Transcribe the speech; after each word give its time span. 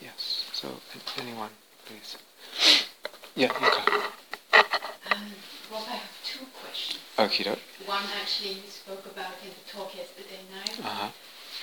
Yes. 0.00 0.50
So 0.52 0.68
anyone, 1.18 1.50
please. 1.84 2.16
Yeah, 3.34 3.48
Yuka. 3.48 4.10
Um, 5.12 5.32
well, 5.70 5.84
I 5.88 5.96
have 5.96 6.12
two 6.24 6.44
questions. 6.60 7.02
Okie 7.18 7.44
doke. 7.44 7.58
One 7.86 8.04
actually 8.20 8.60
you 8.60 8.68
spoke 8.68 9.04
about 9.06 9.36
in 9.44 9.50
the 9.50 9.64
talk 9.70 9.94
yesterday 9.96 10.40
night. 10.52 10.78
Uh-huh. 10.80 11.10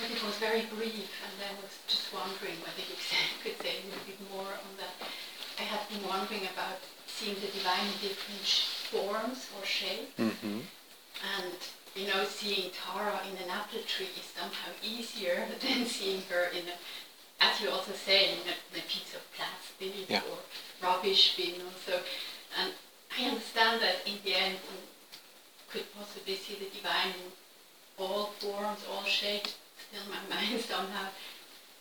But 0.01 0.09
it 0.09 0.23
was 0.25 0.35
very 0.41 0.65
brief, 0.73 1.09
and 1.21 1.37
I 1.45 1.53
was 1.61 1.77
just 1.87 2.09
wondering 2.13 2.57
whether 2.65 2.81
you 2.81 2.97
could 3.43 3.57
say 3.61 3.77
a 3.77 3.85
little 3.85 4.05
bit 4.09 4.21
more 4.33 4.49
on 4.49 4.73
that. 4.81 4.93
I 5.59 5.63
have 5.69 5.85
been 5.89 6.01
wondering 6.09 6.49
about 6.49 6.81
seeing 7.05 7.35
the 7.35 7.47
divine 7.53 7.85
in 7.85 8.09
different 8.09 8.47
forms 8.89 9.49
or 9.53 9.65
shapes. 9.65 10.17
Mm-hmm. 10.17 10.65
And, 11.37 11.59
you 11.95 12.07
know, 12.07 12.25
seeing 12.25 12.71
Tara 12.73 13.21
in 13.29 13.37
an 13.37 13.49
apple 13.53 13.85
tree 13.85 14.09
is 14.17 14.25
somehow 14.33 14.73
easier 14.81 15.45
than 15.61 15.85
seeing 15.85 16.21
her 16.29 16.49
in 16.51 16.65
a, 16.67 16.75
as 17.43 17.61
you 17.61 17.69
also 17.69 17.91
say, 17.91 18.33
in 18.33 18.39
a, 18.47 18.81
piece 18.87 19.13
of 19.13 19.21
plastic 19.35 20.09
yeah. 20.09 20.21
or 20.31 20.37
rubbish 20.81 21.35
bin 21.35 21.61
also. 21.61 22.01
And 22.59 22.71
I 23.17 23.25
understand 23.29 23.81
that 23.81 23.95
in 24.05 24.17
the 24.23 24.35
end 24.35 24.57
we 24.69 24.77
could 25.71 25.85
possibly 25.97 26.35
see 26.35 26.55
the 26.55 26.69
divine 26.75 27.09
in 27.09 27.31
all 27.97 28.27
forms, 28.39 28.85
all 28.89 29.03
shapes. 29.03 29.55
Still 29.89 30.03
my 30.09 30.19
mind 30.35 30.61
somehow 30.61 31.07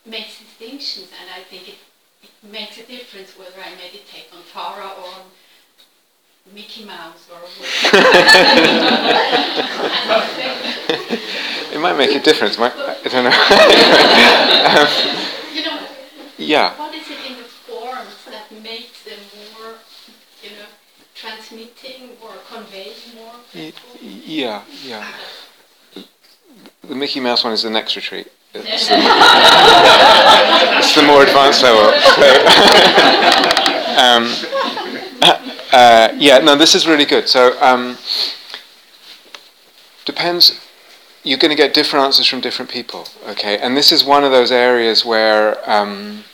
makes 0.05 0.41
distinctions 0.41 1.09
and 1.21 1.31
I 1.31 1.43
think 1.45 1.69
it 1.69 1.79
it 2.23 2.31
makes 2.53 2.79
a 2.79 2.85
difference 2.85 3.37
whether 3.37 3.61
I 3.61 3.71
meditate 3.75 4.29
on 4.33 4.43
Tara 4.53 4.87
or 4.87 5.09
on 5.09 5.23
Mickey 6.55 6.85
Mouse 6.85 7.29
or 7.31 7.39
it 11.75 11.81
might 11.81 11.97
make 11.97 12.15
a 12.15 12.21
difference. 12.21 12.59
Might, 12.59 12.75
I 12.77 13.09
don't 13.09 13.25
know. 13.25 13.31
you 15.03 15.13
know. 15.15 15.22
Yeah. 16.43 16.77
What 16.79 16.95
is 16.95 17.09
it 17.09 17.31
in 17.31 17.37
the 17.39 17.45
forms 17.45 18.25
that 18.31 18.51
makes 18.63 19.05
them 19.05 19.19
more, 19.55 19.75
you 20.43 20.51
know, 20.51 20.67
transmitting 21.15 22.11
or 22.23 22.33
conveying 22.51 23.15
more? 23.15 23.35
Yeah, 24.01 24.63
yeah. 24.85 25.07
The 26.85 26.95
Mickey 26.95 27.21
Mouse 27.21 27.45
one 27.45 27.53
is 27.53 27.63
the 27.63 27.71
next 27.71 27.95
retreat. 27.97 28.27
It's 28.55 28.89
the, 28.89 28.97
it's 30.79 30.95
the 30.95 31.03
more 31.05 31.23
advanced 31.23 31.63
level. 31.63 31.81
um, 33.97 34.29
uh, 35.73 36.13
yeah, 36.19 36.39
no, 36.39 36.57
this 36.57 36.75
is 36.75 36.87
really 36.87 37.07
good. 37.07 37.29
So, 37.29 37.59
um, 37.63 37.97
depends. 40.05 40.61
You're 41.23 41.39
going 41.39 41.51
to 41.51 41.57
get 41.57 41.73
different 41.73 42.05
answers 42.05 42.27
from 42.27 42.41
different 42.41 42.71
people, 42.71 43.07
okay? 43.29 43.57
And 43.59 43.77
this 43.77 43.93
is 43.93 44.05
one 44.05 44.25
of 44.25 44.33
those 44.33 44.51
areas 44.51 45.05
where 45.05 45.59
um, 45.71 46.25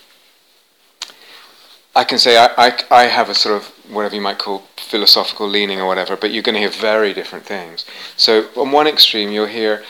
I 1.98 2.04
can 2.04 2.18
say 2.18 2.38
I, 2.38 2.48
I, 2.56 2.68
I 2.92 3.04
have 3.06 3.28
a 3.28 3.34
sort 3.34 3.56
of 3.56 3.66
whatever 3.90 4.14
you 4.14 4.20
might 4.20 4.38
call 4.38 4.60
philosophical 4.76 5.48
leaning 5.48 5.80
or 5.80 5.86
whatever, 5.88 6.16
but 6.16 6.30
you're 6.30 6.44
going 6.44 6.54
to 6.54 6.60
hear 6.60 6.70
very 6.70 7.12
different 7.12 7.44
things. 7.44 7.84
So, 8.16 8.46
on 8.56 8.70
one 8.70 8.86
extreme, 8.86 9.32
you'll 9.32 9.46
hear 9.46 9.82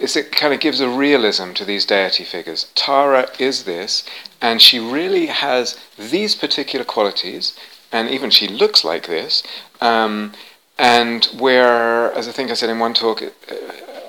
is 0.00 0.16
it 0.16 0.32
kind 0.32 0.52
of 0.52 0.58
gives 0.58 0.80
a 0.80 0.88
realism 0.88 1.52
to 1.52 1.64
these 1.64 1.86
deity 1.86 2.24
figures. 2.24 2.72
Tara 2.74 3.28
is 3.38 3.62
this, 3.62 4.04
and 4.42 4.60
she 4.60 4.80
really 4.80 5.26
has 5.26 5.78
these 5.96 6.34
particular 6.34 6.84
qualities, 6.84 7.56
and 7.92 8.10
even 8.10 8.30
she 8.30 8.48
looks 8.48 8.84
like 8.84 9.06
this. 9.06 9.44
Um, 9.80 10.32
and 10.76 11.24
where, 11.38 12.12
as 12.14 12.26
I 12.26 12.32
think 12.32 12.50
I 12.50 12.54
said 12.54 12.68
in 12.68 12.80
one 12.80 12.94
talk, 12.94 13.22
uh, 13.22 13.54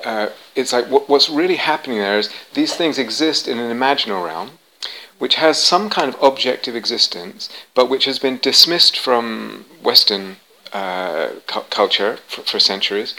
uh, 0.04 0.30
it's 0.56 0.74
like 0.74 0.88
what, 0.88 1.08
what's 1.08 1.30
really 1.30 1.58
happening 1.58 2.00
there 2.00 2.18
is 2.18 2.32
these 2.56 2.74
things 2.76 2.98
exist 2.98 3.48
in 3.48 3.60
an 3.60 3.72
imaginal 3.72 4.26
realm, 4.26 4.50
which 5.20 5.36
has 5.36 5.62
some 5.62 5.90
kind 5.90 6.14
of 6.14 6.22
objective 6.22 6.76
existence, 6.76 7.50
but 7.74 7.90
which 7.90 8.06
has 8.06 8.20
been 8.20 8.38
dismissed 8.38 8.98
from 8.98 9.66
Western 9.82 10.38
uh, 10.74 11.30
cu- 11.48 11.62
culture 11.70 12.18
for, 12.28 12.42
for 12.42 12.60
centuries. 12.60 13.16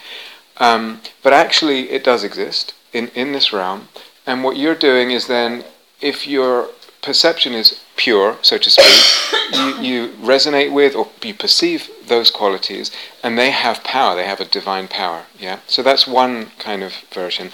Um, 0.58 1.00
but 1.22 1.32
actually, 1.32 1.90
it 1.90 2.04
does 2.04 2.22
exist 2.24 2.74
in, 2.92 3.08
in 3.08 3.32
this 3.32 3.52
realm. 3.52 3.88
And 4.26 4.42
what 4.42 4.56
you're 4.56 4.74
doing 4.74 5.10
is 5.10 5.26
then, 5.26 5.64
if 6.00 6.26
your 6.26 6.68
perception 7.02 7.52
is 7.52 7.80
pure, 7.96 8.36
so 8.42 8.58
to 8.58 8.70
speak, 8.70 9.52
you, 9.54 9.68
you 9.80 10.08
resonate 10.20 10.72
with 10.72 10.94
or 10.94 11.08
you 11.22 11.34
perceive 11.34 11.88
those 12.06 12.30
qualities, 12.30 12.90
and 13.22 13.38
they 13.38 13.50
have 13.50 13.84
power. 13.84 14.16
They 14.16 14.24
have 14.24 14.40
a 14.40 14.44
divine 14.44 14.88
power. 14.88 15.24
Yeah. 15.38 15.60
So 15.66 15.82
that's 15.82 16.06
one 16.06 16.50
kind 16.58 16.82
of 16.82 16.92
version. 17.12 17.52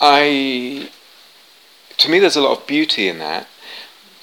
I, 0.00 0.90
to 1.98 2.10
me, 2.10 2.18
there's 2.18 2.36
a 2.36 2.42
lot 2.42 2.58
of 2.58 2.66
beauty 2.66 3.08
in 3.08 3.18
that. 3.18 3.48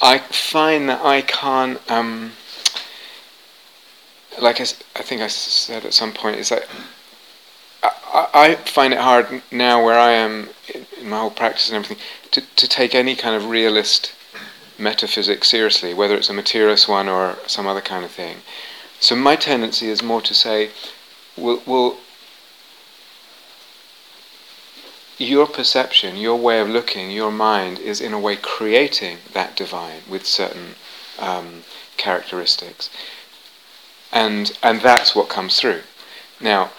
I 0.03 0.17
find 0.17 0.89
that 0.89 1.03
I 1.03 1.21
can't. 1.21 1.79
Um, 1.89 2.33
like 4.41 4.59
I, 4.59 4.63
I 4.63 5.01
think 5.01 5.21
I 5.21 5.27
said 5.27 5.85
at 5.85 5.93
some 5.93 6.11
point, 6.11 6.35
is 6.35 6.49
that 6.49 6.67
I, 7.81 8.27
I 8.33 8.55
find 8.55 8.93
it 8.93 8.99
hard 8.99 9.41
now 9.49 9.83
where 9.83 9.97
I 9.97 10.11
am 10.11 10.49
in 10.99 11.09
my 11.09 11.19
whole 11.19 11.29
practice 11.29 11.69
and 11.69 11.77
everything 11.77 12.03
to, 12.31 12.41
to 12.41 12.67
take 12.67 12.93
any 12.93 13.15
kind 13.15 13.33
of 13.33 13.49
realist 13.49 14.13
metaphysics 14.77 15.47
seriously, 15.47 15.93
whether 15.93 16.15
it's 16.15 16.29
a 16.29 16.33
materialist 16.33 16.89
one 16.89 17.07
or 17.07 17.37
some 17.47 17.65
other 17.65 17.81
kind 17.81 18.03
of 18.03 18.11
thing. 18.11 18.37
So 18.99 19.15
my 19.15 19.37
tendency 19.37 19.87
is 19.87 20.03
more 20.03 20.21
to 20.21 20.33
say, 20.33 20.71
will, 21.37 21.61
will 21.65 21.97
your 25.23 25.47
perception, 25.47 26.17
your 26.17 26.37
way 26.37 26.59
of 26.59 26.69
looking, 26.69 27.11
your 27.11 27.31
mind 27.31 27.79
is 27.79 28.01
in 28.01 28.13
a 28.13 28.19
way 28.19 28.35
creating 28.35 29.17
that 29.33 29.55
divine 29.55 30.01
with 30.09 30.25
certain 30.25 30.75
um, 31.19 31.63
characteristics, 31.97 32.89
and 34.11 34.57
and 34.61 34.81
that's 34.81 35.15
what 35.15 35.29
comes 35.29 35.59
through. 35.59 35.81
Now, 36.39 36.71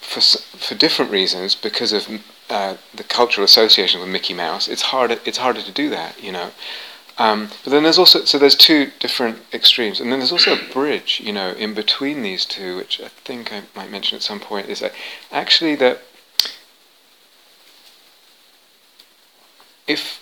for 0.00 0.20
for 0.20 0.74
different 0.74 1.10
reasons, 1.10 1.54
because 1.54 1.92
of 1.92 2.08
uh, 2.50 2.76
the 2.94 3.04
cultural 3.04 3.44
association 3.44 4.00
with 4.00 4.08
Mickey 4.08 4.34
Mouse, 4.34 4.68
it's 4.68 4.82
harder 4.82 5.18
it's 5.24 5.38
harder 5.38 5.62
to 5.62 5.72
do 5.72 5.90
that, 5.90 6.22
you 6.22 6.32
know. 6.32 6.50
Um, 7.16 7.50
but 7.62 7.70
then 7.70 7.84
there's 7.84 7.98
also 7.98 8.24
so 8.24 8.38
there's 8.38 8.56
two 8.56 8.90
different 8.98 9.38
extremes, 9.52 10.00
and 10.00 10.10
then 10.10 10.18
there's 10.18 10.32
also 10.32 10.54
a 10.54 10.72
bridge, 10.72 11.20
you 11.24 11.32
know, 11.32 11.50
in 11.50 11.74
between 11.74 12.22
these 12.22 12.44
two, 12.44 12.76
which 12.76 13.00
I 13.00 13.08
think 13.08 13.52
I 13.52 13.62
might 13.76 13.90
mention 13.90 14.16
at 14.16 14.22
some 14.22 14.40
point, 14.40 14.68
is 14.68 14.80
that 14.80 14.92
actually 15.30 15.76
that 15.76 16.02
if 19.86 20.20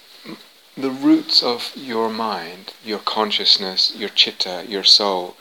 the 0.76 0.90
roots 0.90 1.42
of 1.42 1.72
your 1.76 2.08
mind, 2.08 2.72
your 2.84 2.98
consciousness, 2.98 3.94
your 3.94 4.08
chitta, 4.08 4.64
your 4.68 4.84
soul, 4.84 5.36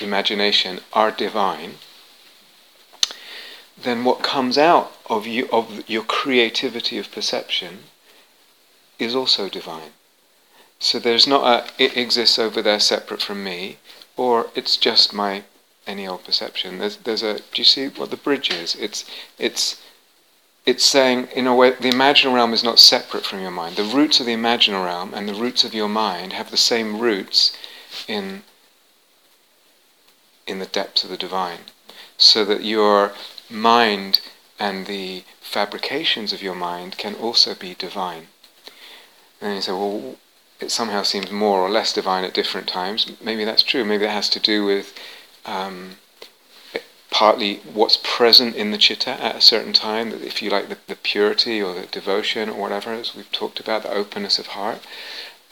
imagination 0.00 0.80
are 0.92 1.10
divine, 1.10 1.74
then 3.76 4.04
what 4.04 4.22
comes 4.22 4.58
out 4.58 4.92
of 5.06 5.26
you 5.26 5.48
of 5.52 5.88
your 5.88 6.02
creativity 6.02 6.98
of 6.98 7.10
perception 7.12 7.84
is 8.98 9.14
also 9.14 9.48
divine. 9.48 9.92
So 10.80 10.98
there's 10.98 11.26
not 11.26 11.44
a 11.78 11.82
it 11.82 11.96
exists 11.96 12.38
over 12.38 12.62
there 12.62 12.80
separate 12.80 13.22
from 13.22 13.42
me, 13.44 13.78
or 14.16 14.50
it's 14.54 14.76
just 14.76 15.12
my 15.12 15.44
any 15.86 16.06
old 16.06 16.24
perception. 16.24 16.78
There's 16.78 16.96
there's 16.98 17.22
a 17.22 17.38
do 17.38 17.56
you 17.56 17.64
see 17.64 17.88
what 17.88 18.10
the 18.10 18.16
bridge 18.16 18.50
is? 18.50 18.74
It's 18.76 19.04
it's 19.38 19.80
it's 20.68 20.84
saying 20.84 21.26
in 21.34 21.46
a 21.46 21.54
way 21.54 21.70
the 21.70 21.90
imaginal 21.90 22.34
realm 22.34 22.52
is 22.52 22.62
not 22.62 22.78
separate 22.78 23.24
from 23.24 23.40
your 23.40 23.50
mind. 23.50 23.76
The 23.76 23.84
roots 23.84 24.20
of 24.20 24.26
the 24.26 24.34
imaginal 24.34 24.84
realm 24.84 25.14
and 25.14 25.26
the 25.26 25.32
roots 25.32 25.64
of 25.64 25.72
your 25.72 25.88
mind 25.88 26.34
have 26.34 26.50
the 26.50 26.58
same 26.58 27.00
roots 27.00 27.56
in 28.06 28.42
in 30.46 30.58
the 30.58 30.66
depths 30.66 31.04
of 31.04 31.08
the 31.08 31.16
divine. 31.16 31.60
So 32.18 32.44
that 32.44 32.64
your 32.64 33.12
mind 33.48 34.20
and 34.58 34.86
the 34.86 35.24
fabrications 35.40 36.34
of 36.34 36.42
your 36.42 36.54
mind 36.54 36.98
can 36.98 37.14
also 37.14 37.54
be 37.54 37.74
divine. 37.74 38.26
And 39.40 39.54
you 39.54 39.62
say, 39.62 39.72
well, 39.72 40.16
it 40.60 40.70
somehow 40.70 41.02
seems 41.02 41.30
more 41.30 41.60
or 41.60 41.70
less 41.70 41.94
divine 41.94 42.24
at 42.24 42.34
different 42.34 42.68
times. 42.68 43.10
Maybe 43.22 43.44
that's 43.44 43.62
true. 43.62 43.86
Maybe 43.86 44.04
that 44.04 44.20
has 44.20 44.28
to 44.30 44.40
do 44.40 44.66
with 44.66 44.92
um, 45.46 45.96
partly 47.18 47.56
what's 47.74 47.96
present 47.96 48.54
in 48.54 48.70
the 48.70 48.78
chitta 48.78 49.10
at 49.20 49.34
a 49.34 49.40
certain 49.40 49.72
time, 49.72 50.12
if 50.22 50.40
you 50.40 50.48
like, 50.48 50.68
the, 50.68 50.78
the, 50.86 50.94
purity 50.94 51.60
or 51.60 51.74
the 51.74 51.84
devotion 51.86 52.48
or 52.48 52.60
whatever, 52.60 52.92
as 52.92 53.16
we've 53.16 53.32
talked 53.32 53.58
about, 53.58 53.82
the 53.82 53.92
openness 53.92 54.38
of 54.38 54.46
heart. 54.46 54.78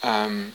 Um, 0.01 0.53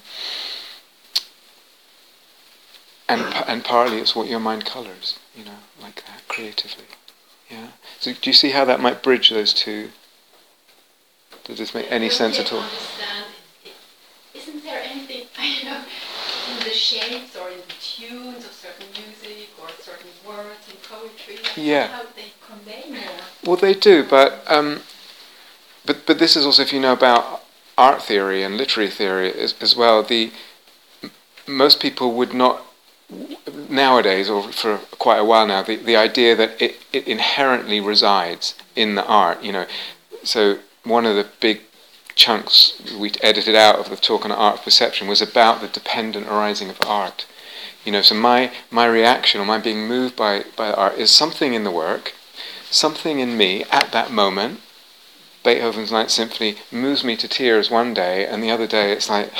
and, 3.10 3.20
and 3.46 3.62
partly 3.62 3.98
it's 3.98 4.16
what 4.16 4.26
your 4.26 4.40
mind 4.40 4.64
colours, 4.64 5.18
you 5.36 5.44
know, 5.44 5.58
like 5.82 5.96
that, 6.06 6.26
creatively. 6.28 6.86
Yeah. 7.50 7.72
So 8.00 8.14
do 8.14 8.30
you 8.30 8.32
see 8.32 8.52
how 8.52 8.64
that 8.64 8.80
might 8.80 9.02
bridge 9.02 9.28
those 9.28 9.52
two? 9.52 9.90
Does 11.44 11.58
this 11.58 11.74
make 11.74 11.92
any 11.92 12.08
sense 12.08 12.40
at 12.40 12.54
all? 12.54 12.60
Understand. 12.60 13.26
Isn't 14.34 14.64
there 14.64 14.82
anything 14.82 15.26
I 15.38 15.60
don't 15.62 15.72
know 15.72 15.84
in 16.52 16.64
the 16.64 16.70
shapes 16.70 17.36
or 17.36 17.48
in 17.50 17.58
the 17.58 17.74
tunes 17.80 18.44
of 18.44 18.52
certain 18.52 18.86
music 18.92 19.48
or 19.60 19.68
certain 19.80 20.10
words 20.26 20.68
in 20.70 20.76
poetry 20.92 21.36
yeah. 21.56 22.02
they? 22.14 22.32
Well, 23.44 23.56
they 23.56 23.74
do, 23.74 24.04
but 24.08 24.44
um, 24.46 24.80
but 25.84 26.06
but 26.06 26.18
this 26.18 26.36
is 26.36 26.44
also 26.44 26.62
if 26.62 26.72
you 26.72 26.80
know 26.80 26.92
about 26.92 27.42
art 27.76 28.02
theory 28.02 28.42
and 28.42 28.56
literary 28.56 28.90
theory 28.90 29.32
as, 29.32 29.54
as 29.60 29.74
well, 29.74 30.02
the 30.02 30.30
most 31.46 31.80
people 31.80 32.12
would 32.12 32.32
not 32.32 32.64
nowadays, 33.68 34.28
or 34.30 34.44
for 34.52 34.78
quite 34.98 35.18
a 35.18 35.24
while 35.24 35.46
now, 35.46 35.62
the, 35.62 35.76
the 35.76 35.96
idea 35.96 36.34
that 36.36 36.60
it, 36.60 36.76
it 36.92 37.06
inherently 37.06 37.80
resides 37.80 38.54
in 38.76 38.94
the 38.94 39.04
art. 39.04 39.42
You 39.42 39.52
know, 39.52 39.66
so 40.22 40.58
one 40.84 41.06
of 41.06 41.16
the 41.16 41.26
big 41.40 41.62
chunks 42.14 42.80
we 42.98 43.10
edited 43.22 43.54
out 43.54 43.76
of 43.76 43.88
the 43.88 43.96
talk 43.96 44.24
on 44.24 44.32
art 44.32 44.62
perception 44.62 45.08
was 45.08 45.22
about 45.22 45.60
the 45.60 45.68
dependent 45.68 46.26
arising 46.28 46.70
of 46.70 46.78
art. 46.86 47.26
You 47.84 47.92
know, 47.92 48.02
so 48.02 48.14
my 48.14 48.52
my 48.70 48.86
reaction 48.86 49.40
or 49.40 49.44
my 49.44 49.58
being 49.58 49.88
moved 49.88 50.16
by 50.16 50.44
by 50.56 50.72
art 50.72 50.98
is 50.98 51.10
something 51.10 51.54
in 51.54 51.64
the 51.64 51.70
work, 51.70 52.14
something 52.70 53.18
in 53.18 53.36
me 53.36 53.64
at 53.70 53.92
that 53.92 54.10
moment. 54.10 54.60
Beethoven's 55.44 55.90
Ninth 55.90 56.10
Symphony 56.10 56.56
moves 56.70 57.02
me 57.02 57.16
to 57.16 57.26
tears 57.26 57.70
one 57.70 57.92
day, 57.94 58.26
and 58.26 58.42
the 58.42 58.50
other 58.50 58.68
day 58.68 58.92
it's 58.92 59.10
like, 59.10 59.32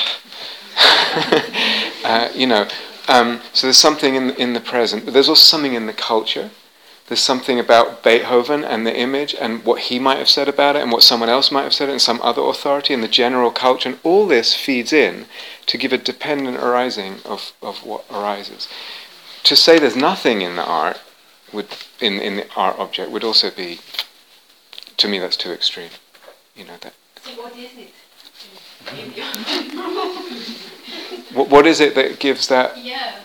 uh, 2.05 2.31
you 2.35 2.47
know. 2.47 2.67
Um, 3.09 3.41
so 3.53 3.67
there's 3.67 3.79
something 3.79 4.15
in 4.15 4.31
in 4.31 4.53
the 4.53 4.61
present, 4.61 5.05
but 5.05 5.15
there's 5.15 5.29
also 5.29 5.45
something 5.45 5.75
in 5.75 5.87
the 5.87 5.93
culture 5.93 6.51
there's 7.09 7.21
something 7.21 7.59
about 7.59 8.03
Beethoven 8.03 8.65
and 8.65 8.87
the 8.87 8.97
image 8.97 9.35
and 9.35 9.65
what 9.65 9.83
he 9.83 9.99
might 9.99 10.19
have 10.19 10.29
said 10.29 10.49
about 10.49 10.77
it 10.77 10.83
and 10.83 10.93
what 10.93 11.03
someone 11.03 11.29
else 11.29 11.51
might 11.51 11.65
have 11.65 11.75
said 11.75 11.89
it 11.89 11.93
and 11.93 12.01
some 12.01 12.21
other 12.23 12.43
authority 12.43 12.95
and 12.95 13.03
the 13.03 13.09
general 13.09 13.51
culture. 13.51 13.91
And 13.91 13.99
all 14.03 14.27
this 14.27 14.55
feeds 14.55 14.93
in 14.93 15.27
to 15.67 15.77
give 15.77 15.93
a 15.93 15.99
dependent 15.99 16.59
arising 16.59 17.17
of, 17.25 17.53
of 17.61 17.85
what 17.85 18.05
arises. 18.11 18.69
To 19.45 19.57
say 19.57 19.79
there's 19.79 19.97
nothing 19.97 20.43
in 20.43 20.57
the 20.57 20.65
art, 20.65 21.01
would, 21.53 21.67
in, 22.01 22.21
in 22.21 22.37
the 22.37 22.47
art 22.57 22.79
object, 22.79 23.11
would 23.11 23.25
also 23.25 23.51
be, 23.51 23.81
to 24.97 25.09
me, 25.09 25.19
that's 25.19 25.37
too 25.37 25.51
extreme. 25.51 25.91
You 26.57 26.65
know 26.65 26.77
that. 26.81 26.95
So 27.23 27.31
what 27.43 27.57
is 27.57 27.71
it? 27.77 27.91
what, 31.35 31.49
what 31.49 31.67
is 31.67 31.81
it 31.81 31.95
that 31.95 32.19
gives 32.19 32.49
that? 32.49 32.79
Yeah. 32.83 33.21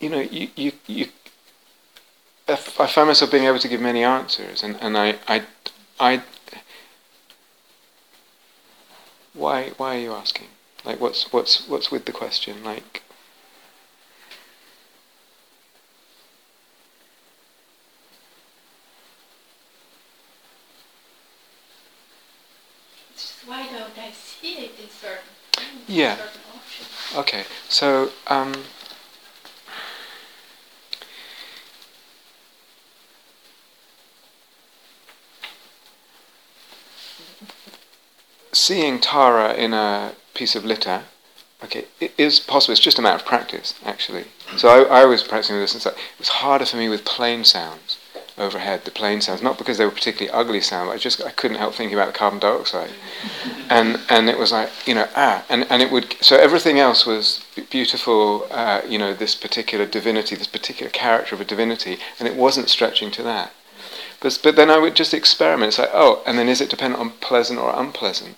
You 0.00 0.08
know, 0.08 0.20
you, 0.20 0.48
you, 0.54 0.72
you 0.86 1.06
I 2.48 2.56
find 2.56 3.08
myself 3.08 3.30
being 3.30 3.44
able 3.44 3.58
to 3.58 3.68
give 3.68 3.80
many 3.80 4.02
answers, 4.02 4.62
and, 4.62 4.76
and 4.80 4.96
I, 4.96 5.16
I, 5.28 5.42
I, 6.00 6.22
why, 9.34 9.70
why 9.76 9.96
are 9.96 10.00
you 10.00 10.12
asking? 10.12 10.46
Like, 10.84 10.98
what's, 10.98 11.30
what's, 11.30 11.68
what's 11.68 11.90
with 11.90 12.06
the 12.06 12.12
question? 12.12 12.64
Like, 12.64 13.02
why 23.44 23.66
don't 23.66 23.98
I 23.98 24.10
see 24.12 24.54
it 24.54 24.72
in 24.80 24.88
certain 24.88 25.24
yeah. 25.86 26.16
certain? 26.16 26.40
Okay, 27.18 27.44
so. 27.68 28.10
Um, 28.28 28.54
seeing 38.68 39.00
Tara 39.00 39.54
in 39.54 39.72
a 39.72 40.12
piece 40.34 40.54
of 40.54 40.62
litter, 40.62 41.04
okay, 41.64 41.86
it 42.00 42.12
is 42.18 42.38
possible. 42.38 42.72
It's 42.72 42.82
just 42.82 42.98
a 42.98 43.02
matter 43.02 43.16
of 43.16 43.24
practice, 43.24 43.72
actually. 43.82 44.24
So 44.58 44.68
I, 44.68 45.00
I 45.00 45.04
was 45.06 45.22
practicing 45.22 45.56
with 45.56 45.62
this, 45.62 45.72
and 45.72 45.82
so 45.82 45.90
it 45.90 46.18
was 46.18 46.28
harder 46.28 46.66
for 46.66 46.76
me 46.76 46.90
with 46.90 47.06
plane 47.06 47.44
sounds 47.44 47.96
overhead. 48.36 48.84
The 48.84 48.90
plane 48.90 49.22
sounds, 49.22 49.40
not 49.40 49.56
because 49.56 49.78
they 49.78 49.86
were 49.86 49.90
particularly 49.90 50.30
ugly 50.30 50.60
sounds, 50.60 50.90
I 50.90 50.98
just 50.98 51.24
I 51.24 51.30
couldn't 51.30 51.56
help 51.56 51.72
thinking 51.74 51.96
about 51.98 52.12
the 52.12 52.18
carbon 52.18 52.40
dioxide, 52.40 52.90
and 53.70 54.00
and 54.10 54.28
it 54.28 54.36
was 54.36 54.52
like 54.52 54.68
you 54.86 54.94
know 54.94 55.08
ah, 55.16 55.46
and 55.48 55.66
and 55.70 55.80
it 55.80 55.90
would 55.90 56.16
so 56.20 56.36
everything 56.36 56.78
else 56.78 57.06
was 57.06 57.42
beautiful. 57.70 58.46
Uh, 58.50 58.82
you 58.86 58.98
know 58.98 59.14
this 59.14 59.34
particular 59.34 59.86
divinity, 59.86 60.36
this 60.36 60.46
particular 60.58 60.90
character 60.90 61.34
of 61.34 61.40
a 61.40 61.46
divinity, 61.46 61.96
and 62.18 62.28
it 62.28 62.36
wasn't 62.36 62.68
stretching 62.68 63.10
to 63.12 63.22
that. 63.22 63.50
But, 64.20 64.38
but 64.42 64.56
then 64.56 64.68
I 64.68 64.78
would 64.78 64.94
just 64.94 65.14
experiment. 65.14 65.70
It's 65.70 65.78
like, 65.78 65.94
oh, 65.94 66.22
and 66.26 66.38
then 66.38 66.50
is 66.50 66.60
it 66.60 66.68
dependent 66.68 67.00
on 67.00 67.10
pleasant 67.28 67.58
or 67.58 67.72
unpleasant? 67.74 68.36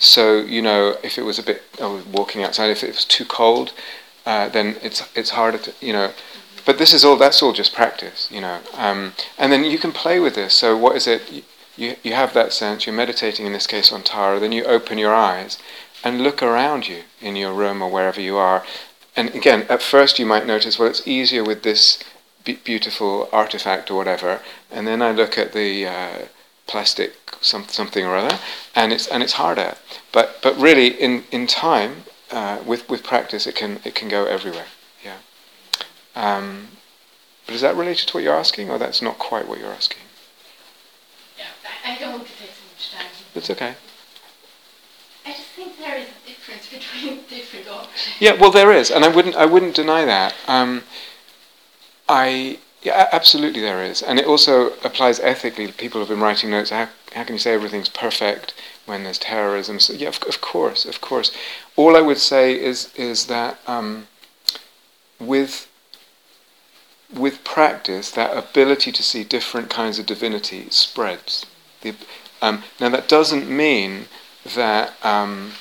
So 0.00 0.40
you 0.40 0.62
know, 0.62 0.96
if 1.04 1.18
it 1.18 1.22
was 1.22 1.38
a 1.38 1.42
bit, 1.42 1.62
walking 1.78 2.42
outside. 2.42 2.70
If 2.70 2.82
it 2.82 2.88
was 2.88 3.04
too 3.04 3.24
cold, 3.24 3.72
uh, 4.26 4.48
then 4.48 4.76
it's 4.82 5.06
it's 5.14 5.30
harder 5.30 5.58
to 5.58 5.72
you 5.80 5.92
know. 5.92 6.12
But 6.66 6.78
this 6.78 6.92
is 6.92 7.04
all. 7.04 7.16
That's 7.16 7.42
all 7.42 7.52
just 7.52 7.74
practice, 7.74 8.28
you 8.30 8.40
know. 8.40 8.60
Um, 8.76 9.12
and 9.38 9.52
then 9.52 9.64
you 9.64 9.78
can 9.78 9.92
play 9.92 10.18
with 10.18 10.34
this. 10.34 10.54
So 10.54 10.76
what 10.76 10.96
is 10.96 11.06
it? 11.06 11.44
You 11.76 11.96
you 12.02 12.14
have 12.14 12.32
that 12.34 12.52
sense. 12.52 12.86
You're 12.86 12.96
meditating 12.96 13.46
in 13.46 13.52
this 13.52 13.66
case 13.66 13.92
on 13.92 14.02
Tara. 14.02 14.40
Then 14.40 14.52
you 14.52 14.64
open 14.64 14.98
your 14.98 15.14
eyes 15.14 15.58
and 16.02 16.22
look 16.22 16.42
around 16.42 16.88
you 16.88 17.02
in 17.20 17.36
your 17.36 17.52
room 17.52 17.82
or 17.82 17.90
wherever 17.90 18.20
you 18.20 18.36
are. 18.36 18.64
And 19.16 19.34
again, 19.34 19.66
at 19.68 19.82
first 19.82 20.18
you 20.18 20.24
might 20.24 20.46
notice, 20.46 20.78
well, 20.78 20.88
it's 20.88 21.06
easier 21.06 21.44
with 21.44 21.62
this 21.62 22.02
beautiful 22.44 23.28
artifact 23.32 23.90
or 23.90 23.96
whatever. 23.96 24.40
And 24.70 24.86
then 24.86 25.02
I 25.02 25.12
look 25.12 25.36
at 25.36 25.52
the 25.52 25.86
uh, 25.86 26.18
plastic 26.70 27.14
some, 27.40 27.64
something 27.68 28.04
or 28.04 28.16
other, 28.16 28.38
and 28.74 28.92
it's 28.92 29.06
and 29.08 29.22
it's 29.22 29.34
harder. 29.34 29.74
But 30.12 30.38
but 30.42 30.56
really, 30.56 30.88
in 30.88 31.24
in 31.30 31.46
time, 31.46 32.04
uh, 32.30 32.58
with 32.64 32.88
with 32.88 33.02
practice, 33.02 33.46
it 33.46 33.56
can 33.56 33.80
it 33.84 33.94
can 33.94 34.08
go 34.08 34.24
everywhere. 34.24 34.66
Yeah. 35.04 35.18
Um, 36.14 36.68
but 37.46 37.54
is 37.54 37.60
that 37.62 37.76
related 37.76 38.08
to 38.08 38.16
what 38.16 38.22
you're 38.22 38.36
asking, 38.36 38.70
or 38.70 38.78
that's 38.78 39.02
not 39.02 39.18
quite 39.18 39.48
what 39.48 39.58
you're 39.58 39.72
asking? 39.72 40.02
Yeah, 41.36 41.44
I 41.84 41.98
don't 41.98 42.12
want 42.12 42.26
to 42.26 42.32
take 42.38 42.50
so 42.50 42.64
much 42.72 42.92
time. 42.92 43.10
It's 43.34 43.50
okay. 43.50 43.74
I 45.26 45.32
just 45.32 45.48
think 45.56 45.78
there 45.78 45.98
is 45.98 46.06
a 46.08 46.28
difference 46.28 46.68
between 46.70 47.24
different 47.28 47.68
objects. 47.68 48.08
Yeah, 48.20 48.34
well, 48.40 48.50
there 48.52 48.72
is, 48.72 48.90
and 48.90 49.04
I 49.04 49.08
wouldn't 49.08 49.34
I 49.34 49.46
wouldn't 49.46 49.74
deny 49.74 50.04
that. 50.04 50.34
Um, 50.46 50.84
I 52.08 52.58
yeah, 52.82 53.08
absolutely 53.12 53.60
there 53.60 53.82
is, 53.84 54.02
and 54.02 54.18
it 54.18 54.26
also 54.26 54.70
applies 54.84 55.20
ethically. 55.20 55.70
People 55.72 56.00
have 56.00 56.08
been 56.08 56.20
writing 56.20 56.50
notes. 56.50 56.70
How 56.70 56.88
how 57.14 57.24
can 57.24 57.34
you 57.34 57.38
say 57.38 57.52
everything's 57.52 57.88
perfect 57.88 58.54
when 58.86 59.04
there's 59.04 59.18
terrorism? 59.18 59.80
So 59.80 59.92
yeah, 59.92 60.08
of, 60.08 60.22
of 60.28 60.40
course, 60.40 60.84
of 60.84 61.00
course. 61.00 61.30
All 61.76 61.96
I 61.96 62.00
would 62.00 62.18
say 62.18 62.58
is 62.58 62.92
is 62.94 63.26
that 63.26 63.58
um, 63.66 64.08
with 65.18 65.68
with 67.14 67.44
practice, 67.44 68.10
that 68.12 68.36
ability 68.36 68.92
to 68.92 69.02
see 69.02 69.24
different 69.24 69.68
kinds 69.68 69.98
of 69.98 70.06
divinity 70.06 70.68
spreads. 70.70 71.44
The, 71.82 71.94
um, 72.40 72.62
now 72.80 72.88
that 72.88 73.08
doesn't 73.08 73.48
mean 73.48 74.06
that. 74.54 74.94
Um, 75.04 75.52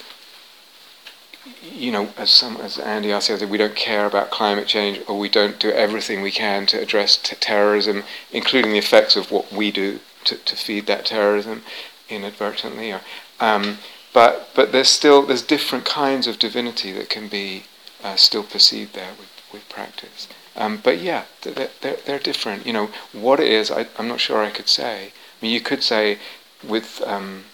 you 1.62 1.92
know, 1.92 2.10
as 2.18 2.30
some 2.30 2.58
as 2.58 2.78
Andy 2.78 3.10
the 3.10 3.16
other, 3.16 3.48
we 3.48 3.58
don't 3.58 3.76
care 3.76 4.06
about 4.06 4.32
climate 4.32 4.68
change, 4.68 5.02
or 5.08 5.18
we 5.18 5.30
don't 5.30 5.60
do 5.60 5.72
everything 5.72 6.22
we 6.22 6.32
can 6.32 6.66
to 6.68 6.80
address 6.80 7.18
t- 7.18 7.36
terrorism, 7.36 8.04
including 8.32 8.72
the 8.72 8.78
effects 8.78 9.16
of 9.16 9.32
what 9.32 9.52
we 9.52 9.72
do 9.72 10.00
to, 10.26 10.36
to 10.36 10.56
feed 10.56 10.88
that 10.88 11.06
terrorism 11.06 11.64
inadvertently. 12.10 12.92
Or, 12.92 13.02
um, 13.40 13.78
but 14.14 14.50
but 14.56 14.72
there's 14.72 14.90
still 14.90 15.22
there's 15.24 15.42
different 15.42 15.86
kinds 15.86 16.28
of 16.28 16.40
divinity 16.40 16.92
that 16.94 17.10
can 17.10 17.28
be 17.28 17.64
uh, 18.04 18.16
still 18.16 18.44
perceived 18.44 18.94
there 18.96 19.14
with, 19.20 19.32
with 19.54 19.70
practice. 19.70 20.28
Um, 20.56 20.80
but 20.84 21.00
yeah, 21.00 21.26
they're, 21.42 21.70
they're, 21.82 21.98
they're 22.06 22.20
different. 22.20 22.66
You 22.66 22.74
know, 22.74 22.90
what 23.14 23.40
it 23.40 23.52
is, 23.52 23.72
I, 23.72 23.88
I'm 23.98 24.08
not 24.08 24.20
sure 24.20 24.44
I 24.44 24.50
could 24.50 24.68
say. 24.68 25.08
I 25.08 25.12
mean, 25.42 25.54
you 25.54 25.62
could 25.62 25.84
say 25.84 26.18
with, 26.68 27.02
um, 27.06 27.46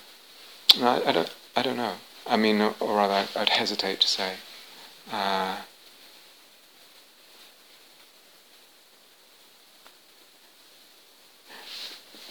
I, 0.82 1.02
I 1.06 1.12
don't, 1.12 1.34
I 1.56 1.62
don't 1.62 1.78
know. 1.78 1.94
I 2.27 2.38
mean, 2.38 2.60
or 2.62 2.74
rather, 2.96 3.27
I'd 3.36 3.50
hesitate 3.50 4.01
to 4.01 4.08
say. 4.08 4.34
Uh, 5.12 5.58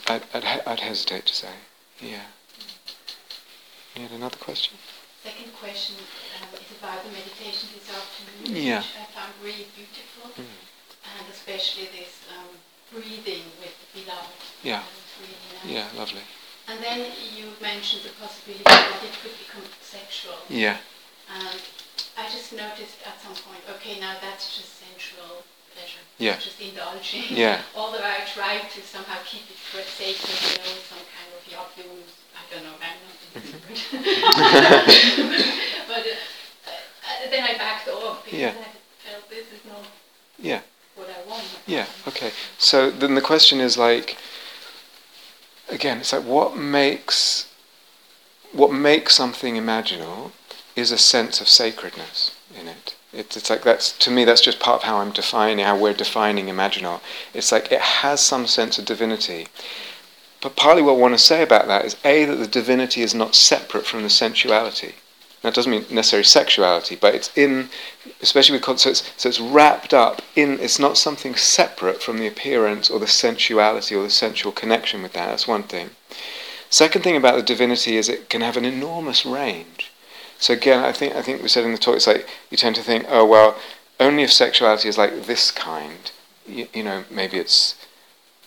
I'd, 0.08 0.22
I'd, 0.34 0.62
I'd, 0.66 0.80
hesitate 0.80 1.26
to 1.26 1.34
say, 1.34 1.52
yeah. 2.00 2.22
You 3.94 4.02
had 4.02 4.10
another 4.10 4.36
question? 4.36 4.76
Second 5.22 5.54
question 5.54 5.96
um, 6.42 6.48
is 6.54 6.76
about 6.78 7.02
the 7.04 7.10
meditation 7.10 7.68
this 7.72 7.88
afternoon, 7.88 8.62
yeah. 8.62 8.78
which 8.78 8.86
I 9.00 9.04
found 9.14 9.32
really 9.42 9.66
beautiful, 9.74 10.30
mm. 10.30 10.44
and 10.44 11.32
especially 11.32 11.88
this 11.96 12.20
um, 12.36 12.50
breathing 12.92 13.44
with 13.60 13.72
the 13.80 14.00
beloved. 14.00 14.28
Yeah. 14.62 14.82
Really 15.20 15.72
nice. 15.72 15.92
Yeah, 15.94 15.98
lovely. 15.98 16.20
And 16.68 16.80
then 16.82 17.00
you 17.36 17.52
mentioned 17.60 18.02
the 18.04 18.10
possibility 18.20 18.62
that 18.64 19.02
it 19.04 19.12
could 19.22 19.36
become 19.36 19.62
sexual. 19.82 20.34
Yeah. 20.48 20.78
And 21.28 21.60
I 22.16 22.26
just 22.30 22.52
noticed 22.52 22.96
at 23.06 23.20
some 23.20 23.34
point, 23.44 23.60
okay, 23.76 23.98
now 24.00 24.14
that's 24.20 24.56
just 24.56 24.78
sensual 24.80 25.42
pleasure. 25.74 26.00
Yeah. 26.18 26.36
Just 26.38 26.60
indulging. 26.60 27.24
Yeah. 27.36 27.60
Although 27.76 28.02
I 28.02 28.24
try 28.32 28.58
to 28.58 28.80
somehow 28.82 29.18
keep 29.26 29.42
it 29.50 29.56
for 29.60 29.82
sacred, 29.82 30.40
you 30.40 30.56
know, 30.64 30.78
some 30.88 31.04
kind 31.12 31.28
of 31.36 31.44
yab-yum, 31.52 32.02
I 32.32 32.42
don't 32.48 32.64
know, 32.64 32.76
I'm 32.80 32.98
not 33.02 33.12
But 35.88 36.06
uh, 36.06 36.16
uh, 36.64 37.28
then 37.30 37.42
I 37.44 37.54
backed 37.58 37.88
off 37.88 38.24
because 38.24 38.38
Yeah. 38.40 38.54
I 38.56 38.70
felt 39.10 39.28
this 39.28 39.46
is 39.52 39.60
not 39.68 39.84
Yeah. 40.38 40.60
what 40.94 41.08
I 41.10 41.20
want. 41.28 41.44
Yeah. 41.66 41.86
Okay. 42.08 42.32
So 42.58 42.90
then 42.90 43.14
the 43.16 43.20
question 43.20 43.60
is 43.60 43.76
like, 43.76 44.16
again, 45.74 45.98
it's 45.98 46.12
like 46.12 46.24
what 46.24 46.56
makes 46.56 47.50
what 48.52 48.72
makes 48.72 49.14
something 49.14 49.56
imaginal 49.56 50.30
is 50.76 50.92
a 50.92 50.98
sense 50.98 51.40
of 51.40 51.48
sacredness 51.48 52.36
in 52.58 52.68
it. 52.68 52.94
It's, 53.12 53.36
it's 53.36 53.50
like 53.50 53.62
that's 53.62 53.92
to 53.98 54.10
me 54.10 54.24
that's 54.24 54.40
just 54.40 54.60
part 54.60 54.82
of 54.82 54.82
how 54.84 54.98
I'm 54.98 55.10
defining 55.10 55.64
how 55.64 55.76
we're 55.78 55.92
defining 55.92 56.46
imaginal. 56.46 57.00
It's 57.32 57.52
like 57.52 57.70
it 57.72 57.80
has 57.80 58.20
some 58.20 58.46
sense 58.46 58.78
of 58.78 58.84
divinity. 58.84 59.48
But 60.40 60.56
partly 60.56 60.82
what 60.82 60.92
I 60.92 60.98
want 60.98 61.14
to 61.14 61.18
say 61.18 61.42
about 61.42 61.66
that 61.68 61.84
is 61.84 61.96
a 62.04 62.24
that 62.24 62.36
the 62.36 62.46
divinity 62.46 63.02
is 63.02 63.14
not 63.14 63.34
separate 63.34 63.86
from 63.86 64.02
the 64.02 64.10
sensuality. 64.10 64.94
That 65.44 65.52
doesn't 65.52 65.70
mean 65.70 65.84
necessarily 65.90 66.24
sexuality, 66.24 66.96
but 66.96 67.14
it's 67.14 67.30
in, 67.36 67.68
especially 68.22 68.56
with 68.56 68.62
concerts, 68.62 69.12
so 69.18 69.28
it's 69.28 69.38
wrapped 69.38 69.92
up 69.92 70.22
in. 70.34 70.58
It's 70.58 70.78
not 70.78 70.96
something 70.96 71.34
separate 71.34 72.02
from 72.02 72.16
the 72.16 72.26
appearance 72.26 72.88
or 72.88 72.98
the 72.98 73.06
sensuality 73.06 73.94
or 73.94 74.02
the 74.02 74.08
sensual 74.08 74.52
connection 74.52 75.02
with 75.02 75.12
that. 75.12 75.26
That's 75.26 75.46
one 75.46 75.64
thing. 75.64 75.90
Second 76.70 77.02
thing 77.02 77.14
about 77.14 77.36
the 77.36 77.42
divinity 77.42 77.98
is 77.98 78.08
it 78.08 78.30
can 78.30 78.40
have 78.40 78.56
an 78.56 78.64
enormous 78.64 79.26
range. 79.26 79.92
So 80.38 80.54
again, 80.54 80.82
I 80.82 80.92
think 80.92 81.14
I 81.14 81.20
think 81.20 81.42
we 81.42 81.48
said 81.48 81.64
in 81.64 81.72
the 81.72 81.78
talk, 81.78 81.96
it's 81.96 82.06
like 82.06 82.26
you 82.50 82.56
tend 82.56 82.76
to 82.76 82.82
think, 82.82 83.04
oh 83.10 83.26
well, 83.26 83.54
only 84.00 84.22
if 84.22 84.32
sexuality 84.32 84.88
is 84.88 84.96
like 84.96 85.26
this 85.26 85.50
kind, 85.50 86.10
you, 86.46 86.68
you 86.72 86.82
know, 86.82 87.04
maybe 87.10 87.36
it's, 87.36 87.74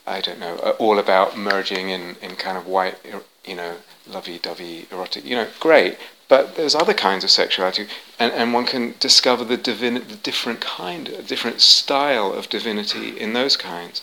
I 0.07 0.19
don't 0.19 0.39
know, 0.39 0.55
all 0.79 0.97
about 0.97 1.37
merging 1.37 1.89
in 1.89 2.15
in 2.23 2.37
kind 2.37 2.57
of 2.57 2.65
white, 2.65 2.97
you 3.45 3.55
know, 3.55 3.75
lovey-dovey 4.07 4.87
erotic, 4.89 5.25
you 5.25 5.35
know, 5.35 5.47
great. 5.59 5.99
But 6.29 6.55
there's 6.55 6.75
other 6.75 6.93
kinds 6.93 7.23
of 7.23 7.29
sexuality, 7.29 7.87
and, 8.19 8.33
and 8.33 8.53
one 8.53 8.65
can 8.65 8.95
discover 8.99 9.45
the, 9.45 9.55
the 9.55 10.19
different 10.21 10.59
kind, 10.59 11.25
different 11.25 11.61
style 11.61 12.33
of 12.33 12.49
divinity 12.49 13.17
in 13.17 13.31
those 13.33 13.55
kinds. 13.55 14.01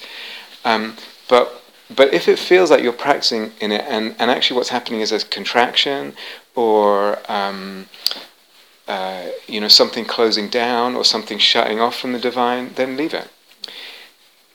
Um, 0.65 0.97
but 1.29 1.63
but 1.95 2.15
if 2.15 2.29
it 2.29 2.39
feels 2.39 2.71
like 2.71 2.83
you're 2.83 2.93
practicing 2.93 3.53
in 3.61 3.71
it, 3.71 3.85
and, 3.87 4.15
and 4.19 4.31
actually 4.31 4.57
what's 4.57 4.71
happening 4.71 5.01
is 5.01 5.13
a 5.13 5.25
contraction 5.25 6.15
or 6.55 7.19
um, 7.31 7.87
uh, 8.89 9.27
you 9.47 9.61
know 9.61 9.69
something 9.69 10.05
closing 10.05 10.49
down 10.49 10.95
or 10.95 11.05
something 11.05 11.39
shutting 11.39 11.81
off 11.81 11.99
from 11.99 12.13
the 12.13 12.19
divine, 12.19 12.73
then 12.75 12.97
leave 12.97 13.13
it. 13.13 13.29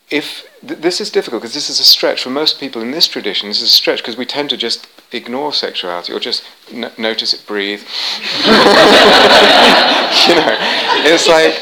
If 0.10 0.50
th- 0.62 0.80
this 0.80 1.00
is 1.00 1.10
difficult 1.10 1.42
because 1.42 1.54
this 1.54 1.70
is 1.70 1.80
a 1.80 1.84
stretch 1.84 2.24
for 2.24 2.30
most 2.30 2.60
people 2.60 2.82
in 2.82 2.92
this 2.92 3.08
tradition, 3.08 3.50
this 3.50 3.62
is 3.62 3.70
a 3.70 3.72
stretch 3.72 4.00
because 4.00 4.18
we 4.18 4.26
tend 4.26 4.50
to 4.50 4.58
just 4.58 4.88
ignore 5.12 5.54
sexuality 5.54 6.14
or 6.14 6.20
just 6.20 6.44
n- 6.72 6.92
notice 6.98 7.34
it 7.34 7.46
breathe. 7.46 7.82
you 8.46 10.36
know, 10.36 10.58
it's 11.06 11.28
like 11.28 11.54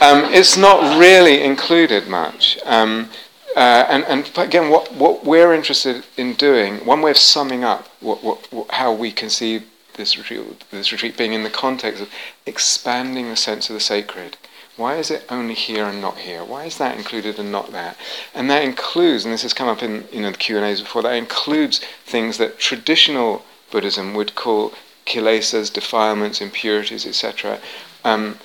um, 0.00 0.32
it's 0.32 0.56
not 0.56 0.98
really 0.98 1.42
included 1.42 2.08
much. 2.08 2.58
Um, 2.64 3.10
uh, 3.56 3.86
and, 3.88 4.04
and 4.04 4.30
again, 4.36 4.70
what, 4.70 4.94
what 4.94 5.24
we're 5.24 5.52
interested 5.52 6.04
in 6.16 6.34
doing, 6.34 6.76
one 6.86 7.00
way 7.00 7.10
of 7.10 7.16
summing 7.16 7.64
up 7.64 7.88
what, 8.00 8.22
what, 8.22 8.52
what, 8.52 8.70
how 8.70 8.92
we 8.92 9.10
conceive 9.10 9.68
this 9.94 10.16
retreat, 10.16 10.64
this 10.70 10.92
retreat 10.92 11.16
being 11.16 11.32
in 11.32 11.42
the 11.42 11.50
context 11.50 12.00
of 12.00 12.08
expanding 12.46 13.28
the 13.28 13.36
sense 13.36 13.68
of 13.68 13.74
the 13.74 13.80
sacred. 13.80 14.36
Why 14.78 14.94
is 14.96 15.10
it 15.10 15.24
only 15.28 15.54
here 15.54 15.86
and 15.86 16.00
not 16.00 16.18
here? 16.18 16.44
Why 16.44 16.66
is 16.66 16.78
that 16.78 16.96
included 16.96 17.40
and 17.40 17.50
not 17.50 17.72
that? 17.72 17.96
And 18.32 18.48
that 18.48 18.62
includes, 18.62 19.24
and 19.24 19.34
this 19.34 19.42
has 19.42 19.52
come 19.52 19.66
up 19.66 19.82
in 19.82 20.06
you 20.12 20.20
know 20.20 20.30
the 20.30 20.38
Q 20.38 20.56
and 20.56 20.64
A's 20.64 20.80
before, 20.80 21.02
that 21.02 21.14
includes 21.14 21.80
things 22.06 22.38
that 22.38 22.60
traditional 22.60 23.44
Buddhism 23.72 24.14
would 24.14 24.36
call 24.36 24.72
kilesas, 25.04 25.72
defilements, 25.72 26.40
impurities, 26.40 27.04
etc. 27.04 27.58
Um, 28.04 28.38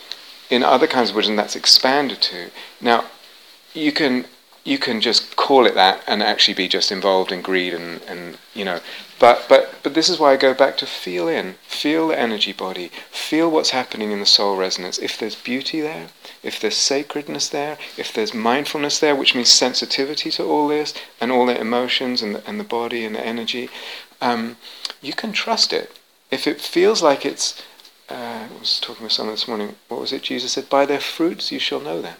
in 0.49 0.63
other 0.63 0.87
kinds 0.87 1.09
of 1.09 1.15
Buddhism, 1.15 1.35
that's 1.35 1.55
expanded 1.55 2.19
to. 2.23 2.49
Now, 2.81 3.05
you 3.75 3.91
can 3.91 4.25
you 4.63 4.79
can 4.79 5.01
just 5.01 5.35
call 5.35 5.67
it 5.67 5.75
that 5.75 6.01
and 6.07 6.23
actually 6.23 6.55
be 6.55 6.67
just 6.67 6.91
involved 6.91 7.31
in 7.31 7.41
greed 7.41 7.75
and, 7.75 8.01
and 8.07 8.39
you 8.55 8.65
know 8.65 8.79
but 9.19 9.45
but 9.47 9.75
but 9.83 9.93
this 9.93 10.09
is 10.09 10.19
why 10.19 10.33
I 10.33 10.37
go 10.37 10.53
back 10.53 10.77
to 10.77 10.85
feel 10.85 11.27
in 11.27 11.55
feel 11.67 12.07
the 12.07 12.19
energy 12.19 12.53
body 12.53 12.91
feel 13.11 13.49
what's 13.49 13.71
happening 13.71 14.11
in 14.11 14.19
the 14.19 14.25
soul 14.25 14.55
resonance. 14.55 14.97
If 14.97 15.17
there's 15.17 15.35
beauty 15.35 15.81
there 15.81 16.07
if 16.41 16.59
there's 16.59 16.77
sacredness 16.77 17.49
there 17.49 17.77
if 17.97 18.13
there's 18.13 18.33
mindfulness 18.33 18.99
there 18.99 19.15
which 19.15 19.35
means 19.35 19.49
sensitivity 19.49 20.31
to 20.31 20.43
all 20.43 20.67
this 20.67 20.93
and 21.19 21.31
all 21.31 21.45
the 21.45 21.59
emotions 21.59 22.21
and 22.21 22.35
the, 22.35 22.47
and 22.47 22.59
the 22.59 22.63
body 22.63 23.05
and 23.05 23.15
the 23.15 23.25
energy 23.25 23.69
um, 24.21 24.57
you 25.01 25.13
can 25.13 25.33
trust 25.33 25.73
it. 25.73 25.97
If 26.31 26.47
it 26.47 26.61
feels 26.61 27.01
like 27.01 27.25
it's 27.25 27.61
uh, 28.09 28.47
I 28.49 28.59
was 28.59 28.79
talking 28.79 29.03
with 29.03 29.13
someone 29.13 29.35
this 29.35 29.47
morning 29.47 29.75
what 29.87 30.01
was 30.01 30.13
it 30.13 30.23
Jesus 30.23 30.53
said? 30.53 30.69
By 30.69 30.85
their 30.85 30.99
fruits 30.99 31.51
you 31.51 31.59
shall 31.59 31.79
know 31.79 32.01
them 32.01 32.17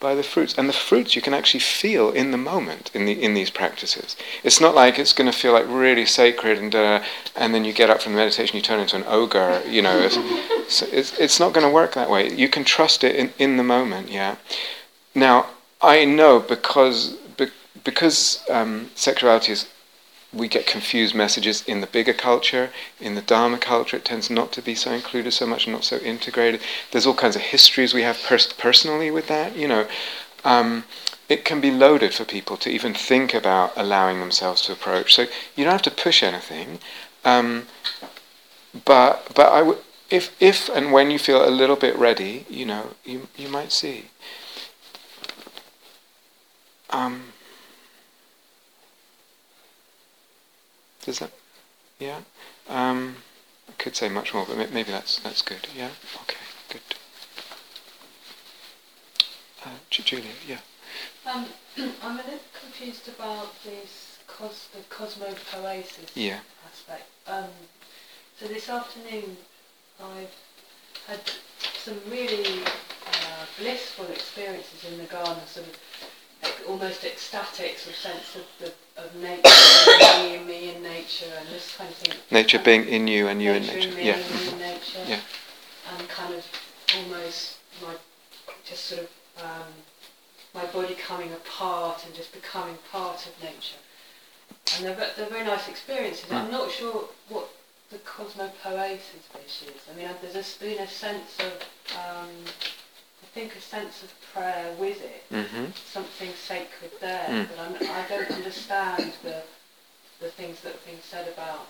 by 0.00 0.14
the 0.14 0.22
fruits. 0.22 0.54
And 0.56 0.68
the 0.68 0.72
fruits 0.72 1.16
you 1.16 1.22
can 1.22 1.34
actually 1.34 1.60
feel 1.60 2.10
in 2.10 2.30
the 2.30 2.38
moment 2.38 2.90
in 2.94 3.06
the 3.06 3.12
in 3.12 3.34
these 3.34 3.50
practices. 3.50 4.16
It's 4.42 4.60
not 4.60 4.74
like 4.74 4.98
it's 4.98 5.12
going 5.12 5.30
to 5.30 5.36
feel 5.36 5.52
like 5.52 5.66
really 5.68 6.06
sacred 6.06 6.58
and 6.58 6.74
uh, 6.74 7.02
and 7.36 7.54
then 7.54 7.64
you 7.64 7.72
get 7.72 7.90
up 7.90 8.02
from 8.02 8.12
the 8.12 8.18
meditation, 8.18 8.56
you 8.56 8.62
turn 8.62 8.80
into 8.80 8.96
an 8.96 9.04
ogre. 9.06 9.62
You 9.66 9.82
know, 9.82 9.98
it's 9.98 10.82
it's, 10.82 11.18
it's 11.18 11.40
not 11.40 11.52
going 11.52 11.66
to 11.66 11.72
work 11.72 11.94
that 11.94 12.10
way. 12.10 12.32
You 12.32 12.48
can 12.48 12.64
trust 12.64 13.04
it 13.04 13.16
in, 13.16 13.32
in 13.38 13.56
the 13.56 13.64
moment. 13.64 14.10
Yeah. 14.10 14.36
Now 15.14 15.46
I 15.80 16.04
know 16.04 16.40
because 16.40 17.16
because 17.84 18.42
um, 18.50 18.90
sexuality 18.94 19.52
is 19.52 19.66
we 20.34 20.48
get 20.48 20.66
confused 20.66 21.14
messages 21.14 21.62
in 21.66 21.80
the 21.80 21.86
bigger 21.86 22.12
culture, 22.12 22.70
in 23.00 23.14
the 23.14 23.22
Dharma 23.22 23.58
culture. 23.58 23.96
It 23.96 24.04
tends 24.04 24.28
not 24.28 24.52
to 24.52 24.62
be 24.62 24.74
so 24.74 24.92
included 24.92 25.32
so 25.32 25.46
much, 25.46 25.68
not 25.68 25.84
so 25.84 25.96
integrated. 25.98 26.60
There's 26.90 27.06
all 27.06 27.14
kinds 27.14 27.36
of 27.36 27.42
histories 27.42 27.94
we 27.94 28.02
have 28.02 28.20
pers- 28.22 28.52
personally 28.52 29.10
with 29.10 29.28
that. 29.28 29.56
You 29.56 29.68
know, 29.68 29.86
um, 30.44 30.84
it 31.28 31.44
can 31.44 31.60
be 31.60 31.70
loaded 31.70 32.12
for 32.12 32.24
people 32.24 32.56
to 32.58 32.70
even 32.70 32.94
think 32.94 33.32
about 33.32 33.72
allowing 33.76 34.20
themselves 34.20 34.62
to 34.62 34.72
approach. 34.72 35.14
So 35.14 35.26
you 35.56 35.64
don't 35.64 35.72
have 35.72 35.82
to 35.82 35.90
push 35.90 36.22
anything, 36.22 36.78
um, 37.24 37.66
but 38.84 39.28
but 39.34 39.52
I 39.52 39.62
would. 39.62 39.78
If, 40.10 40.36
if 40.40 40.68
and 40.68 40.92
when 40.92 41.10
you 41.10 41.18
feel 41.18 41.48
a 41.48 41.50
little 41.50 41.76
bit 41.76 41.96
ready, 41.96 42.44
you 42.48 42.66
know, 42.66 42.90
you, 43.04 43.26
you 43.36 43.48
might 43.48 43.72
see. 43.72 44.10
Um, 46.90 47.32
Does 51.04 51.18
that? 51.18 51.30
Yeah. 51.98 52.20
Um, 52.68 53.16
I 53.68 53.72
could 53.72 53.94
say 53.94 54.08
much 54.08 54.32
more, 54.32 54.46
but 54.46 54.72
maybe 54.72 54.90
that's 54.90 55.18
that's 55.20 55.42
good. 55.42 55.68
Yeah. 55.76 55.90
Okay. 56.22 56.44
Good. 56.70 56.80
Uh, 59.64 59.68
Julia. 59.90 60.32
Yeah. 60.48 60.58
Um, 61.30 61.46
I'm 62.02 62.18
a 62.18 62.22
little 62.22 62.40
confused 62.58 63.08
about 63.08 63.52
this 63.64 64.18
cos- 64.26 64.68
the 64.72 64.80
cosmopoiesis 64.94 66.10
yeah. 66.14 66.40
aspect. 66.66 67.08
Um, 67.26 67.50
so 68.38 68.46
this 68.46 68.68
afternoon, 68.68 69.36
I've 70.02 70.34
had 71.06 71.20
some 71.84 72.00
really 72.08 72.62
uh, 72.62 73.44
blissful 73.58 74.06
experiences 74.06 74.84
in 74.90 74.98
the 74.98 75.04
garden, 75.04 75.46
sort 75.46 75.66
of 75.66 75.78
almost 76.68 77.04
ecstatic 77.04 77.78
sort 77.78 77.94
of 77.94 78.00
sense 78.00 78.36
of 78.36 78.42
the 78.58 78.72
of 78.96 79.14
nature 79.16 79.42
being 80.22 80.46
me 80.46 80.74
in 80.74 80.82
nature 80.82 81.32
and 81.38 81.48
this 81.48 81.76
kind 81.76 81.90
of 81.90 81.96
thing. 81.96 82.14
Nature 82.30 82.58
being 82.58 82.86
in 82.86 83.08
you 83.08 83.28
and 83.28 83.42
you 83.42 83.52
in 83.52 83.62
nature. 83.62 83.88
In 83.88 84.06
yeah. 84.06 84.18
in 84.52 84.58
nature. 84.58 85.04
Yeah. 85.06 85.20
And 85.98 86.08
kind 86.08 86.34
of 86.34 86.44
almost 86.96 87.58
my 87.82 87.94
just 88.64 88.84
sort 88.86 89.02
of 89.02 89.10
um, 89.44 89.72
my 90.54 90.64
body 90.66 90.94
coming 90.94 91.32
apart 91.32 92.04
and 92.06 92.14
just 92.14 92.32
becoming 92.32 92.76
part 92.90 93.26
of 93.26 93.42
nature. 93.42 93.76
And 94.76 94.84
they're, 94.84 95.10
they're 95.16 95.28
very 95.28 95.44
nice 95.44 95.68
experiences. 95.68 96.26
Mm. 96.26 96.44
I'm 96.44 96.50
not 96.50 96.70
sure 96.70 97.08
what 97.28 97.48
the 97.90 97.98
cosmopoiesis 97.98 99.24
bit 99.32 99.44
is. 99.46 99.82
I 99.90 99.96
mean, 99.96 100.08
there's 100.32 100.56
been 100.56 100.78
a 100.78 100.88
sense 100.88 101.38
of 101.40 101.52
um, 101.98 102.28
think 103.34 103.56
a 103.56 103.60
sense 103.60 104.02
of 104.04 104.14
prayer 104.32 104.72
with 104.78 105.02
it, 105.02 105.24
mm-hmm. 105.30 105.66
something 105.74 106.30
sacred 106.34 106.92
there. 107.00 107.26
Mm. 107.28 107.48
But 107.48 107.58
I'm, 107.58 107.74
I 107.90 108.06
do 108.08 108.22
not 108.22 108.30
understand 108.30 109.12
the 109.22 109.42
the 110.20 110.28
things 110.28 110.60
that 110.60 110.72
have 110.72 110.86
been 110.86 111.02
said 111.02 111.28
about. 111.28 111.66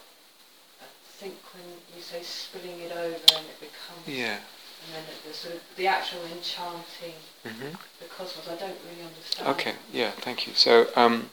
I 0.80 0.86
think 1.16 1.34
when 1.54 1.64
you 1.96 2.02
say 2.02 2.22
spilling 2.22 2.80
it 2.80 2.92
over 2.92 3.24
and 3.36 3.46
it 3.46 3.58
becomes. 3.58 4.06
Yeah. 4.06 4.38
And 4.86 4.94
then 4.94 5.04
the, 5.08 5.28
the 5.28 5.34
sort 5.34 5.54
of 5.54 5.62
the 5.76 5.86
actual 5.86 6.20
enchanting 6.24 7.16
mm-hmm. 7.46 7.74
the 7.98 8.08
cosmos. 8.14 8.46
I 8.46 8.56
don't 8.56 8.78
really 8.90 9.08
understand. 9.08 9.48
Okay. 9.48 9.72
Yeah. 9.92 10.10
Thank 10.10 10.46
you. 10.46 10.52
So. 10.54 10.88
Um, 10.94 11.30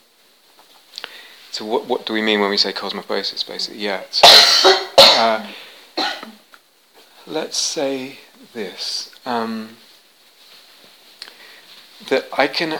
so 1.51 1.65
what, 1.65 1.85
what 1.85 2.05
do 2.05 2.13
we 2.13 2.21
mean 2.21 2.39
when 2.39 2.49
we 2.49 2.55
say 2.55 2.71
cosmopoiesis, 2.71 3.45
basically? 3.45 3.81
Yeah. 3.81 4.03
So 4.09 4.25
uh, 4.97 5.45
let's 7.27 7.57
say 7.57 8.19
this. 8.53 9.13
Um, 9.25 9.75
that 12.09 12.27
I 12.37 12.47
can, 12.47 12.79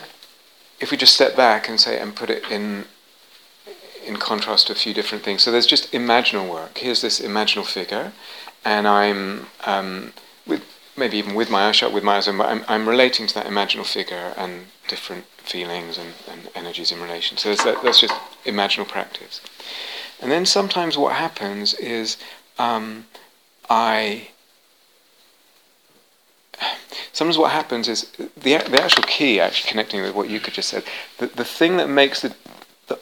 if 0.80 0.92
we 0.92 0.98
just 0.98 1.14
step 1.14 1.36
back 1.36 1.70
and 1.70 1.80
say 1.80 2.00
and 2.00 2.16
put 2.16 2.30
it 2.30 2.50
in 2.52 2.86
in 4.06 4.18
contrast 4.18 4.68
to 4.68 4.74
a 4.74 4.76
few 4.76 4.94
different 4.94 5.24
things. 5.24 5.44
So 5.44 5.52
there's 5.52 5.68
just 5.68 5.92
imaginal 5.92 6.52
work. 6.52 6.80
Here's 6.80 7.02
this 7.02 7.20
imaginal 7.20 7.66
figure, 7.66 8.14
and 8.66 8.88
I'm 8.88 9.48
um, 9.66 10.14
with 10.48 10.64
maybe 10.98 11.18
even 11.18 11.36
with 11.36 11.50
my 11.50 11.68
eyes 11.68 11.76
shut, 11.76 11.94
with 11.94 12.04
my 12.04 12.18
eyes 12.18 12.28
open, 12.28 12.42
I'm, 12.42 12.66
I'm 12.68 12.90
relating 12.90 13.28
to 13.28 13.34
that 13.36 13.46
imaginal 13.46 13.86
figure 13.86 14.34
and 14.38 14.68
different 14.88 15.26
feelings 15.38 15.98
and, 15.98 16.14
and 16.30 16.50
energies 16.56 16.92
in 16.92 17.02
relation. 17.02 17.38
So 17.38 17.56
that, 17.56 17.82
that's 17.84 18.02
just 18.02 18.14
imaginal 18.46 18.88
practice. 18.88 19.40
And 20.20 20.32
then 20.32 20.46
sometimes 20.46 20.98
what 20.98 21.14
happens 21.16 21.74
is 21.76 22.18
um, 22.58 23.06
I. 23.70 24.30
Sometimes 27.22 27.38
what 27.38 27.52
happens 27.52 27.88
is 27.88 28.10
the, 28.36 28.58
the 28.58 28.82
actual 28.82 29.04
key, 29.04 29.40
actually 29.40 29.70
connecting 29.70 30.02
with 30.02 30.16
what 30.16 30.28
you 30.28 30.40
could 30.40 30.56
just 30.56 30.70
said, 30.70 30.84
the, 31.20 31.28
the 31.28 31.46
thing 31.46 31.78
that 31.78 31.88
makes 31.88 32.24
the, 32.24 32.34
the 32.88 32.98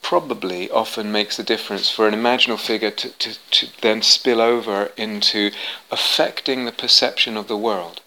probably 0.00 0.70
often 0.70 1.12
makes 1.12 1.36
the 1.36 1.42
difference 1.42 1.90
for 1.90 2.08
an 2.08 2.14
imaginal 2.14 2.58
figure 2.58 2.90
to, 2.90 3.10
to, 3.18 3.36
to 3.50 3.68
then 3.82 4.00
spill 4.00 4.40
over 4.40 4.92
into 4.96 5.50
affecting 5.90 6.64
the 6.64 6.72
perception 6.72 7.36
of 7.36 7.48
the 7.48 7.56
world. 7.58 8.00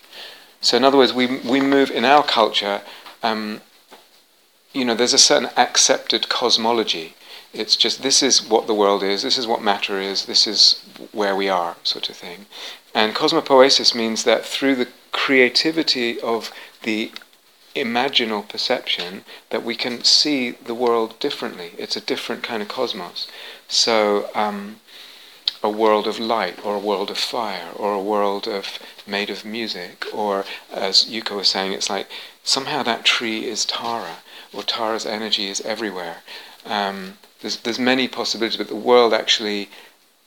So, 0.60 0.76
in 0.76 0.84
other 0.84 0.98
words, 0.98 1.14
we, 1.14 1.28
we 1.42 1.62
move 1.62 1.92
in 1.92 2.04
our 2.04 2.24
culture, 2.24 2.82
um, 3.22 3.62
you 4.74 4.86
know, 4.86 4.96
there's 4.96 5.14
a 5.14 5.20
certain 5.20 5.52
accepted 5.56 6.30
cosmology. 6.30 7.14
It's 7.58 7.76
just 7.76 8.04
this 8.04 8.22
is 8.22 8.48
what 8.48 8.68
the 8.68 8.74
world 8.74 9.04
is, 9.04 9.24
this 9.24 9.38
is 9.38 9.48
what 9.48 9.62
matter 9.62 10.00
is, 10.00 10.26
this 10.26 10.46
is 10.46 10.84
where 11.12 11.36
we 11.36 11.50
are, 11.50 11.76
sort 11.84 12.10
of 12.10 12.16
thing. 12.16 12.46
And 12.94 13.16
cosmopoiesis 13.16 13.96
means 13.96 14.24
that 14.24 14.46
through 14.46 14.76
the 14.76 14.90
creativity 15.12 16.20
of 16.22 16.52
the 16.84 17.12
imaginal 17.76 18.48
perception 18.48 19.24
that 19.50 19.64
we 19.64 19.76
can 19.76 20.04
see 20.04 20.52
the 20.52 20.74
world 20.74 21.20
differently. 21.20 21.72
It's 21.78 21.96
a 21.96 22.02
different 22.02 22.44
kind 22.44 22.62
of 22.62 22.68
cosmos. 22.68 23.28
So, 23.68 24.30
um, 24.34 24.80
a 25.64 25.70
world 25.70 26.08
of 26.08 26.20
light, 26.20 26.64
or 26.64 26.76
a 26.76 26.80
world 26.80 27.10
of 27.10 27.18
fire, 27.18 27.70
or 27.76 27.94
a 27.94 28.02
world 28.02 28.48
of 28.48 28.80
made 29.08 29.30
of 29.30 29.44
music, 29.44 30.06
or 30.14 30.46
as 30.72 31.06
Yuko 31.06 31.38
was 31.38 31.48
saying, 31.48 31.74
it's 31.74 31.90
like 31.90 32.08
somehow 32.44 32.84
that 32.84 33.06
tree 33.06 33.46
is 33.46 33.66
Tara, 33.66 34.18
or 34.54 34.64
Tara's 34.64 35.06
energy 35.06 35.48
is 35.48 35.62
everywhere. 35.62 36.18
Um, 36.66 37.18
there's 37.42 37.58
there's 37.58 37.80
many 37.80 38.08
possibilities, 38.08 38.58
but 38.58 38.68
the 38.68 38.76
world 38.76 39.14
actually 39.14 39.70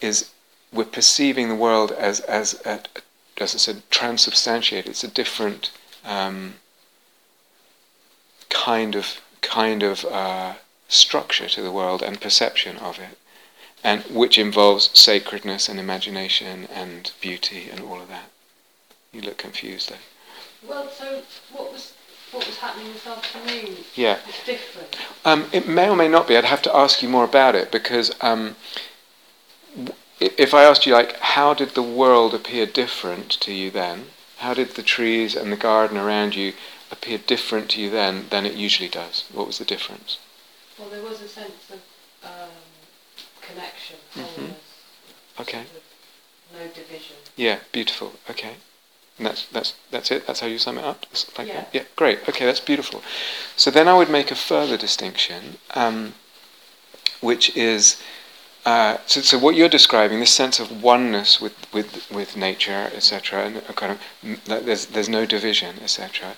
is. 0.00 0.30
We're 0.72 0.84
perceiving 0.84 1.48
the 1.48 1.56
world 1.56 1.90
as 1.92 2.20
as 2.20 2.54
as 2.64 2.84
I 3.38 3.46
said, 3.46 3.82
transubstantiated. 3.90 4.90
It's 4.90 5.04
a 5.04 5.08
different. 5.08 5.70
Um, 6.04 6.54
kind 8.50 8.94
of 8.94 9.20
kind 9.40 9.82
of 9.82 10.04
uh, 10.04 10.54
structure 10.88 11.48
to 11.48 11.62
the 11.62 11.72
world 11.72 12.02
and 12.02 12.20
perception 12.20 12.76
of 12.76 12.98
it, 12.98 13.16
and 13.82 14.02
which 14.02 14.36
involves 14.36 14.90
sacredness 14.92 15.68
and 15.68 15.80
imagination 15.80 16.68
and 16.72 17.12
beauty 17.20 17.70
and 17.70 17.80
all 17.80 18.00
of 18.00 18.08
that. 18.08 18.28
You 19.12 19.22
look 19.22 19.38
confused 19.38 19.90
though. 19.90 20.68
Well, 20.68 20.90
so 20.90 21.22
what 21.52 21.72
was 21.72 21.94
what 22.32 22.46
was 22.46 22.56
happening 22.58 22.92
this 22.92 23.06
afternoon? 23.06 23.76
Yeah. 23.94 24.18
It's 24.28 24.44
different. 24.44 24.96
Um, 25.24 25.46
it 25.52 25.68
may 25.68 25.88
or 25.88 25.96
may 25.96 26.08
not 26.08 26.28
be. 26.28 26.36
I'd 26.36 26.44
have 26.44 26.62
to 26.62 26.74
ask 26.76 27.02
you 27.02 27.08
more 27.08 27.24
about 27.24 27.54
it 27.54 27.70
because 27.72 28.12
um, 28.20 28.56
if 30.20 30.54
I 30.54 30.64
asked 30.64 30.86
you, 30.86 30.92
like, 30.92 31.16
how 31.18 31.54
did 31.54 31.70
the 31.70 31.82
world 31.82 32.34
appear 32.34 32.66
different 32.66 33.30
to 33.40 33.52
you 33.52 33.70
then? 33.70 34.06
How 34.38 34.54
did 34.54 34.70
the 34.70 34.82
trees 34.82 35.34
and 35.34 35.52
the 35.52 35.56
garden 35.56 35.98
around 35.98 36.34
you 36.34 36.54
appear 36.90 37.18
different 37.18 37.70
to 37.70 37.80
you 37.80 37.90
then 37.90 38.26
than 38.30 38.46
it 38.46 38.54
usually 38.54 38.88
does? 38.88 39.24
What 39.32 39.46
was 39.46 39.58
the 39.58 39.64
difference? 39.64 40.18
Well, 40.78 40.88
there 40.88 41.02
was 41.02 41.20
a 41.20 41.28
sense 41.28 41.70
of 41.70 41.80
um, 42.24 42.50
connection, 43.42 43.96
Mhm. 44.16 44.54
Okay. 45.40 45.64
sort 45.64 45.76
of 45.76 46.58
no 46.58 46.66
division. 46.68 47.16
Yeah, 47.36 47.58
beautiful. 47.72 48.14
Okay. 48.28 48.56
And 49.20 49.26
that's 49.26 49.44
that's 49.48 49.74
that's 49.90 50.10
it. 50.10 50.26
That's 50.26 50.40
how 50.40 50.46
you 50.46 50.56
sum 50.56 50.78
it 50.78 50.84
up. 50.84 51.04
Like 51.36 51.48
Yeah. 51.48 51.54
that? 51.56 51.68
yeah, 51.74 51.82
great. 51.94 52.26
Okay, 52.26 52.46
that's 52.46 52.58
beautiful. 52.58 53.02
So 53.54 53.70
then 53.70 53.86
I 53.86 53.92
would 53.92 54.08
make 54.08 54.30
a 54.30 54.34
further 54.34 54.78
distinction, 54.78 55.58
um, 55.74 56.14
which 57.20 57.54
is 57.54 58.00
uh, 58.64 58.96
so, 59.04 59.20
so 59.20 59.38
what 59.38 59.56
you're 59.56 59.68
describing, 59.68 60.20
this 60.20 60.32
sense 60.32 60.58
of 60.58 60.82
oneness 60.82 61.38
with 61.38 61.54
with 61.74 62.10
with 62.10 62.34
nature, 62.34 62.90
etc., 62.94 63.44
and 63.44 63.56
a 63.58 63.74
kind 63.74 63.92
of 63.92 64.64
there's 64.64 64.86
there's 64.86 65.10
no 65.10 65.26
division, 65.26 65.76
etc. 65.82 66.34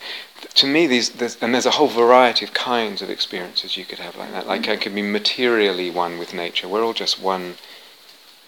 To 0.54 0.66
me, 0.66 0.88
these 0.88 1.10
there's, 1.10 1.36
and 1.40 1.54
there's 1.54 1.66
a 1.66 1.72
whole 1.78 1.86
variety 1.86 2.44
of 2.44 2.52
kinds 2.52 3.00
of 3.00 3.10
experiences 3.10 3.76
you 3.76 3.84
could 3.84 4.00
have 4.00 4.16
like 4.16 4.32
that. 4.32 4.48
Like 4.48 4.66
I 4.68 4.76
could 4.76 4.94
be 4.94 5.02
materially 5.02 5.88
one 5.88 6.18
with 6.18 6.34
nature. 6.34 6.66
We're 6.66 6.84
all 6.84 6.94
just 6.94 7.20
one. 7.20 7.54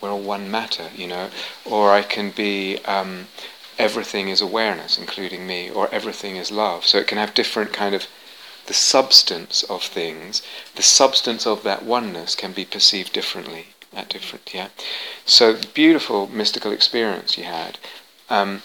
We're 0.01 0.11
all 0.11 0.21
one 0.21 0.51
matter, 0.51 0.91
you 0.97 1.07
know. 1.07 1.31
Or 1.65 1.93
I 1.93 2.03
can 2.03 2.31
be. 2.33 2.79
Um, 2.85 3.29
everything 3.79 4.29
is 4.29 4.41
awareness, 4.41 4.99
including 4.99 5.47
me, 5.47 5.71
or 5.71 5.89
everything 5.93 6.37
is 6.37 6.51
love. 6.51 6.87
So 6.87 6.99
it 6.99 7.07
can 7.07 7.19
have 7.19 7.35
different 7.35 7.73
kind 7.73 7.95
of 7.95 8.07
the 8.67 8.75
substance 8.75 9.63
of 9.65 9.83
things, 9.83 10.43
the 10.75 10.83
substance 10.83 11.47
of 11.47 11.63
that 11.65 11.85
oneness 11.85 12.35
can 12.35 12.53
be 12.53 12.65
perceived 12.65 13.13
differently 13.13 13.67
at 13.95 14.09
different 14.09 14.53
yeah. 14.53 14.69
So 15.25 15.59
beautiful 15.75 16.27
mystical 16.29 16.73
experience 16.73 17.39
you 17.39 17.45
had. 17.45 17.79
Um, 18.31 18.63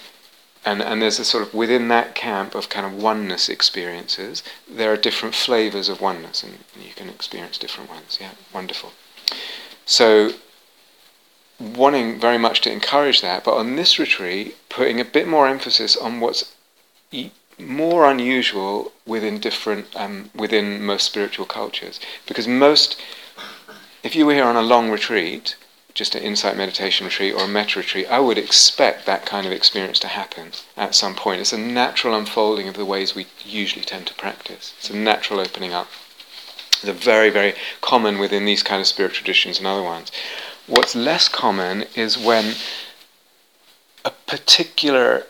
and, 0.65 0.81
and 0.81 1.01
there's 1.01 1.19
a 1.19 1.25
sort 1.25 1.43
of 1.43 1.53
within 1.53 1.87
that 1.87 2.15
camp 2.15 2.53
of 2.53 2.69
kind 2.69 2.85
of 2.85 2.93
oneness 2.93 3.47
experiences, 3.47 4.43
there 4.69 4.91
are 4.91 4.97
different 4.97 5.35
flavors 5.35 5.87
of 5.87 6.01
oneness, 6.01 6.43
and 6.43 6.59
you 6.75 6.93
can 6.95 7.09
experience 7.09 7.57
different 7.57 7.89
ones. 7.89 8.17
Yeah, 8.19 8.31
wonderful. 8.53 8.91
So, 9.85 10.33
wanting 11.59 12.19
very 12.19 12.37
much 12.37 12.61
to 12.61 12.71
encourage 12.71 13.21
that, 13.21 13.43
but 13.43 13.55
on 13.55 13.75
this 13.75 13.99
retreat, 13.99 14.55
putting 14.69 14.99
a 14.99 15.05
bit 15.05 15.27
more 15.27 15.47
emphasis 15.47 15.97
on 15.97 16.19
what's 16.19 16.55
e- 17.11 17.31
more 17.57 18.09
unusual 18.09 18.93
within 19.05 19.39
different 19.39 19.87
um, 19.95 20.29
within 20.33 20.83
most 20.83 21.05
spiritual 21.05 21.45
cultures, 21.45 21.99
because 22.25 22.47
most, 22.47 22.99
if 24.03 24.15
you 24.15 24.25
were 24.25 24.33
here 24.33 24.45
on 24.45 24.55
a 24.55 24.61
long 24.61 24.89
retreat, 24.89 25.57
just 25.93 26.15
an 26.15 26.23
insight 26.23 26.55
meditation 26.55 27.05
retreat 27.05 27.33
or 27.33 27.43
a 27.43 27.47
metta 27.47 27.79
retreat, 27.79 28.07
I 28.09 28.19
would 28.19 28.37
expect 28.37 29.05
that 29.05 29.25
kind 29.25 29.45
of 29.45 29.51
experience 29.51 29.99
to 29.99 30.07
happen 30.07 30.51
at 30.77 30.95
some 30.95 31.13
point. 31.13 31.41
It's 31.41 31.51
a 31.51 31.57
natural 31.57 32.15
unfolding 32.15 32.69
of 32.69 32.77
the 32.77 32.85
ways 32.85 33.15
we 33.15 33.27
usually 33.43 33.83
tend 33.83 34.07
to 34.07 34.13
practice. 34.13 34.73
It's 34.77 34.89
a 34.89 34.95
natural 34.95 35.41
opening 35.41 35.73
up. 35.73 35.89
It's 36.71 36.85
a 36.85 36.93
very, 36.93 37.29
very 37.29 37.53
common 37.81 38.19
within 38.19 38.45
these 38.45 38.63
kind 38.63 38.79
of 38.79 38.87
spiritual 38.87 39.17
traditions 39.17 39.57
and 39.57 39.67
other 39.67 39.83
ones. 39.83 40.09
What's 40.69 40.95
less 40.95 41.27
common 41.27 41.85
is 41.95 42.15
when 42.15 42.53
a 44.05 44.11
particular 44.11 45.25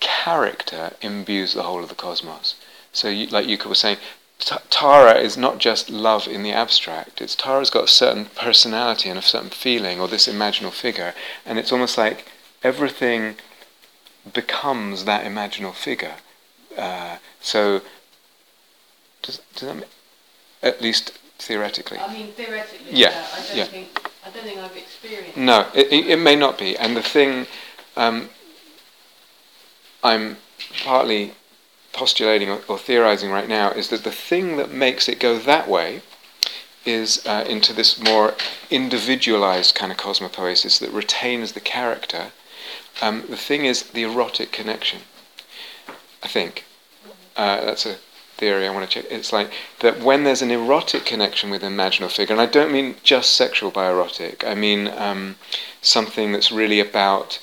character 0.00 0.92
imbues 1.00 1.54
the 1.54 1.62
whole 1.62 1.82
of 1.82 1.88
the 1.88 1.94
cosmos. 1.94 2.54
So, 2.92 3.08
you, 3.08 3.26
like 3.28 3.46
Yuka 3.46 3.64
was 3.66 3.78
saying, 3.78 3.96
T- 4.38 4.56
Tara 4.68 5.14
is 5.14 5.38
not 5.38 5.58
just 5.58 5.88
love 5.88 6.28
in 6.28 6.42
the 6.42 6.52
abstract. 6.52 7.22
It's 7.22 7.34
Tara's 7.34 7.70
got 7.70 7.84
a 7.84 7.88
certain 7.88 8.26
personality 8.26 9.08
and 9.08 9.18
a 9.18 9.22
certain 9.22 9.48
feeling, 9.48 10.00
or 10.00 10.06
this 10.06 10.28
imaginal 10.28 10.70
figure, 10.70 11.14
and 11.46 11.58
it's 11.58 11.72
almost 11.72 11.96
like 11.96 12.30
everything 12.62 13.36
becomes 14.34 15.06
that 15.06 15.24
imaginal 15.24 15.72
figure. 15.72 16.16
Uh, 16.76 17.16
so, 17.40 17.80
does, 19.22 19.40
does 19.54 19.66
that 19.68 19.74
mean, 19.76 19.84
at 20.62 20.82
least 20.82 21.18
theoretically? 21.38 21.98
I 21.98 22.12
mean, 22.12 22.32
theoretically, 22.32 22.86
Yeah, 22.90 23.10
yeah. 23.10 23.26
I 23.32 23.46
don't 23.46 23.56
yeah. 23.56 23.64
think 23.64 24.10
I 24.24 24.30
don't 24.30 24.44
think 24.44 24.58
I've 24.58 24.76
experienced. 24.76 25.36
No, 25.36 25.68
it, 25.74 25.92
it, 25.92 26.06
it 26.06 26.18
may 26.18 26.34
not 26.36 26.58
be. 26.58 26.76
And 26.76 26.96
the 26.96 27.02
thing 27.02 27.46
um, 27.96 28.30
I'm 30.02 30.38
partly 30.82 31.32
postulating 31.92 32.50
or, 32.50 32.60
or 32.68 32.78
theorizing 32.78 33.30
right 33.30 33.48
now 33.48 33.70
is 33.70 33.88
that 33.88 34.04
the 34.04 34.10
thing 34.10 34.56
that 34.56 34.70
makes 34.70 35.08
it 35.08 35.20
go 35.20 35.38
that 35.38 35.68
way 35.68 36.02
is 36.84 37.24
uh, 37.26 37.44
into 37.48 37.72
this 37.72 38.02
more 38.02 38.34
individualized 38.70 39.74
kind 39.74 39.90
of 39.90 39.98
cosmopoiesis 39.98 40.78
that 40.80 40.90
retains 40.90 41.52
the 41.52 41.60
character. 41.60 42.32
Um, 43.00 43.24
the 43.28 43.36
thing 43.36 43.64
is 43.64 43.84
the 43.84 44.02
erotic 44.02 44.52
connection. 44.52 45.00
I 46.22 46.28
think 46.28 46.64
uh, 47.36 47.64
that's 47.64 47.86
a 47.86 47.96
theory 48.36 48.66
I 48.66 48.70
want 48.70 48.88
to 48.88 49.02
check. 49.02 49.10
It's 49.10 49.32
like 49.32 49.52
that 49.80 50.00
when 50.00 50.24
there's 50.24 50.42
an 50.42 50.50
erotic 50.50 51.04
connection 51.04 51.50
with 51.50 51.62
an 51.62 51.72
imaginal 51.72 52.10
figure, 52.10 52.34
and 52.34 52.40
I 52.40 52.46
don't 52.46 52.72
mean 52.72 52.96
just 53.02 53.34
sexual 53.34 53.70
by 53.70 53.88
erotic. 53.88 54.44
I 54.44 54.54
mean 54.54 54.88
um, 54.88 55.36
something 55.82 56.32
that's 56.32 56.50
really 56.52 56.80
about 56.80 57.38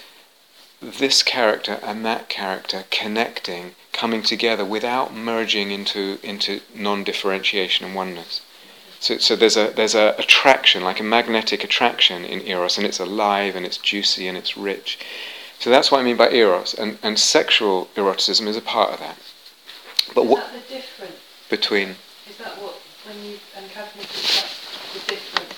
this 0.81 1.21
character 1.21 1.79
and 1.83 2.03
that 2.05 2.27
character 2.27 2.85
connecting, 2.89 3.75
coming 3.93 4.23
together 4.23 4.65
without 4.65 5.13
merging 5.13 5.71
into 5.71 6.17
into 6.23 6.61
non-differentiation 6.73 7.85
and 7.85 7.95
oneness. 7.95 8.41
So, 8.99 9.17
so 9.17 9.35
there's 9.35 9.57
a 9.57 9.71
there's 9.75 9.95
a 9.95 10.15
attraction, 10.17 10.83
like 10.83 10.99
a 10.99 11.03
magnetic 11.03 11.63
attraction 11.63 12.25
in 12.25 12.41
eros, 12.41 12.77
and 12.77 12.85
it's 12.85 12.99
alive 12.99 13.55
and 13.55 13.65
it's 13.65 13.77
juicy 13.77 14.27
and 14.27 14.37
it's 14.37 14.57
rich. 14.57 14.99
So 15.59 15.69
that's 15.69 15.91
what 15.91 15.99
I 15.99 16.03
mean 16.03 16.17
by 16.17 16.31
eros, 16.31 16.73
and 16.73 16.97
and 17.03 17.17
sexual 17.17 17.89
eroticism 17.95 18.47
is 18.47 18.57
a 18.57 18.61
part 18.61 18.91
of 18.93 18.99
that. 18.99 19.17
But 20.15 20.23
is 20.23 20.29
what 20.29 20.53
the 20.53 20.73
difference? 20.73 21.15
between 21.49 21.95
Is 22.29 22.37
that 22.37 22.61
what 22.61 22.79
when 23.05 23.23
you 23.25 23.37
and 23.57 23.69
Catherine 23.71 24.05
is 24.05 24.43
the 24.93 24.99
different 25.11 25.49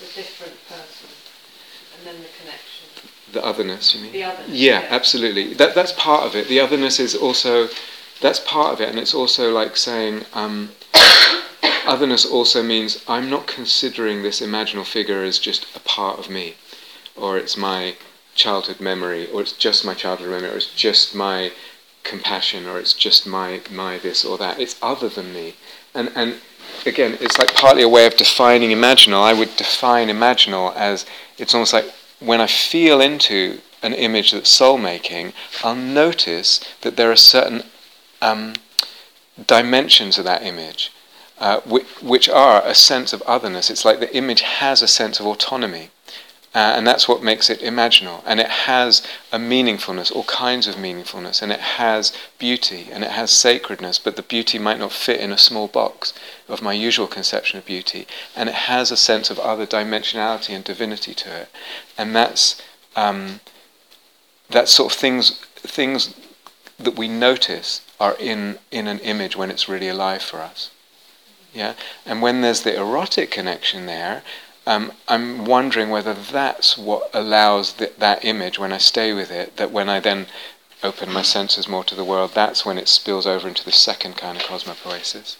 the 0.00 0.06
different 0.14 0.56
person 0.68 1.08
and 1.96 2.06
then 2.06 2.22
the 2.22 2.28
connection? 2.40 2.74
the 3.34 3.44
otherness, 3.44 3.94
you 3.94 4.00
mean? 4.00 4.12
The 4.12 4.24
otherness. 4.24 4.50
Yeah, 4.50 4.86
absolutely. 4.88 5.54
That 5.54 5.74
that's 5.74 5.92
part 5.92 6.24
of 6.24 6.34
it. 6.34 6.48
The 6.48 6.60
otherness 6.60 6.98
is 6.98 7.14
also 7.14 7.68
that's 8.20 8.40
part 8.40 8.72
of 8.72 8.80
it, 8.80 8.88
and 8.88 8.98
it's 8.98 9.12
also 9.12 9.52
like 9.52 9.76
saying 9.76 10.24
um, 10.32 10.70
otherness 11.86 12.24
also 12.24 12.62
means 12.62 13.04
I'm 13.06 13.28
not 13.28 13.46
considering 13.46 14.22
this 14.22 14.40
imaginal 14.40 14.86
figure 14.86 15.22
as 15.22 15.38
just 15.38 15.66
a 15.76 15.80
part 15.80 16.18
of 16.18 16.30
me, 16.30 16.54
or 17.16 17.36
it's 17.36 17.56
my 17.56 17.96
childhood 18.34 18.80
memory, 18.80 19.30
or 19.30 19.42
it's 19.42 19.52
just 19.52 19.84
my 19.84 19.94
childhood 19.94 20.30
memory, 20.30 20.50
or 20.50 20.56
it's 20.56 20.72
just 20.72 21.14
my 21.14 21.52
compassion, 22.04 22.66
or 22.66 22.78
it's 22.78 22.92
just 22.92 23.26
my 23.26 23.60
my 23.70 23.98
this 23.98 24.24
or 24.24 24.38
that. 24.38 24.60
It's 24.60 24.76
other 24.82 25.08
than 25.08 25.32
me, 25.32 25.54
and 25.94 26.10
and 26.14 26.40
again, 26.86 27.18
it's 27.20 27.38
like 27.38 27.54
partly 27.54 27.82
a 27.82 27.88
way 27.88 28.06
of 28.06 28.16
defining 28.16 28.70
imaginal. 28.70 29.22
I 29.22 29.32
would 29.32 29.56
define 29.56 30.08
imaginal 30.08 30.74
as 30.76 31.06
it's 31.38 31.54
almost 31.54 31.72
like 31.72 31.86
when 32.20 32.40
I 32.40 32.46
feel 32.46 33.00
into 33.00 33.60
an 33.82 33.94
image 33.94 34.32
that's 34.32 34.48
soul 34.48 34.78
making, 34.78 35.32
I'll 35.62 35.76
notice 35.76 36.60
that 36.80 36.96
there 36.96 37.10
are 37.10 37.16
certain 37.16 37.64
um, 38.22 38.54
dimensions 39.46 40.16
of 40.16 40.24
that 40.24 40.42
image, 40.42 40.90
uh, 41.38 41.60
which, 41.60 41.86
which, 42.02 42.28
are 42.28 42.62
a 42.64 42.74
sense 42.74 43.12
of 43.12 43.22
otherness. 43.26 43.68
It's 43.68 43.84
like 43.84 44.00
the 44.00 44.16
image 44.16 44.40
has 44.40 44.80
a 44.80 44.88
sense 44.88 45.20
of 45.20 45.26
autonomy. 45.26 45.90
Uh, 46.54 46.74
and 46.76 46.86
that's 46.86 47.08
what 47.08 47.20
makes 47.22 47.50
it 47.50 47.60
imaginal. 47.60 48.22
And 48.24 48.38
it 48.38 48.48
has 48.48 49.02
a 49.32 49.38
meaningfulness, 49.38 50.12
all 50.14 50.22
kinds 50.24 50.68
of 50.68 50.76
meaningfulness, 50.76 51.42
and 51.42 51.50
it 51.50 51.58
has 51.60 52.12
beauty 52.38 52.88
and 52.92 53.02
it 53.02 53.10
has 53.10 53.32
sacredness, 53.32 53.98
but 53.98 54.14
the 54.14 54.22
beauty 54.22 54.60
might 54.60 54.78
not 54.78 54.92
fit 54.92 55.20
in 55.20 55.32
a 55.32 55.38
small 55.38 55.66
box 55.66 56.14
of 56.48 56.62
my 56.62 56.72
usual 56.72 57.08
conception 57.08 57.58
of 57.58 57.66
beauty. 57.66 58.06
And 58.36 58.48
it 58.48 58.54
has 58.54 58.92
a 58.92 58.96
sense 58.96 59.30
of 59.30 59.40
other 59.40 59.66
dimensionality 59.66 60.50
and 60.50 60.62
divinity 60.62 61.12
to 61.14 61.40
it. 61.42 61.48
And 61.98 62.14
that's, 62.14 62.62
um, 62.94 63.40
that's 64.48 64.70
sort 64.70 64.92
of 64.92 64.98
things, 64.98 65.40
things 65.56 66.14
that 66.78 66.96
we 66.96 67.08
notice 67.08 67.80
are 67.98 68.16
in, 68.20 68.58
in 68.70 68.86
an 68.86 69.00
image 69.00 69.34
when 69.34 69.50
it's 69.50 69.68
really 69.68 69.88
alive 69.88 70.22
for 70.22 70.38
us. 70.38 70.70
Yeah? 71.52 71.74
And 72.06 72.22
when 72.22 72.42
there's 72.42 72.62
the 72.62 72.76
erotic 72.76 73.32
connection 73.32 73.86
there, 73.86 74.22
um, 74.66 74.92
I'm 75.08 75.44
wondering 75.44 75.90
whether 75.90 76.14
that's 76.14 76.78
what 76.78 77.10
allows 77.12 77.74
th- 77.74 77.96
that 77.98 78.24
image, 78.24 78.58
when 78.58 78.72
I 78.72 78.78
stay 78.78 79.12
with 79.12 79.30
it, 79.30 79.56
that 79.56 79.70
when 79.70 79.88
I 79.88 80.00
then 80.00 80.26
open 80.82 81.12
my 81.12 81.22
senses 81.22 81.68
more 81.68 81.84
to 81.84 81.94
the 81.94 82.04
world, 82.04 82.32
that's 82.34 82.64
when 82.64 82.78
it 82.78 82.88
spills 82.88 83.26
over 83.26 83.46
into 83.48 83.64
the 83.64 83.72
second 83.72 84.16
kind 84.16 84.36
of 84.36 84.44
cosmopoiesis, 84.44 85.36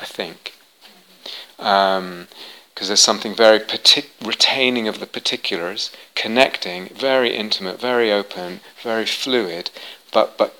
I 0.00 0.04
think. 0.04 0.54
Because 1.56 1.98
um, 1.98 2.26
there's 2.74 3.00
something 3.00 3.34
very 3.34 3.60
partic- 3.60 4.10
retaining 4.24 4.88
of 4.88 5.00
the 5.00 5.06
particulars, 5.06 5.90
connecting, 6.14 6.88
very 6.88 7.34
intimate, 7.34 7.80
very 7.80 8.12
open, 8.12 8.60
very 8.82 9.06
fluid, 9.06 9.70
but, 10.12 10.36
but 10.36 10.54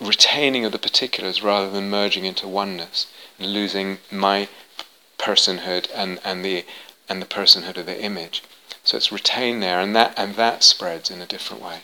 retaining 0.00 0.64
of 0.64 0.72
the 0.72 0.78
particulars 0.78 1.42
rather 1.42 1.70
than 1.70 1.88
merging 1.88 2.24
into 2.24 2.48
oneness 2.48 3.06
losing 3.38 3.98
my 4.10 4.48
personhood 5.18 5.88
and, 5.94 6.20
and 6.24 6.44
the 6.44 6.64
and 7.08 7.22
the 7.22 7.26
personhood 7.26 7.76
of 7.76 7.86
the 7.86 8.00
image. 8.00 8.42
So 8.84 8.96
it's 8.96 9.12
retained 9.12 9.62
there, 9.62 9.80
and 9.80 9.94
that 9.96 10.14
and 10.16 10.34
that 10.36 10.62
spreads 10.62 11.10
in 11.10 11.20
a 11.20 11.26
different 11.26 11.62
way. 11.62 11.80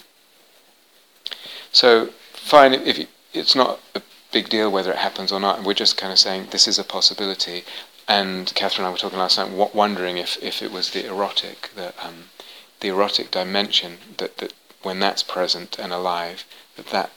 So 1.72 2.10
fine, 2.32 2.74
if 2.74 2.98
you, 2.98 3.06
it's 3.32 3.54
not 3.54 3.80
a 3.94 4.02
big 4.32 4.48
deal 4.48 4.70
whether 4.70 4.92
it 4.92 4.98
happens 4.98 5.32
or 5.32 5.40
not, 5.40 5.64
we're 5.64 5.74
just 5.74 5.96
kind 5.96 6.12
of 6.12 6.18
saying 6.18 6.48
this 6.50 6.68
is 6.68 6.78
a 6.78 6.84
possibility. 6.84 7.64
And 8.06 8.52
Catherine 8.54 8.84
and 8.84 8.88
I 8.88 8.92
were 8.92 8.98
talking 8.98 9.18
last 9.18 9.38
night, 9.38 9.74
wondering 9.74 10.18
if, 10.18 10.42
if 10.42 10.62
it 10.62 10.70
was 10.70 10.90
the 10.90 11.06
erotic, 11.06 11.70
the 11.74 11.94
um, 12.04 12.24
the 12.80 12.88
erotic 12.88 13.30
dimension 13.30 13.96
that, 14.18 14.36
that 14.38 14.52
when 14.82 15.00
that's 15.00 15.22
present 15.22 15.78
and 15.78 15.90
alive, 15.90 16.44
that 16.76 16.88
that 16.88 17.10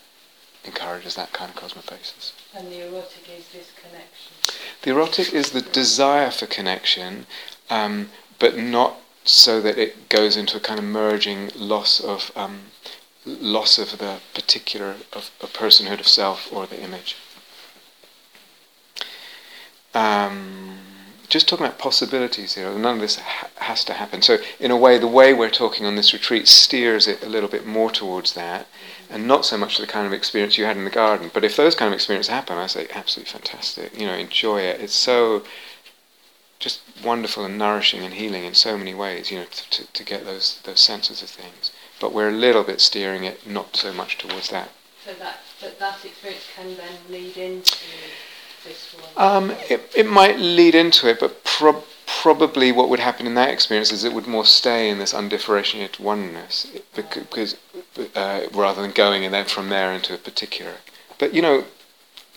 encourages 0.64 1.16
that 1.16 1.34
kind 1.34 1.52
of 1.52 1.58
cosmopoiesis. 1.58 2.32
And 2.56 2.72
the 2.72 2.88
erotic 2.88 3.30
is 3.38 3.50
this 3.50 3.72
connection. 3.76 4.34
The 4.84 4.92
erotic 4.92 5.34
is 5.34 5.52
the 5.52 5.62
desire 5.62 6.32
for 6.32 6.46
connection, 6.46 7.26
um, 7.70 8.10
but 8.40 8.58
not 8.58 8.98
so 9.24 9.62
that 9.62 9.78
it 9.78 10.10
goes 10.10 10.38
into 10.38 10.58
a 10.58 10.60
kind 10.60 10.80
of 10.80 10.86
merging 10.86 11.52
loss 11.56 12.00
of 12.00 12.32
um, 12.36 12.60
loss 13.26 13.78
of 13.78 13.98
the 13.98 14.20
particular 14.34 14.96
of 15.14 15.32
a 15.42 15.48
personhood 15.48 16.00
of 16.00 16.08
self 16.08 16.52
or 16.52 16.66
the 16.66 16.82
image. 16.82 17.16
Um, 19.94 20.78
just 21.30 21.50
talking 21.50 21.66
about 21.66 21.78
possibilities 21.78 22.54
here. 22.54 22.72
None 22.78 22.96
of 22.96 23.02
this 23.02 23.18
ha- 23.18 23.50
has 23.58 23.84
to 23.86 23.94
happen. 23.94 24.22
So, 24.22 24.38
in 24.60 24.72
a 24.72 24.78
way, 24.78 24.98
the 24.98 25.08
way 25.08 25.34
we're 25.34 25.50
talking 25.50 25.86
on 25.86 25.96
this 25.96 26.14
retreat 26.14 26.48
steers 26.48 27.08
it 27.08 27.22
a 27.24 27.30
little 27.30 27.50
bit 27.50 27.66
more 27.66 27.92
towards 27.92 28.34
that, 28.34 28.68
and 29.10 29.28
not 29.28 29.46
so 29.46 29.58
much 29.58 29.78
the 29.78 29.88
kind 29.88 30.08
of 30.08 30.14
experience 30.14 30.58
you 30.58 30.66
had 30.66 30.78
in 30.78 30.86
the 30.86 30.90
garden. 30.90 31.32
But 31.34 31.44
if 31.44 31.58
those 31.58 31.76
kind 31.76 31.88
of 31.90 31.96
experiences 31.96 32.30
happen, 32.30 32.58
I 32.58 32.68
say 32.68 32.88
absolutely 32.94 33.32
fantastic. 33.32 34.00
You 34.00 34.08
know, 34.08 34.14
enjoy 34.14 34.62
it. 34.62 34.80
It's 34.80 34.94
so 34.94 35.44
just 36.60 36.82
wonderful 37.04 37.46
and 37.46 37.58
nourishing 37.58 38.04
and 38.04 38.14
healing 38.14 38.44
in 38.44 38.54
so 38.54 38.78
many 38.78 38.94
ways. 38.94 39.32
You 39.32 39.40
know, 39.40 39.46
to, 39.46 39.70
to, 39.70 39.94
to 39.94 40.04
get 40.04 40.26
those 40.26 40.60
those 40.64 40.80
senses 40.80 41.22
of 41.22 41.30
things. 41.30 41.72
But 42.00 42.14
we're 42.14 42.30
a 42.30 42.34
little 42.34 42.64
bit 42.64 42.80
steering 42.82 43.24
it 43.24 43.48
not 43.48 43.76
so 43.76 43.92
much 43.94 44.18
towards 44.18 44.50
that. 44.50 44.70
So 45.06 45.14
that 45.16 45.40
but 45.62 45.80
that 45.80 46.04
experience 46.06 46.44
can 46.56 46.76
then 46.78 46.94
lead 47.10 47.38
into 47.38 47.78
this 48.64 48.96
one? 49.16 49.34
um, 49.36 49.52
it, 49.70 49.92
it 49.96 50.06
might 50.06 50.38
lead 50.38 50.76
into 50.76 51.08
it, 51.08 51.20
but 51.20 51.44
prob- 51.44 51.84
probably 52.06 52.72
what 52.72 52.90
would 52.90 53.00
happen 53.00 53.26
in 53.26 53.36
that 53.36 53.50
experience 53.50 53.92
is 53.92 54.04
it 54.04 54.14
would 54.14 54.28
more 54.28 54.46
stay 54.46 54.90
in 54.90 55.00
this 55.00 55.14
undifferentiated 55.14 56.00
oneness, 56.00 56.68
because 56.96 57.56
uh, 58.16 58.42
rather 58.54 58.82
than 58.82 58.92
going 58.92 59.26
and 59.26 59.34
then 59.34 59.46
from 59.46 59.70
there 59.70 59.92
into 59.92 60.14
a 60.14 60.18
particular. 60.18 60.74
But 61.18 61.34
you 61.34 61.42
know, 61.42 61.66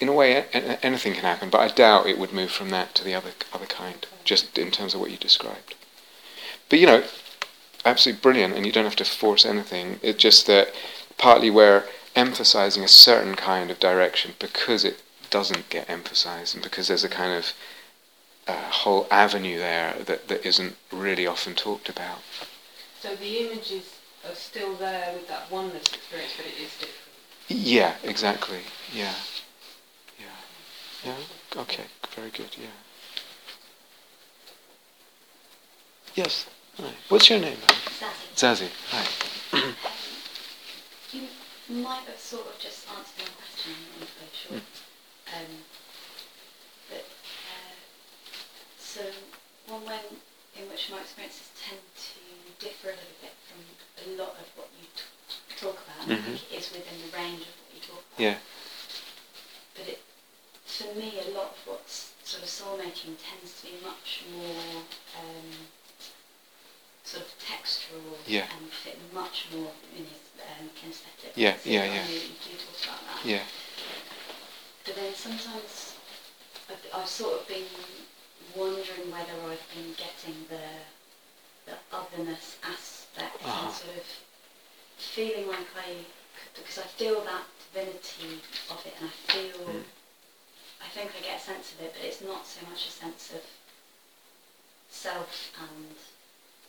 in 0.00 0.08
a 0.08 0.12
way, 0.12 0.44
anything 0.82 1.12
can 1.12 1.22
happen. 1.22 1.50
But 1.50 1.60
I 1.60 1.68
doubt 1.68 2.06
it 2.06 2.18
would 2.18 2.32
move 2.32 2.50
from 2.50 2.70
that 2.70 2.94
to 2.96 3.04
the 3.04 3.14
other 3.14 3.30
other 3.52 3.66
kind, 3.66 4.06
just 4.24 4.58
in 4.58 4.70
terms 4.70 4.94
of 4.94 5.00
what 5.00 5.10
you 5.10 5.16
described. 5.16 5.74
But 6.68 6.78
you 6.78 6.86
know, 6.86 7.04
absolutely 7.84 8.20
brilliant, 8.22 8.54
and 8.54 8.66
you 8.66 8.72
don't 8.72 8.84
have 8.84 8.96
to 8.96 9.04
force 9.04 9.44
anything. 9.44 10.00
It's 10.02 10.22
just 10.22 10.46
that 10.46 10.74
partly 11.18 11.50
we're 11.50 11.84
emphasizing 12.16 12.82
a 12.82 12.88
certain 12.88 13.34
kind 13.34 13.70
of 13.70 13.78
direction 13.78 14.32
because 14.38 14.84
it 14.84 15.02
doesn't 15.28 15.68
get 15.68 15.88
emphasized, 15.88 16.54
and 16.54 16.64
because 16.64 16.88
there's 16.88 17.04
a 17.04 17.08
kind 17.08 17.32
of 17.32 17.52
uh, 18.48 18.70
whole 18.70 19.06
avenue 19.10 19.58
there 19.58 19.94
that, 20.06 20.28
that 20.28 20.44
isn't 20.44 20.76
really 20.90 21.26
often 21.26 21.54
talked 21.54 21.88
about. 21.88 22.18
So 23.00 23.14
the 23.14 23.38
images 23.38 23.96
are 24.28 24.34
still 24.34 24.74
there 24.74 25.12
with 25.12 25.28
that 25.28 25.50
oneness 25.50 25.84
experience, 25.86 26.32
but 26.36 26.46
it 26.46 26.60
is 26.60 26.72
different. 26.72 26.96
Yeah, 27.48 27.94
exactly. 28.02 28.60
Yeah. 28.92 29.04
Yeah. 29.04 29.14
Yeah. 31.04 31.16
Okay. 31.56 31.84
Very 32.14 32.30
good. 32.30 32.56
Yeah. 32.60 32.66
Yes. 36.14 36.46
Hi. 36.76 36.92
What's 37.08 37.30
your 37.30 37.40
name? 37.40 37.56
Zazie. 38.36 38.68
Zazie. 38.68 38.70
Hi. 38.90 39.04
you 41.12 41.82
might 41.82 42.04
have 42.04 42.18
sort 42.18 42.46
of 42.46 42.58
just 42.58 42.86
answered 42.90 43.24
my 43.24 43.32
question. 43.40 43.72
I'm 43.94 44.00
not 44.00 44.10
quite 44.18 44.34
sure. 44.34 44.56
Mm. 44.58 45.40
Um, 45.40 45.50
but, 46.90 47.04
uh, 47.48 47.74
so 48.78 49.00
one 49.68 49.86
way 49.86 50.00
in 50.58 50.68
which 50.68 50.90
my 50.90 51.00
experiences 51.00 51.48
tend 51.56 51.80
to 51.96 52.20
differ 52.64 52.88
a 52.88 52.96
little 52.98 53.18
bit 53.22 53.32
from 53.48 53.62
a 54.04 54.18
lot 54.20 54.36
of 54.36 54.46
what 54.56 54.68
you 54.76 54.86
t- 54.92 55.56
talk 55.56 55.78
about, 55.80 56.08
mm-hmm. 56.08 56.34
is 56.54 56.72
within 56.72 56.98
the 57.06 57.16
range 57.16 57.40
of 57.40 57.54
what 57.56 57.70
you 57.72 57.80
talk 57.80 58.02
about. 58.02 58.20
Yeah. 58.20 58.36
But 59.76 59.88
it, 59.88 60.02
for 60.70 60.94
me, 60.98 61.18
a 61.18 61.30
lot 61.36 61.50
of 61.50 61.58
what's 61.66 62.12
sort 62.24 62.42
of 62.42 62.48
soul 62.48 62.78
making 62.78 63.16
tends 63.18 63.60
to 63.60 63.66
be 63.66 63.74
much 63.84 64.24
more 64.34 64.82
um, 65.18 65.50
sort 67.02 67.24
of 67.24 67.30
textural 67.42 68.16
yeah. 68.26 68.46
and 68.56 68.70
fit 68.70 68.98
much 69.12 69.48
more 69.54 69.72
in 69.96 70.04
his 70.04 70.22
um, 70.38 70.70
kinesthetic. 70.78 71.34
Yeah, 71.34 71.54
yeah, 71.64 71.84
yeah. 71.84 72.06
You, 72.06 72.14
you 72.14 72.56
talk 72.56 72.84
about 72.84 73.02
that. 73.06 73.28
Yeah. 73.28 73.42
But 74.84 74.94
then 74.96 75.14
sometimes 75.14 75.96
I've, 76.68 76.86
I've 76.94 77.08
sort 77.08 77.40
of 77.40 77.48
been 77.48 77.66
wondering 78.56 79.10
whether 79.10 79.36
I've 79.46 79.66
been 79.74 79.94
getting 79.96 80.46
the 80.48 80.64
the 81.66 81.76
otherness 81.92 82.56
aspect 82.64 83.36
uh-huh. 83.44 83.66
and 83.66 83.74
sort 83.74 83.96
of 83.96 84.06
feeling 84.96 85.46
like 85.48 85.68
I 85.76 86.04
because 86.54 86.78
I 86.78 86.86
feel 86.98 87.20
that 87.24 87.44
divinity 87.72 88.40
of 88.70 88.84
it 88.86 88.94
and 89.00 89.08
I 89.08 89.32
feel 89.32 89.66
mm. 89.66 89.82
I 90.82 90.88
think 90.88 91.10
I 91.16 91.20
get 91.22 91.38
a 91.38 91.42
sense 91.42 91.72
of 91.74 91.80
it 91.84 91.94
but 91.94 92.04
it's 92.04 92.20
not 92.22 92.46
so 92.46 92.66
much 92.68 92.86
a 92.86 92.90
sense 92.90 93.32
of 93.34 93.42
self 94.90 95.52
and 95.60 95.94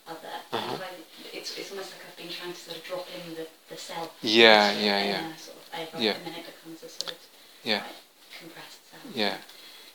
other. 0.06 0.34
Uh-huh. 0.52 0.78
I, 0.82 1.36
it's, 1.36 1.56
it's 1.58 1.70
almost 1.70 1.92
like 1.92 2.02
I've 2.08 2.16
been 2.16 2.28
trying 2.28 2.52
to 2.52 2.58
sort 2.58 2.76
of 2.76 2.84
drop 2.84 3.06
in 3.14 3.34
the, 3.34 3.46
the 3.68 3.76
self. 3.76 4.16
Yeah, 4.22 4.72
yeah, 4.72 5.04
yeah. 5.04 5.36
Sort 5.36 5.56
of 5.58 5.64
over, 5.94 6.02
yeah. 6.02 6.12
And 6.16 6.26
then 6.26 6.34
it 6.34 6.46
becomes 6.46 6.82
a 6.82 6.88
sort 6.88 7.12
of 7.12 7.18
yeah. 7.64 7.80
quite 7.80 7.94
compressed 8.38 8.90
sound. 8.90 9.14
Yeah. 9.14 9.36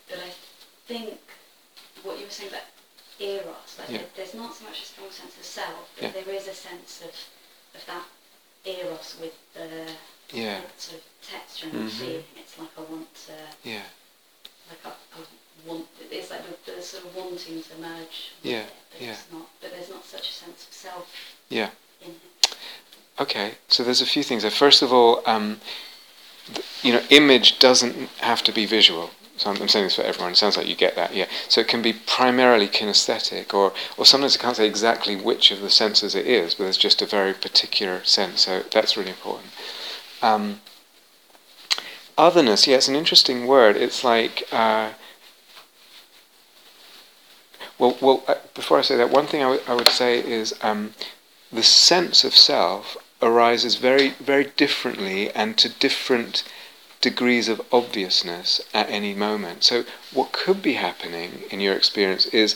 But 0.10 0.19
I 0.19 0.32
think 0.88 1.19
what 2.03 2.17
you 2.19 2.25
were 2.25 2.32
saying 2.32 2.49
about 2.49 2.67
eros, 3.19 3.75
like 3.80 3.89
yeah. 3.89 4.01
there's 4.15 4.34
not 4.34 4.56
so 4.56 4.65
much 4.65 4.82
a 4.82 4.86
strong 4.86 5.10
sense 5.12 5.36
of 5.38 5.43
self, 5.43 5.89
but 5.99 6.03
yeah. 6.15 6.23
there 6.23 6.36
is 6.36 6.47
a 6.47 6.53
sense 6.53 7.01
of 7.03 7.12
of 7.75 7.86
that 7.86 8.06
eros 8.65 9.17
with 9.19 9.36
the 9.53 9.91
Yeah. 10.36 10.62
sort 10.77 10.99
of 10.99 11.03
texture 11.21 11.67
and 11.71 11.89
Mhm. 11.89 11.91
feeling. 11.91 12.23
It's 12.36 12.58
like 12.58 12.69
I 12.77 12.82
want 12.82 13.13
to, 13.27 13.34
Yeah. 13.63 13.84
Like 14.69 14.80
I, 14.86 14.89
I 14.89 15.69
want. 15.69 15.86
It's 16.12 16.32
like 16.32 16.41
the, 16.65 16.71
the 16.71 16.82
sort 16.82 17.06
of 17.06 17.15
wanting 17.15 17.62
to 17.63 17.77
merge. 17.82 18.32
Yeah, 18.43 18.62
It, 18.62 18.73
but 18.91 19.01
yeah. 19.01 19.12
It's 19.12 19.32
not. 19.32 19.47
But 19.62 19.71
there's 19.71 19.89
not 19.89 20.06
such 20.06 20.30
a 20.30 20.34
sense 20.34 20.67
of 20.67 20.73
self 20.73 21.13
Yeah. 21.49 21.69
Okay, 23.19 23.53
so 23.67 23.84
there's 23.84 24.01
a 24.01 24.06
few 24.06 24.21
things 24.21 24.43
there. 24.43 24.51
First 24.51 24.84
of 24.84 24.93
all, 24.93 25.23
um, 25.25 25.60
th- 26.53 26.65
you 26.84 26.93
know, 26.93 27.01
image 27.10 27.58
doesn't 27.58 27.95
have 28.19 28.43
to 28.43 28.51
be 28.51 28.65
visual. 28.67 29.10
So 29.38 29.49
I'm, 29.49 29.62
I'm 29.62 29.67
saying 29.67 29.86
this 29.86 29.95
for 29.95 30.03
everyone. 30.03 30.32
It 30.34 30.38
sounds 30.38 30.56
like 30.56 30.67
you 30.67 30.75
get 30.75 30.95
that, 30.95 31.15
yeah. 31.15 31.25
So 31.47 31.62
it 31.62 31.67
can 31.67 31.82
be 31.82 31.93
primarily 31.93 32.67
kinesthetic, 32.67 33.53
or 33.53 33.73
or 33.97 34.06
sometimes 34.06 34.38
I 34.38 34.39
can't 34.41 34.56
say 34.56 34.67
exactly 34.67 35.15
which 35.15 35.51
of 35.51 35.62
the 35.62 35.69
senses 35.69 36.13
it 36.13 36.27
is, 36.27 36.53
but 36.53 36.65
it's 36.65 36.77
just 36.77 37.01
a 37.01 37.08
very 37.08 37.34
particular 37.34 38.03
sense. 38.03 38.41
So 38.41 38.63
that's 38.71 38.95
really 38.97 39.12
important. 39.12 39.49
Um, 40.21 40.62
otherness, 42.17 42.67
yeah, 42.67 42.77
it's 42.77 42.88
an 42.88 42.95
interesting 42.95 43.47
word. 43.47 43.75
It's 43.77 44.03
like. 44.03 44.43
Uh, 44.51 44.91
well, 47.77 47.97
well. 48.01 48.23
Uh, 48.27 48.36
before 48.53 48.80
I 48.80 48.82
say 48.82 48.97
that, 48.97 49.10
one 49.12 49.27
thing 49.27 49.43
I 49.43 49.49
would- 49.49 49.63
I 49.67 49.73
would 49.75 49.89
say 49.89 50.19
is 50.19 50.53
um, 50.62 50.93
the 51.51 51.63
sense 51.63 52.23
of 52.23 52.36
self 52.36 52.97
arises 53.21 53.75
very, 53.75 54.10
very 54.19 54.45
differently 54.58 55.32
and 55.32 55.58
to 55.58 55.69
different 55.69 56.43
degrees 57.01 57.47
of 57.47 57.62
obviousness 57.71 58.62
at 58.73 58.89
any 58.89 59.13
moment. 59.13 59.63
So, 59.63 59.86
what 60.12 60.32
could 60.32 60.62
be 60.62 60.73
happening 60.73 61.43
in 61.51 61.60
your 61.62 61.75
experience 61.75 62.25
is 62.27 62.56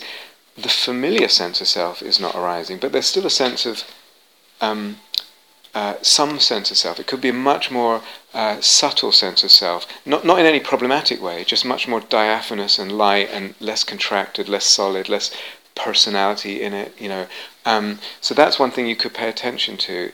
the 0.58 0.70
familiar 0.70 1.28
sense 1.28 1.62
of 1.62 1.68
self 1.68 2.02
is 2.02 2.20
not 2.20 2.36
arising, 2.36 2.78
but 2.80 2.92
there's 2.92 3.06
still 3.06 3.26
a 3.26 3.30
sense 3.30 3.66
of 3.66 3.84
um, 4.60 4.98
uh, 5.74 5.96
some 6.02 6.40
sense 6.40 6.70
of 6.72 6.78
self. 6.78 7.00
It 7.00 7.08
could 7.08 7.22
be 7.22 7.30
a 7.30 7.34
much 7.34 7.72
more 7.72 8.02
uh, 8.34 8.60
subtle 8.60 9.12
sense 9.12 9.44
of 9.44 9.52
self, 9.52 9.88
not 10.06 10.26
not 10.26 10.40
in 10.40 10.46
any 10.46 10.60
problematic 10.60 11.22
way, 11.22 11.44
just 11.44 11.66
much 11.66 11.88
more 11.88 12.02
diaphanous 12.02 12.78
and 12.78 12.92
light 12.92 13.30
and 13.32 13.56
less 13.60 13.84
contracted, 13.84 14.50
less 14.50 14.66
solid, 14.66 15.08
less 15.08 15.34
personality 15.76 16.62
in 16.62 16.74
it. 16.74 17.00
You 17.00 17.10
know, 17.10 17.28
um, 17.66 18.00
so 18.20 18.34
that's 18.34 18.60
one 18.60 18.72
thing 18.72 18.88
you 18.88 18.96
could 18.96 19.14
pay 19.14 19.30
attention 19.30 19.78
to. 19.78 20.12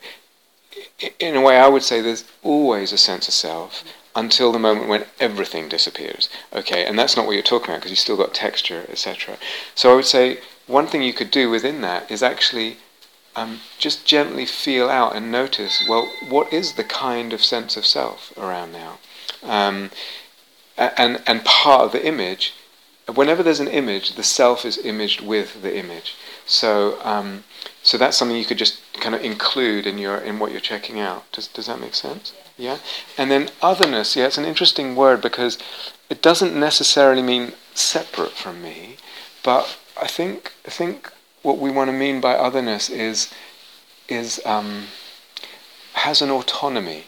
In 1.19 1.35
a 1.35 1.41
way, 1.41 1.57
I 1.57 1.67
would 1.67 1.83
say 1.83 2.01
there's 2.01 2.25
always 2.43 2.91
a 2.91 2.97
sense 2.97 3.27
of 3.27 3.33
self 3.33 3.83
until 4.15 4.51
the 4.51 4.59
moment 4.59 4.87
when 4.89 5.05
everything 5.19 5.69
disappears. 5.69 6.29
Okay, 6.53 6.85
and 6.85 6.97
that's 6.97 7.15
not 7.15 7.25
what 7.25 7.33
you're 7.33 7.43
talking 7.43 7.69
about 7.69 7.77
because 7.77 7.91
you've 7.91 7.99
still 7.99 8.17
got 8.17 8.33
texture, 8.33 8.85
etc. 8.89 9.37
So 9.75 9.91
I 9.91 9.95
would 9.95 10.05
say 10.05 10.39
one 10.65 10.87
thing 10.87 11.01
you 11.01 11.13
could 11.13 11.31
do 11.31 11.49
within 11.49 11.81
that 11.81 12.11
is 12.11 12.21
actually 12.21 12.77
um, 13.37 13.59
just 13.77 14.05
gently 14.05 14.45
feel 14.45 14.89
out 14.89 15.15
and 15.15 15.31
notice, 15.31 15.85
well, 15.87 16.11
what 16.27 16.51
is 16.51 16.73
the 16.73 16.83
kind 16.83 17.31
of 17.33 17.43
sense 17.43 17.77
of 17.77 17.85
self 17.85 18.35
around 18.35 18.73
now? 18.73 18.97
Um, 19.43 19.91
and, 20.75 21.21
and 21.27 21.45
part 21.45 21.83
of 21.83 21.91
the 21.91 22.05
image, 22.05 22.53
whenever 23.13 23.43
there's 23.43 23.59
an 23.59 23.67
image, 23.67 24.15
the 24.15 24.23
self 24.23 24.65
is 24.65 24.77
imaged 24.79 25.21
with 25.21 25.61
the 25.61 25.77
image. 25.77 26.15
So, 26.47 26.99
um, 27.03 27.43
so 27.83 27.97
that's 27.97 28.17
something 28.17 28.35
you 28.35 28.45
could 28.45 28.57
just 28.57 28.79
kind 28.99 29.13
of 29.13 29.21
include 29.21 29.85
in 29.85 29.99
your 29.99 30.17
in 30.17 30.39
what 30.39 30.51
you're 30.51 30.59
checking 30.59 30.99
out. 30.99 31.31
Does, 31.31 31.47
does 31.47 31.67
that 31.67 31.79
make 31.79 31.93
sense? 31.93 32.33
Yeah. 32.57 32.79
And 33.17 33.29
then 33.29 33.49
otherness, 33.61 34.15
yeah, 34.15 34.25
it's 34.25 34.37
an 34.39 34.45
interesting 34.45 34.95
word 34.95 35.21
because 35.21 35.59
it 36.09 36.21
doesn't 36.21 36.59
necessarily 36.59 37.21
mean 37.21 37.53
separate 37.75 38.31
from 38.31 38.63
me, 38.63 38.97
but 39.43 39.77
I 40.01 40.07
think 40.07 40.53
I 40.65 40.71
think 40.71 41.11
what 41.47 41.59
we 41.59 41.71
want 41.71 41.87
to 41.87 41.93
mean 41.93 42.19
by 42.19 42.33
otherness 42.35 42.89
is 42.89 43.31
is 44.09 44.41
um, 44.45 44.87
has 45.93 46.21
an 46.21 46.29
autonomy. 46.29 47.05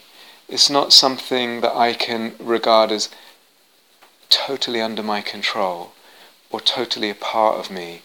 It's 0.48 0.70
not 0.70 0.94
something 0.94 1.60
that 1.60 1.76
I 1.76 1.94
can 1.94 2.36
regard 2.40 2.90
as 2.90 3.10
totally 4.30 4.82
under 4.82 5.04
my 5.04 5.20
control 5.20 5.92
or 6.50 6.62
totally 6.62 7.10
a 7.10 7.16
part 7.16 7.56
of 7.60 7.70
me. 7.70 8.02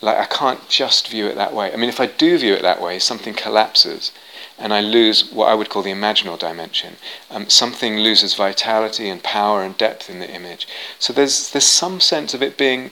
Like 0.00 0.16
I 0.16 0.24
can't 0.24 0.66
just 0.70 1.08
view 1.08 1.26
it 1.26 1.36
that 1.36 1.54
way. 1.54 1.70
I 1.70 1.76
mean, 1.76 1.90
if 1.90 2.00
I 2.00 2.06
do 2.06 2.38
view 2.38 2.54
it 2.54 2.62
that 2.62 2.80
way, 2.80 2.98
something 2.98 3.34
collapses, 3.34 4.10
and 4.58 4.72
I 4.72 4.80
lose 4.80 5.30
what 5.32 5.48
I 5.50 5.54
would 5.54 5.68
call 5.68 5.82
the 5.82 5.98
imaginal 6.00 6.38
dimension. 6.38 6.96
Um, 7.30 7.50
something 7.50 7.98
loses 7.98 8.34
vitality 8.34 9.10
and 9.10 9.22
power 9.22 9.62
and 9.62 9.76
depth 9.76 10.08
in 10.08 10.18
the 10.20 10.30
image. 10.30 10.66
So 10.98 11.12
there's 11.12 11.50
there's 11.50 11.78
some 11.82 12.00
sense 12.00 12.32
of 12.32 12.42
it 12.42 12.56
being 12.56 12.90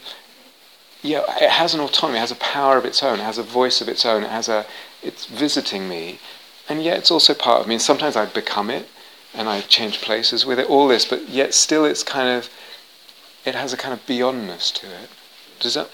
yeah, 1.03 1.25
it 1.41 1.51
has 1.51 1.75
an 1.75 1.81
autonomy, 1.81 2.19
it 2.19 2.21
has 2.21 2.31
a 2.31 2.37
power 2.37 2.77
of 2.77 2.85
its 2.85 3.03
own, 3.03 3.19
it 3.19 3.25
has 3.25 3.37
a 3.37 3.43
voice 3.43 3.81
of 3.81 3.89
its 3.89 4.07
own, 4.07 4.23
it 4.23 4.31
has 4.31 4.49
a, 4.49 4.65
it's 5.03 5.27
visiting 5.27 5.89
me, 5.89 6.21
and 6.69 6.83
yet 6.83 6.97
it's 6.97 7.11
also 7.11 7.35
part 7.35 7.61
of 7.61 7.67
me. 7.67 7.75
And 7.75 7.83
sometimes 7.83 8.15
I 8.15 8.25
become 8.27 8.71
it, 8.71 8.89
and 9.35 9.49
I 9.49 9.63
change 9.63 10.01
places 10.01 10.47
with 10.47 10.61
it, 10.61 10.71
all 10.71 10.87
this, 10.87 11.05
but 11.05 11.29
yet 11.29 11.55
still 11.55 11.85
it's 11.85 12.05
kind 12.05 12.29
of, 12.29 12.49
it 13.45 13.57
has 13.57 13.73
a 13.73 13.77
kind 13.77 13.93
of 13.93 14.07
beyondness 14.07 14.73
to 14.75 14.87
it. 14.87 15.11
Does 15.59 15.75
that 15.75 15.91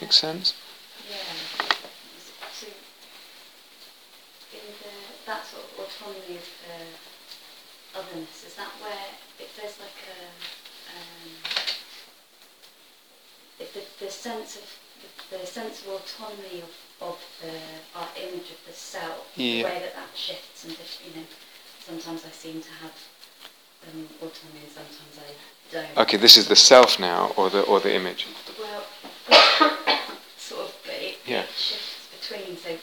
make 0.00 0.12
sense? 0.12 0.52
Yeah. 1.08 1.16
So, 2.52 2.66
in 4.52 4.60
the, 4.82 4.92
that 5.26 5.46
sort 5.46 5.64
of 5.64 5.80
autonomy 5.80 6.36
of 6.36 6.48
uh, 6.68 7.98
otherness, 8.00 8.44
is 8.46 8.54
that 8.56 8.68
where, 8.82 9.06
if 9.38 9.56
there's 9.56 9.78
like 9.80 9.96
a, 10.12 10.28
um, 10.92 11.30
if 13.58 13.72
the, 14.02 14.10
sense 14.10 14.56
of, 14.56 14.66
the, 15.30 15.46
sense 15.46 15.82
of 15.82 15.88
autonomy 15.88 16.62
of, 16.62 16.72
of 17.00 17.18
the, 17.40 17.54
our 17.98 18.08
image 18.18 18.50
of 18.50 18.60
the 18.66 18.72
self, 18.72 19.30
Yeah. 19.36 19.62
the 19.62 19.64
way 19.68 19.78
that 19.80 19.94
that 19.94 20.10
shifts 20.14 20.64
and, 20.64 20.72
you 21.06 21.20
know, 21.20 21.26
sometimes 21.86 22.24
I 22.26 22.30
seem 22.30 22.60
to 22.62 22.70
have 22.82 22.92
um, 23.88 24.08
autonomy 24.20 24.60
and 24.66 24.72
sometimes 24.72 25.14
I 25.18 25.72
don't. 25.72 25.98
Okay, 25.98 26.16
this 26.16 26.36
is 26.36 26.46
the 26.48 26.56
self 26.56 27.00
now, 27.00 27.32
or 27.36 27.50
the 27.50 27.62
or 27.62 27.80
the 27.80 27.92
image. 27.94 28.26
Well, 28.60 28.84
sort 30.38 30.66
of, 30.66 30.74
but 30.84 30.94
it, 30.94 31.18
Yeah. 31.26 31.42
it 31.42 31.48
shifts 31.50 32.06
between. 32.20 32.56
So, 32.58 32.76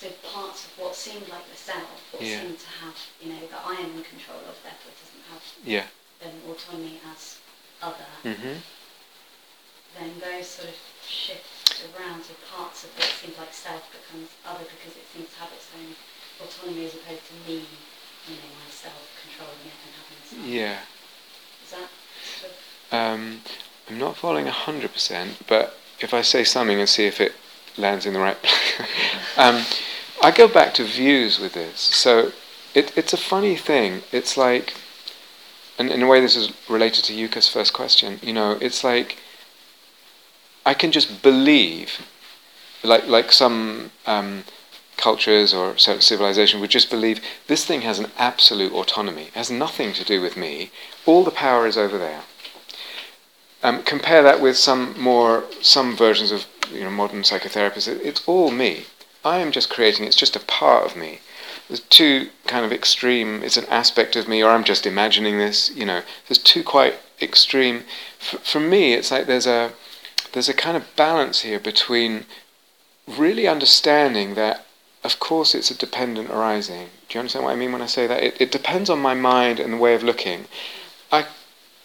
so 0.00 0.08
parts 0.32 0.64
of 0.64 0.78
what 0.78 0.94
seemed 0.94 1.28
like 1.28 1.44
the 1.50 1.56
self, 1.56 1.84
what 2.12 2.22
Yeah. 2.22 2.40
seemed 2.40 2.58
to 2.60 2.70
have, 2.82 2.96
you 3.20 3.32
know, 3.32 3.40
that 3.50 3.60
I 3.66 3.74
am 3.74 3.90
in 3.98 4.04
control 4.04 4.38
of, 4.48 4.56
therefore 4.62 4.92
doesn't 5.02 5.24
have 5.32 5.42
Yeah. 5.64 5.86
um, 6.24 6.32
autonomy 6.50 7.00
as 7.12 7.38
other. 7.82 8.06
Mhm. 8.24 8.62
Then 9.96 10.18
those 10.20 10.46
sort 10.46 10.68
of 10.68 10.76
shift 11.06 11.86
around. 11.94 12.24
So 12.24 12.34
parts 12.50 12.84
of 12.84 12.90
what 12.98 13.06
seems 13.06 13.38
like 13.38 13.52
self 13.52 13.86
becomes 13.92 14.28
other 14.46 14.64
because 14.64 14.96
it 14.96 15.06
seems 15.14 15.30
to 15.32 15.38
have 15.40 15.52
its 15.52 15.68
own 15.78 15.94
autonomy 16.42 16.86
as 16.86 16.94
opposed 16.94 17.22
to 17.28 17.34
me, 17.46 17.62
you 18.26 18.34
know, 18.36 18.50
myself 18.64 18.98
controlling 19.22 19.62
it 19.64 19.76
and 19.78 19.92
having 19.94 20.20
some. 20.26 20.44
Yeah. 20.44 20.78
Is 21.64 21.70
that 21.72 21.90
sort 22.40 22.52
of 22.52 22.92
Um, 22.92 23.40
I'm 23.88 23.98
not 23.98 24.16
following 24.16 24.46
hundred 24.46 24.92
percent, 24.92 25.38
but 25.46 25.78
if 26.00 26.12
I 26.12 26.22
say 26.22 26.44
something 26.44 26.78
and 26.78 26.88
see 26.88 27.06
if 27.06 27.20
it 27.20 27.34
lands 27.78 28.06
in 28.06 28.12
the 28.12 28.20
right 28.20 28.40
place. 28.40 28.88
um, 29.36 29.64
I 30.22 30.30
go 30.30 30.48
back 30.48 30.74
to 30.74 30.84
views 30.84 31.38
with 31.38 31.54
this. 31.54 31.80
So 31.80 32.32
it, 32.74 32.96
it's 32.96 33.12
a 33.12 33.16
funny 33.16 33.56
thing. 33.56 34.02
It's 34.12 34.36
like, 34.36 34.74
and 35.78 35.90
in 35.90 36.02
a 36.02 36.06
way, 36.06 36.20
this 36.20 36.36
is 36.36 36.52
related 36.68 37.04
to 37.04 37.14
Yuka's 37.14 37.48
first 37.48 37.72
question. 37.72 38.18
You 38.22 38.32
know, 38.32 38.58
it's 38.60 38.82
like 38.82 39.18
I 40.68 40.74
can 40.74 40.92
just 40.92 41.22
believe, 41.22 42.06
like 42.84 43.06
like 43.06 43.32
some 43.32 43.90
um, 44.04 44.44
cultures 44.98 45.54
or 45.54 45.78
civilization 45.78 46.60
would 46.60 46.68
just 46.78 46.90
believe 46.90 47.22
this 47.46 47.64
thing 47.64 47.80
has 47.80 47.98
an 47.98 48.10
absolute 48.18 48.74
autonomy. 48.74 49.28
It 49.28 49.32
has 49.42 49.50
nothing 49.50 49.94
to 49.94 50.04
do 50.04 50.20
with 50.20 50.36
me. 50.36 50.70
All 51.06 51.24
the 51.24 51.30
power 51.30 51.66
is 51.66 51.78
over 51.78 51.96
there. 51.96 52.20
Um, 53.62 53.82
compare 53.82 54.22
that 54.22 54.42
with 54.42 54.58
some 54.58 54.82
more 55.00 55.44
some 55.62 55.96
versions 55.96 56.30
of 56.32 56.44
you 56.70 56.82
know 56.84 56.90
modern 56.90 57.22
psychotherapists. 57.22 57.88
It, 57.88 58.02
it's 58.04 58.28
all 58.28 58.50
me. 58.50 58.84
I 59.24 59.38
am 59.38 59.52
just 59.52 59.70
creating. 59.70 60.04
It's 60.04 60.22
just 60.24 60.36
a 60.36 60.48
part 60.60 60.84
of 60.84 60.98
me. 60.98 61.20
There's 61.68 61.80
two 61.80 62.28
kind 62.46 62.66
of 62.66 62.72
extreme. 62.72 63.42
It's 63.42 63.56
an 63.56 63.72
aspect 63.80 64.16
of 64.16 64.28
me, 64.28 64.44
or 64.44 64.50
I'm 64.50 64.64
just 64.64 64.84
imagining 64.84 65.38
this. 65.38 65.74
You 65.74 65.86
know, 65.86 66.02
there's 66.26 66.44
two 66.52 66.62
quite 66.62 66.96
extreme. 67.22 67.84
For 68.18 68.60
me, 68.60 68.92
it's 68.92 69.10
like 69.10 69.26
there's 69.26 69.46
a 69.46 69.72
there's 70.32 70.48
a 70.48 70.54
kind 70.54 70.76
of 70.76 70.96
balance 70.96 71.40
here 71.40 71.60
between 71.60 72.24
really 73.06 73.46
understanding 73.48 74.34
that, 74.34 74.66
of 75.02 75.18
course, 75.18 75.54
it's 75.54 75.70
a 75.70 75.78
dependent 75.78 76.30
arising. 76.30 76.88
Do 77.08 77.14
you 77.14 77.20
understand 77.20 77.44
what 77.44 77.52
I 77.52 77.56
mean 77.56 77.72
when 77.72 77.82
I 77.82 77.86
say 77.86 78.06
that? 78.06 78.22
It, 78.22 78.40
it 78.40 78.52
depends 78.52 78.90
on 78.90 79.00
my 79.00 79.14
mind 79.14 79.58
and 79.60 79.72
the 79.72 79.78
way 79.78 79.94
of 79.94 80.02
looking. 80.02 80.46
I 81.10 81.26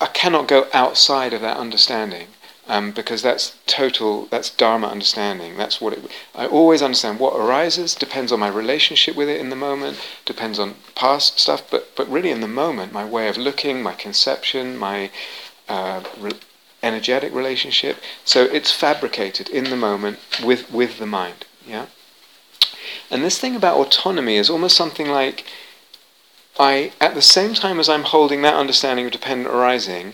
I 0.01 0.07
cannot 0.07 0.49
go 0.49 0.67
outside 0.73 1.31
of 1.31 1.39
that 1.41 1.55
understanding 1.55 2.27
um, 2.67 2.91
because 2.91 3.21
that's 3.21 3.57
total, 3.67 4.25
that's 4.25 4.49
Dharma 4.49 4.87
understanding. 4.87 5.55
That's 5.57 5.79
what 5.79 5.93
it. 5.93 6.11
I 6.35 6.45
always 6.45 6.81
understand 6.81 7.19
what 7.19 7.35
arises 7.35 7.95
depends 7.95 8.31
on 8.31 8.39
my 8.39 8.47
relationship 8.47 9.15
with 9.15 9.29
it 9.29 9.39
in 9.39 9.49
the 9.49 9.55
moment, 9.55 9.97
depends 10.25 10.59
on 10.59 10.75
past 10.95 11.39
stuff, 11.39 11.69
but 11.69 11.95
but 11.95 12.09
really 12.09 12.31
in 12.31 12.41
the 12.41 12.47
moment, 12.47 12.91
my 12.91 13.05
way 13.05 13.27
of 13.27 13.37
looking, 13.37 13.81
my 13.81 13.93
conception, 13.93 14.77
my 14.77 15.09
uh, 15.69 16.03
re- 16.19 16.39
energetic 16.83 17.33
relationship. 17.33 17.97
So 18.23 18.43
it's 18.43 18.71
fabricated 18.71 19.49
in 19.49 19.65
the 19.65 19.77
moment 19.77 20.19
with 20.43 20.71
with 20.71 20.99
the 20.99 21.07
mind. 21.07 21.45
Yeah. 21.67 21.87
And 23.09 23.23
this 23.23 23.39
thing 23.39 23.55
about 23.55 23.77
autonomy 23.77 24.35
is 24.35 24.49
almost 24.49 24.75
something 24.75 25.07
like 25.07 25.45
I, 26.59 26.91
at 27.01 27.15
the 27.15 27.21
same 27.21 27.53
time 27.53 27.79
as 27.79 27.89
I'm 27.89 28.03
holding 28.03 28.41
that 28.41 28.55
understanding 28.55 29.07
of 29.07 29.11
dependent 29.11 29.53
arising, 29.53 30.13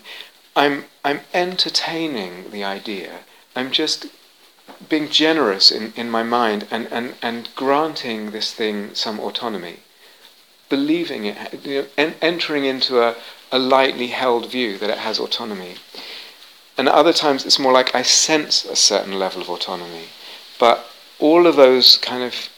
I'm, 0.55 0.86
I'm 1.03 1.21
entertaining 1.34 2.51
the 2.51 2.63
idea. 2.63 3.21
I'm 3.55 3.71
just 3.71 4.08
being 4.88 5.10
generous 5.10 5.71
in, 5.71 5.93
in 5.95 6.10
my 6.10 6.23
mind 6.23 6.67
and, 6.71 6.88
and, 6.91 7.15
and 7.21 7.49
granting 7.55 8.32
this 8.32 8.53
thing 8.53 8.93
some 8.95 9.19
autonomy. 9.19 9.79
Believing 10.69 11.25
it, 11.25 11.65
you 11.65 11.82
know, 11.82 11.88
en- 11.97 12.15
entering 12.21 12.63
into 12.63 13.01
a, 13.01 13.15
a 13.51 13.60
lightly 13.60 14.08
held 14.08 14.49
view 14.49 14.77
that 14.77 14.89
it 14.89 14.99
has 14.99 15.19
autonomy. 15.19 15.75
And 16.79 16.87
other 16.87 17.13
times 17.13 17.45
it's 17.45 17.59
more 17.59 17.73
like 17.73 17.93
I 17.93 18.03
sense 18.03 18.63
a 18.63 18.75
certain 18.75 19.19
level 19.19 19.41
of 19.41 19.49
autonomy. 19.49 20.05
But 20.57 20.85
all 21.19 21.45
of 21.45 21.57
those 21.57 21.97
kind 21.97 22.23
of 22.23 22.49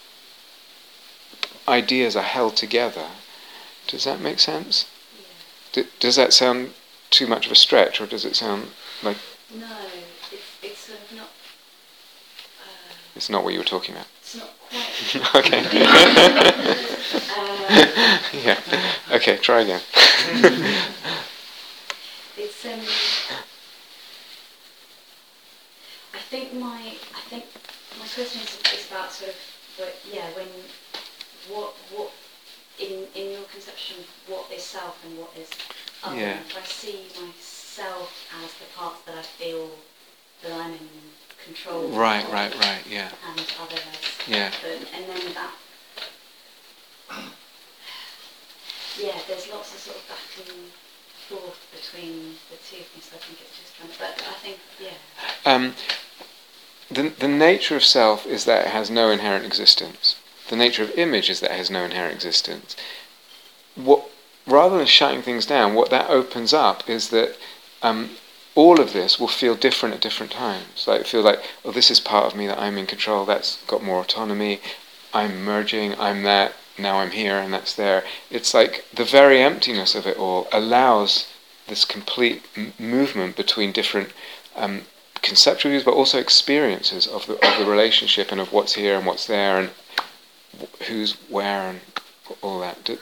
ideas 1.68 2.16
are 2.16 2.22
held 2.22 2.56
together 2.56 3.08
does 3.88 4.04
that 4.06 4.22
make 4.22 4.40
sense? 4.40 4.86
Yeah. 5.74 5.84
D- 5.84 5.90
does 6.00 6.16
that 6.16 6.32
sound 6.34 6.74
too 7.10 7.28
much 7.28 7.46
of 7.46 7.52
a 7.52 7.56
stretch, 7.56 8.00
or 8.00 8.06
does 8.08 8.24
it 8.24 8.36
sound 8.38 8.68
like 9.04 9.18
No, 9.54 9.68
it's, 10.32 10.44
it's 10.64 10.80
sort 10.80 11.00
of 11.00 11.16
not. 11.18 11.26
Uh, 11.26 12.94
it's 13.16 13.30
not 13.30 13.44
what 13.44 13.52
you 13.54 13.60
were 13.60 13.66
talking 13.66 13.96
about? 13.96 14.08
it's 14.22 14.36
not 14.36 14.50
quite. 14.70 15.46
okay. 15.46 15.66
uh, 17.68 18.20
yeah. 18.32 18.60
Okay. 19.12 19.38
Try 19.38 19.62
again. 19.62 19.82
it's 22.38 22.66
um. 22.66 22.80
I 26.14 26.20
think 26.32 26.54
my 26.54 26.96
I 27.12 27.22
think 27.28 27.44
my 28.00 28.08
question 28.08 28.40
is, 28.40 28.56
is 28.72 28.88
about 28.88 29.12
sort 29.12 29.32
of 29.32 29.40
but 29.78 30.00
yeah 30.08 30.32
when 30.32 30.48
what 31.52 31.76
what 31.92 32.10
in 32.80 33.04
in 33.20 33.36
your 33.36 33.44
conception 33.52 34.00
of 34.00 34.08
what 34.32 34.48
is 34.50 34.64
self 34.64 34.96
and 35.04 35.20
what 35.20 35.30
is 35.36 35.50
other. 36.04 36.16
Yeah. 36.16 36.40
If 36.40 36.58
I 36.58 36.64
see 36.64 37.12
myself 37.20 38.10
as 38.42 38.50
the 38.64 38.68
part 38.80 38.96
that 39.06 39.16
I 39.20 39.22
feel 39.22 39.70
that 40.42 40.54
I'm 40.56 40.72
in 40.72 40.90
control. 41.44 41.90
right. 41.90 42.24
of, 42.24 42.32
Right. 42.32 42.56
Right. 42.56 42.84
Yeah. 42.90 43.12
And 43.28 43.46
other 43.60 43.82
Yeah. 44.26 44.52
but, 44.64 44.80
and 44.96 45.04
then 45.12 45.34
that 45.36 45.54
yeah 49.00 49.20
there's 49.28 49.50
lots 49.52 49.74
of 49.74 49.80
sort 49.80 49.98
of 49.98 50.08
back 50.08 50.48
and 50.48 50.72
forth 51.28 51.60
between 51.76 52.36
the 52.50 52.58
two 52.64 52.84
things 52.88 53.06
so 53.12 53.16
I 53.16 53.20
think 53.20 53.40
it's 53.44 53.56
just 53.60 53.76
kind 53.78 53.92
of 53.92 54.00
but 54.00 54.16
I 54.16 54.36
think 54.40 54.60
yeah 54.80 54.96
Um, 55.46 55.74
the 56.92 57.10
the 57.10 57.28
nature 57.28 57.76
of 57.76 57.84
self 57.84 58.26
is 58.26 58.46
that 58.46 58.68
it 58.68 58.72
has 58.72 58.90
no 58.90 59.10
inherent 59.10 59.46
existence. 59.46 60.18
The 60.50 60.56
nature 60.56 60.84
of 60.84 60.92
image 60.98 61.30
is 61.30 61.40
that 61.40 61.52
it 61.52 61.58
has 61.58 61.72
no 61.72 61.86
inherent 61.86 62.14
existence. 62.14 62.76
What 63.76 64.10
rather 64.46 64.78
than 64.78 64.88
shutting 64.88 65.22
things 65.22 65.46
down, 65.46 65.74
what 65.74 65.90
that 65.92 66.10
opens 66.10 66.54
up 66.54 66.90
is 66.90 67.10
that 67.10 67.38
um, 67.82 68.12
all 68.56 68.82
of 68.82 68.94
this 68.94 69.20
will 69.20 69.28
feel 69.28 69.56
different 69.56 69.96
at 69.96 70.02
different 70.02 70.32
times. 70.32 70.86
Like 70.88 71.06
feel 71.06 71.22
like, 71.22 71.42
oh, 71.64 71.72
this 71.72 71.90
is 71.90 72.00
part 72.00 72.26
of 72.26 72.38
me 72.38 72.48
that 72.48 72.60
I'm 72.60 72.78
in 72.78 72.86
control. 72.86 73.26
That's 73.26 73.64
got 73.66 73.84
more 73.84 74.02
autonomy. 74.02 74.60
I'm 75.14 75.44
merging. 75.44 75.98
I'm 76.00 76.24
that. 76.24 76.54
Now 76.78 77.00
I'm 77.00 77.12
here, 77.12 77.38
and 77.38 77.54
that's 77.54 77.76
there. 77.76 78.04
It's 78.30 78.54
like 78.54 78.86
the 78.94 79.06
very 79.06 79.42
emptiness 79.42 79.94
of 79.94 80.08
it 80.08 80.18
all 80.18 80.48
allows 80.52 81.28
this 81.68 81.86
complete 81.86 82.44
m- 82.56 82.74
movement 82.80 83.36
between 83.36 83.72
different 83.72 84.10
um, 84.56 84.82
conceptual 85.22 85.72
views, 85.72 85.84
but 85.84 85.94
also 85.94 86.20
experiences 86.20 87.08
of 87.08 87.28
the 87.28 87.34
of 87.34 87.60
the 87.60 87.70
relationship 87.70 88.32
and 88.32 88.42
of 88.42 88.52
what's 88.52 88.74
here 88.74 88.98
and 88.98 89.06
what's 89.06 89.28
there 89.28 89.58
and 89.58 89.70
who's 90.88 91.14
where 91.30 91.70
and 91.70 91.82
all 92.42 92.60
that. 92.60 92.84
Do, 92.84 92.98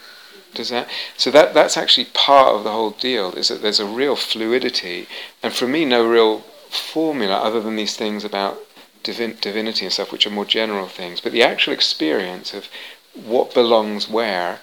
does 0.53 0.69
that? 0.69 0.89
So 1.17 1.31
that 1.31 1.53
that's 1.53 1.77
actually 1.77 2.05
part 2.05 2.55
of 2.55 2.63
the 2.63 2.71
whole 2.71 2.91
deal. 2.91 3.33
Is 3.33 3.47
that 3.49 3.61
there's 3.61 3.79
a 3.79 3.85
real 3.85 4.15
fluidity, 4.15 5.07
and 5.41 5.53
for 5.53 5.67
me, 5.67 5.85
no 5.85 6.07
real 6.07 6.39
formula 6.69 7.35
other 7.37 7.61
than 7.61 7.75
these 7.75 7.95
things 7.95 8.23
about 8.23 8.59
divin- 9.03 9.39
divinity 9.41 9.85
and 9.85 9.93
stuff, 9.93 10.11
which 10.11 10.27
are 10.27 10.31
more 10.31 10.45
general 10.45 10.87
things. 10.87 11.21
But 11.21 11.31
the 11.31 11.43
actual 11.43 11.73
experience 11.73 12.53
of 12.53 12.67
what 13.13 13.53
belongs 13.53 14.09
where. 14.09 14.59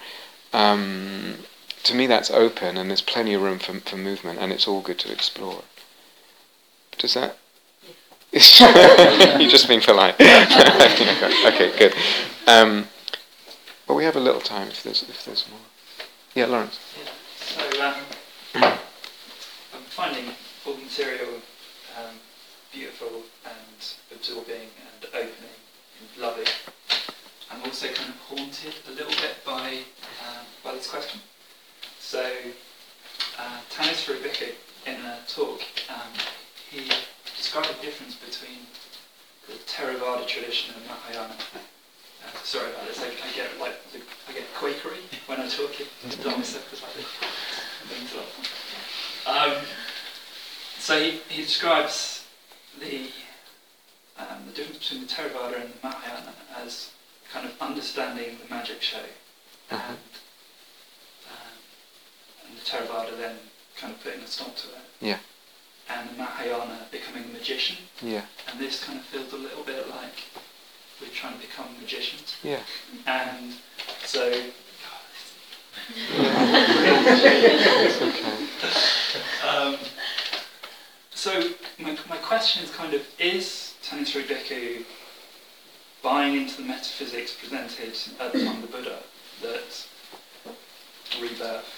Um, 0.53 1.38
to 1.83 1.95
me, 1.95 2.09
that's 2.09 2.33
open, 2.33 2.77
and 2.77 2.90
there's 2.90 3.01
plenty 3.01 3.33
of 3.35 3.42
room 3.42 3.61
for, 3.61 3.75
for 3.75 3.97
movement, 3.97 4.40
and 4.40 4.53
it's 4.53 4.66
all 4.66 4.81
good 4.81 4.99
to 5.01 5.12
explore. 5.12 5.62
Does 6.99 7.14
that? 7.14 7.38
You're 8.33 9.51
just 9.51 9.69
being 9.69 9.81
polite. 9.81 10.15
okay, 10.21 11.73
good. 11.79 11.95
Um, 12.47 12.87
well, 13.89 13.97
we 13.97 14.05
have 14.05 14.17
a 14.17 14.21
little 14.21 14.41
time 14.41 14.69
if 14.69 14.83
there's 14.83 15.03
if 15.03 15.25
there's 15.25 15.49
more. 15.49 15.61
Yeah, 16.35 16.47
Lawrence. 16.47 16.79
Yeah. 16.99 17.11
So 17.39 17.83
um, 17.83 18.79
I'm 19.75 19.83
finding 19.89 20.25
all 20.67 20.75
the 20.75 20.83
material 20.83 21.41
um, 21.99 22.15
beautiful 22.73 23.23
and 23.45 23.95
absorbing 24.15 24.69
and 24.85 25.07
opening 25.15 25.59
and 26.01 26.23
loving. 26.23 26.47
I'm 27.51 27.62
also 27.62 27.87
kind 27.87 28.11
of 28.11 28.17
haunted 28.29 28.75
a 28.89 28.91
little 28.91 29.17
bit 29.23 29.37
by 29.47 29.79
um, 30.29 30.45
by 30.65 30.75
this 30.75 30.91
question. 30.91 31.21
So 32.01 32.23
uh, 33.39 33.61
Thanissaro 33.71 34.19
Bhikkhu 34.19 34.53
in 34.87 35.01
a 35.07 35.19
talk, 35.27 35.61
um, 35.89 36.12
he 36.15 36.36
described 37.57 37.81
the 37.81 37.87
difference 37.87 38.14
between 38.16 38.59
the 39.47 39.55
Theravada 39.64 40.27
tradition 40.27 40.75
and 40.77 40.85
Mahayana. 40.87 41.35
Uh, 41.35 42.38
sorry 42.45 42.71
about 42.71 42.87
this. 42.87 43.01
I, 43.01 43.07
I 43.07 43.33
get 43.35 43.59
like 43.61 43.75
the, 43.92 44.01
I 44.29 44.33
get 44.33 44.45
quakery 44.55 44.99
when 45.27 45.40
I'm 45.40 45.49
talking 45.49 45.87
to 46.11 46.16
Dharma 46.19 46.38
because 46.38 46.83
like 46.83 46.95
this. 46.95 47.07
Um, 49.27 49.55
so 50.79 51.01
he, 51.01 51.19
he 51.29 51.42
describes 51.42 52.25
the 52.79 53.11
um, 54.19 54.47
the 54.47 54.53
difference 54.53 54.88
between 54.88 55.01
the 55.01 55.12
Theravada 55.12 55.61
and 55.61 55.73
the 55.73 55.79
Mahayana 55.83 56.33
as 56.62 56.90
kind 57.33 57.45
of 57.45 57.61
understanding 57.61 58.37
the 58.40 58.55
magic 58.55 58.81
show, 58.81 59.03
and 59.71 59.81
um, 59.81 59.97
and 62.47 62.57
the 62.57 62.61
Theravada 62.61 63.19
then 63.19 63.37
kind 63.77 63.92
of 63.92 64.03
putting 64.05 64.21
a 64.21 64.27
stop 64.29 64.55
to 64.57 64.69
it. 64.69 64.75
Yeah. 65.01 65.19
And 65.88 66.11
the 66.11 66.14
Mahayana 66.14 66.81
becoming 66.90 67.25
a 67.25 67.29
magician, 67.33 67.77
Yeah, 68.03 68.22
and 68.51 68.59
this 68.61 68.83
kind 68.83 68.99
of 68.99 69.05
feels 69.05 69.33
a 69.33 69.37
little 69.37 69.62
bit 69.62 69.88
like 69.88 70.25
we're 71.01 71.09
trying 71.14 71.35
to 71.35 71.38
become 71.46 71.66
magicians. 71.81 72.35
yeah. 72.42 72.59
And 73.07 73.55
so, 74.05 74.33
It's 75.88 78.03
okay. 78.03 79.49
um, 79.49 79.77
so 81.11 81.51
my, 81.79 81.96
my 82.09 82.16
question 82.18 82.64
is 82.64 82.70
kind 82.70 82.94
of, 82.94 83.03
is 83.18 83.75
Thanissaro 83.85 84.25
Bhikkhu 84.25 84.85
buying 86.03 86.37
into 86.37 86.57
the 86.57 86.62
metaphysics 86.68 87.35
presented 87.35 87.94
at 88.20 88.33
the 88.33 88.44
time 88.44 88.57
of 88.57 88.62
the 88.62 88.68
Buddha, 88.77 88.99
that 89.42 89.87
rebirth 91.20 91.72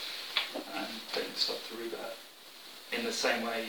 and 0.76 0.86
putting 1.12 1.28
stop 1.34 1.56
to 1.68 1.76
rebirth 1.76 2.16
in 2.96 3.04
the 3.04 3.12
same 3.12 3.42
way, 3.44 3.66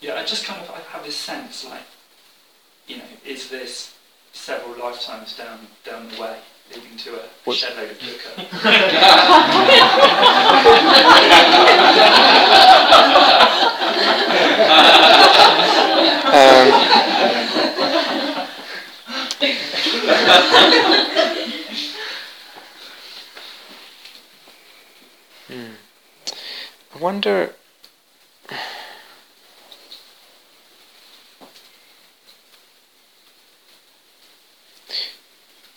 Yeah, 0.00 0.14
I 0.16 0.24
just 0.24 0.44
kind 0.44 0.60
of 0.62 0.70
I 0.70 0.78
have 0.92 1.04
this 1.04 1.16
sense 1.16 1.64
like, 1.64 1.82
you 2.86 2.98
know, 2.98 3.04
is 3.24 3.48
this 3.48 3.94
several 4.32 4.78
lifetimes 4.78 5.36
down 5.36 5.58
down 5.84 6.08
the 6.10 6.20
way, 6.20 6.38
leading 6.74 6.96
to 6.98 7.16
a 7.20 7.24
What- 7.44 7.56
shed 7.56 7.76
load 7.76 7.90
of 7.90 7.98
dukkha? 7.98 8.46
Um, 16.26 16.32
hmm. 25.46 25.72
I 26.94 26.95
wonder. 27.06 27.52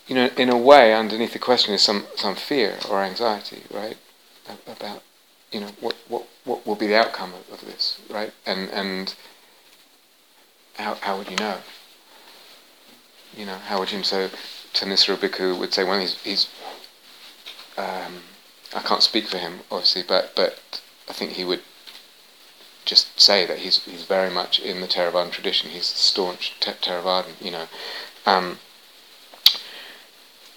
You 0.08 0.16
know, 0.16 0.30
in 0.36 0.48
a 0.48 0.58
way, 0.58 0.92
underneath 0.92 1.32
the 1.32 1.38
question 1.38 1.72
is 1.72 1.82
some, 1.82 2.06
some 2.16 2.34
fear 2.34 2.78
or 2.90 3.04
anxiety, 3.04 3.62
right? 3.72 3.96
About, 4.66 5.04
you 5.52 5.60
know, 5.60 5.70
what, 5.78 5.94
what, 6.08 6.24
what 6.44 6.66
will 6.66 6.74
be 6.74 6.88
the 6.88 6.96
outcome 6.96 7.32
of, 7.32 7.48
of 7.54 7.60
this, 7.64 8.00
right? 8.10 8.32
And, 8.44 8.68
and 8.70 9.14
how, 10.74 10.94
how 10.94 11.16
would 11.16 11.30
you 11.30 11.36
know? 11.36 11.58
You 13.36 13.46
know, 13.46 13.58
how 13.68 13.78
would 13.78 13.92
you 13.92 14.02
so 14.02 14.30
Thanissaro 14.74 15.14
Bhikkhu 15.14 15.56
would 15.60 15.72
say, 15.72 15.84
well, 15.84 16.00
he's, 16.00 16.20
he's 16.24 16.48
um, 17.78 18.14
I 18.74 18.80
can't 18.80 19.04
speak 19.04 19.28
for 19.28 19.38
him, 19.38 19.60
obviously, 19.70 20.02
but, 20.02 20.34
but 20.34 20.79
I 21.10 21.12
think 21.12 21.32
he 21.32 21.44
would 21.44 21.62
just 22.84 23.20
say 23.20 23.44
that 23.44 23.58
he's 23.58 23.84
he's 23.84 24.04
very 24.04 24.30
much 24.30 24.60
in 24.60 24.80
the 24.80 24.86
Theravadan 24.86 25.32
tradition. 25.32 25.70
He's 25.70 25.86
staunch 25.86 26.54
te- 26.60 26.70
Theravadan, 26.70 27.34
you 27.40 27.50
know. 27.50 27.66
Um, 28.26 28.58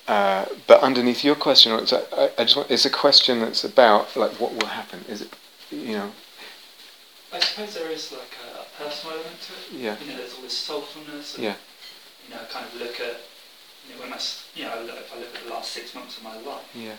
uh, 0.08 0.45
but 0.68 0.82
underneath 0.82 1.24
your 1.24 1.36
question, 1.36 1.72
I, 1.72 2.30
I 2.38 2.43
just 2.43 2.56
want, 2.56 2.70
it's 2.70 2.86
a 2.86 2.89
question 2.89 3.39
that's 3.39 3.64
about 3.64 4.16
like 4.16 4.34
what 4.39 4.54
will 4.54 4.68
happen. 4.68 5.04
Is 5.10 5.22
it, 5.24 5.34
you 5.72 5.93
know? 5.97 6.12
I 7.34 7.39
suppose 7.39 7.74
there 7.74 7.89
is 7.89 8.12
like 8.12 8.36
a 8.54 8.84
personal 8.84 9.16
element 9.16 9.41
to 9.41 9.54
it. 9.54 9.82
Yeah. 9.82 9.95
You 9.99 10.12
know, 10.12 10.18
there's 10.18 10.34
all 10.36 10.41
this 10.43 10.68
soulfulness. 10.70 11.36
And, 11.36 11.45
Yeah. 11.45 11.56
You 12.28 12.36
know, 12.36 12.41
I 12.41 12.45
kind 12.45 12.66
of 12.68 12.80
look 12.80 12.99
at, 12.99 13.18
you 13.89 13.95
know, 13.95 14.01
when 14.04 14.14
I, 14.14 14.20
you 14.56 14.64
know, 14.66 14.86
if 14.86 15.14
I 15.16 15.20
look 15.20 15.34
at 15.36 15.43
the 15.45 15.49
last 15.49 15.72
six 15.72 15.95
months 15.95 16.18
of 16.18 16.24
my 16.24 16.36
life, 16.36 16.70
Yeah. 16.76 16.91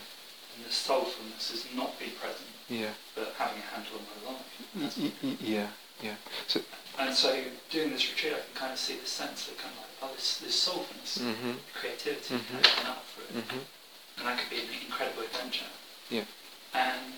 and 0.56 0.64
the 0.66 0.70
soulfulness 0.70 1.50
has 1.50 1.64
not 1.76 1.98
been 2.00 2.10
present, 2.18 2.48
Yeah. 2.68 2.90
but 3.14 3.34
having 3.38 3.58
a 3.58 3.66
handle 3.74 3.98
on 3.98 4.04
my 4.08 4.32
life. 4.32 4.96
Y- 4.98 5.04
y- 5.04 5.12
y- 5.22 5.36
yeah. 5.40 5.68
Yeah. 6.02 6.14
So. 6.46 6.60
And 6.98 7.14
so 7.14 7.42
doing 7.70 7.90
this 7.90 8.08
retreat, 8.10 8.32
I 8.34 8.36
can 8.40 8.54
kind 8.54 8.72
of 8.72 8.78
see 8.78 8.96
the 8.98 9.06
sense 9.06 9.46
that 9.46 9.58
kind 9.58 9.72
of 9.74 9.80
like, 9.80 9.90
oh, 10.10 10.14
this, 10.14 10.38
this 10.38 10.56
soulfulness, 10.68 11.18
Mhm. 11.18 11.56
creativity, 11.74 12.34
Mhm. 12.34 12.62
coming 12.62 12.90
up 12.90 13.04
through 13.14 13.24
it. 13.38 13.48
Mhm. 13.48 13.60
and 14.18 14.26
that 14.28 14.38
could 14.38 14.50
be 14.50 14.60
an 14.60 14.68
incredible 14.86 15.22
adventure. 15.24 15.66
Yeah. 16.08 16.24
And 16.72 17.14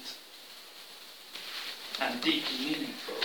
and 2.00 2.20
deeply 2.22 2.58
meaningful. 2.58 3.16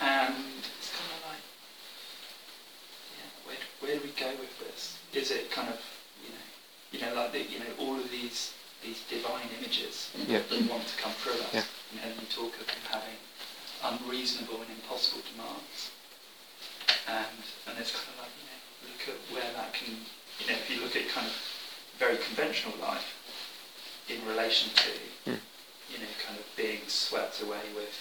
And 0.00 0.34
it's 0.78 0.90
kind 0.90 1.10
of 1.12 1.20
like, 1.30 1.44
yeah, 3.16 3.28
where, 3.44 3.56
where 3.80 3.96
do 3.98 4.02
we 4.04 4.10
go 4.12 4.30
with 4.40 4.58
this? 4.60 4.96
Is 5.12 5.30
it 5.30 5.50
kind 5.50 5.68
of, 5.68 5.80
you 6.22 6.30
know, 6.30 6.44
you 6.92 7.00
know, 7.00 7.14
like 7.22 7.32
the, 7.32 7.42
you 7.42 7.58
know, 7.58 7.72
all 7.78 7.96
of 7.98 8.10
these 8.10 8.52
these 8.86 9.02
divine 9.10 9.50
images 9.58 10.10
Yeah. 10.28 10.38
that 10.46 10.62
want 10.70 10.86
to 10.86 10.96
come 10.96 11.12
through 11.18 11.42
us. 11.42 11.52
Yeah. 11.52 11.64
You 11.92 12.00
know, 12.00 12.14
you 12.14 12.26
talk 12.30 12.54
of 12.60 12.66
them 12.70 12.84
having 12.88 13.18
unreasonable 13.82 14.62
and 14.62 14.70
impossible 14.70 15.22
demands. 15.26 15.90
And 17.10 17.42
and 17.66 17.74
it's 17.78 17.90
kind 17.90 18.06
of 18.14 18.22
like, 18.22 18.34
you 18.38 18.46
know, 18.46 18.60
look 18.94 19.02
at 19.10 19.18
where 19.34 19.50
that 19.58 19.74
can, 19.74 20.06
you 20.38 20.46
know, 20.46 20.54
if 20.54 20.70
you 20.70 20.80
look 20.80 20.94
at 20.94 21.08
kind 21.10 21.26
of 21.26 21.34
very 21.98 22.16
conventional 22.18 22.78
life 22.78 23.10
in 24.08 24.24
relation 24.24 24.70
to, 24.74 24.90
Mm. 25.30 25.40
you 25.90 25.98
know, 25.98 26.12
kind 26.24 26.38
of 26.38 26.46
being 26.56 26.86
swept 26.86 27.42
away 27.42 27.66
with 27.74 27.94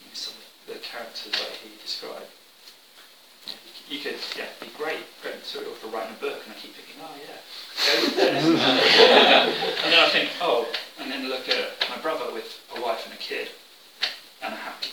you 0.00 0.06
know, 0.06 0.14
some 0.14 0.34
of 0.38 0.46
the 0.74 0.78
characters 0.78 1.32
that 1.32 1.58
he 1.62 1.70
described. 1.82 2.30
You, 3.88 3.98
could, 4.00 4.16
yeah, 4.36 4.46
be 4.60 4.68
great, 4.76 5.00
great 5.22 5.36
material 5.36 5.72
for 5.72 5.88
writing 5.88 6.14
a 6.14 6.20
book, 6.20 6.40
and 6.44 6.52
I 6.52 6.58
keep 6.60 6.74
thinking, 6.74 7.00
oh 7.00 7.14
yeah, 7.16 7.40
go 7.86 8.04
with 8.04 8.16
this. 8.16 8.44
and 9.84 9.92
then 9.92 9.98
I 9.98 10.08
think, 10.10 10.30
oh, 10.42 10.68
and 11.00 11.10
then 11.10 11.28
look 11.28 11.48
at 11.48 11.88
my 11.88 11.96
brother 12.02 12.32
with 12.32 12.60
a 12.76 12.80
wife 12.82 13.04
and 13.06 13.14
a 13.14 13.16
kid, 13.16 13.48
and 14.42 14.52
a 14.52 14.56
happy, 14.56 14.90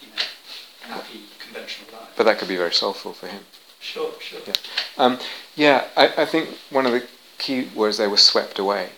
you 0.00 0.08
know, 0.08 0.94
happy 0.94 1.20
conventional 1.38 1.92
life. 1.92 2.10
But 2.16 2.24
that 2.24 2.38
could 2.38 2.48
be 2.48 2.56
very 2.56 2.72
soulful 2.72 3.12
for 3.12 3.28
him. 3.28 3.42
Sure, 3.80 4.12
sure. 4.20 4.40
Yeah. 4.46 4.54
Um, 4.98 5.18
yeah, 5.54 5.84
I, 5.96 6.22
I 6.22 6.24
think 6.24 6.48
one 6.70 6.86
of 6.86 6.92
the 6.92 7.06
key 7.38 7.68
words 7.74 7.98
they 7.98 8.08
were 8.08 8.16
swept 8.16 8.58
away. 8.58 8.88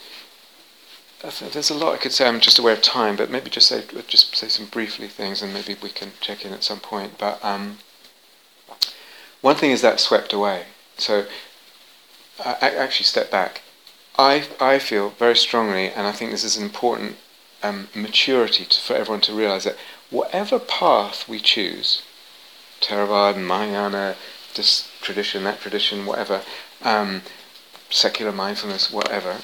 there's 1.22 1.70
a 1.70 1.74
lot 1.74 1.94
I 1.94 1.98
could 1.98 2.12
say. 2.12 2.26
I'm 2.26 2.40
just 2.40 2.58
aware 2.58 2.74
of 2.74 2.82
time, 2.82 3.16
but 3.16 3.30
maybe 3.30 3.50
just 3.50 3.68
say 3.68 3.84
just 4.06 4.34
say 4.34 4.48
some 4.48 4.66
briefly 4.66 5.08
things, 5.08 5.42
and 5.42 5.52
maybe 5.52 5.76
we 5.82 5.90
can 5.90 6.12
check 6.20 6.44
in 6.44 6.52
at 6.52 6.64
some 6.64 6.80
point. 6.80 7.18
But 7.18 7.44
um, 7.44 7.78
one 9.40 9.56
thing 9.56 9.70
is 9.70 9.82
that 9.82 10.00
swept 10.00 10.32
away. 10.32 10.64
So 10.96 11.26
I, 12.44 12.56
I 12.62 12.70
actually 12.74 13.04
step 13.04 13.30
back. 13.30 13.62
I 14.18 14.46
I 14.58 14.78
feel 14.78 15.10
very 15.10 15.36
strongly, 15.36 15.90
and 15.90 16.06
I 16.06 16.12
think 16.12 16.30
this 16.30 16.44
is 16.44 16.56
an 16.56 16.64
important 16.64 17.16
um, 17.62 17.88
maturity 17.94 18.64
to, 18.64 18.80
for 18.80 18.94
everyone 18.94 19.20
to 19.22 19.34
realize 19.34 19.64
that 19.64 19.76
whatever 20.10 20.58
path 20.58 21.28
we 21.28 21.38
choose, 21.38 22.02
Theravada, 22.80 23.38
Mahayana, 23.38 24.16
this 24.54 24.90
tradition, 25.00 25.44
that 25.44 25.60
tradition, 25.60 26.06
whatever, 26.06 26.42
um, 26.82 27.22
secular 27.90 28.32
mindfulness, 28.32 28.90
whatever, 28.90 29.38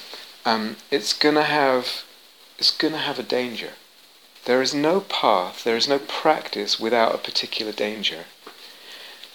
um, 0.46 0.76
it's 0.90 1.12
gonna 1.12 1.42
have 1.42 2.04
it's 2.58 2.70
gonna 2.70 2.98
have 2.98 3.18
a 3.18 3.22
danger. 3.22 3.72
There 4.46 4.62
is 4.62 4.72
no 4.72 5.00
path, 5.00 5.64
there 5.64 5.76
is 5.76 5.88
no 5.88 5.98
practice 5.98 6.80
without 6.80 7.14
a 7.14 7.18
particular 7.18 7.72
danger. 7.72 8.24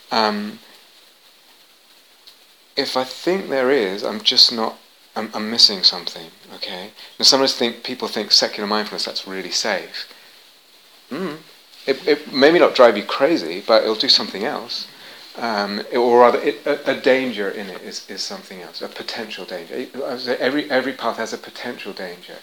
Um, 0.09 0.59
if 2.77 2.95
I 2.95 3.03
think 3.03 3.49
there 3.49 3.69
is, 3.69 4.03
I'm 4.03 4.21
just 4.21 4.51
not. 4.51 4.77
I'm, 5.13 5.29
I'm 5.33 5.51
missing 5.51 5.83
something. 5.83 6.27
Okay. 6.55 6.91
Now, 7.19 7.23
sometimes 7.23 7.53
think 7.53 7.83
people 7.83 8.07
think 8.07 8.31
secular 8.31 8.65
mindfulness 8.65 9.03
that's 9.03 9.27
really 9.27 9.51
safe. 9.51 10.07
Mm. 11.11 11.37
It, 11.85 12.07
it 12.07 12.33
may 12.33 12.57
not 12.57 12.75
drive 12.75 12.95
you 12.95 13.03
crazy, 13.03 13.61
but 13.65 13.83
it'll 13.83 13.95
do 13.95 14.07
something 14.07 14.45
else. 14.45 14.87
Um, 15.37 15.81
or 15.95 16.19
rather, 16.19 16.39
it, 16.39 16.65
a, 16.65 16.91
a 16.91 16.99
danger 16.99 17.49
in 17.49 17.67
it 17.69 17.81
is, 17.81 18.09
is 18.09 18.21
something 18.21 18.61
else, 18.61 18.81
a 18.81 18.89
potential 18.89 19.45
danger. 19.45 19.87
Every, 20.39 20.69
every 20.69 20.93
path 20.93 21.17
has 21.17 21.31
a 21.31 21.37
potential 21.37 21.93
danger. 21.93 22.35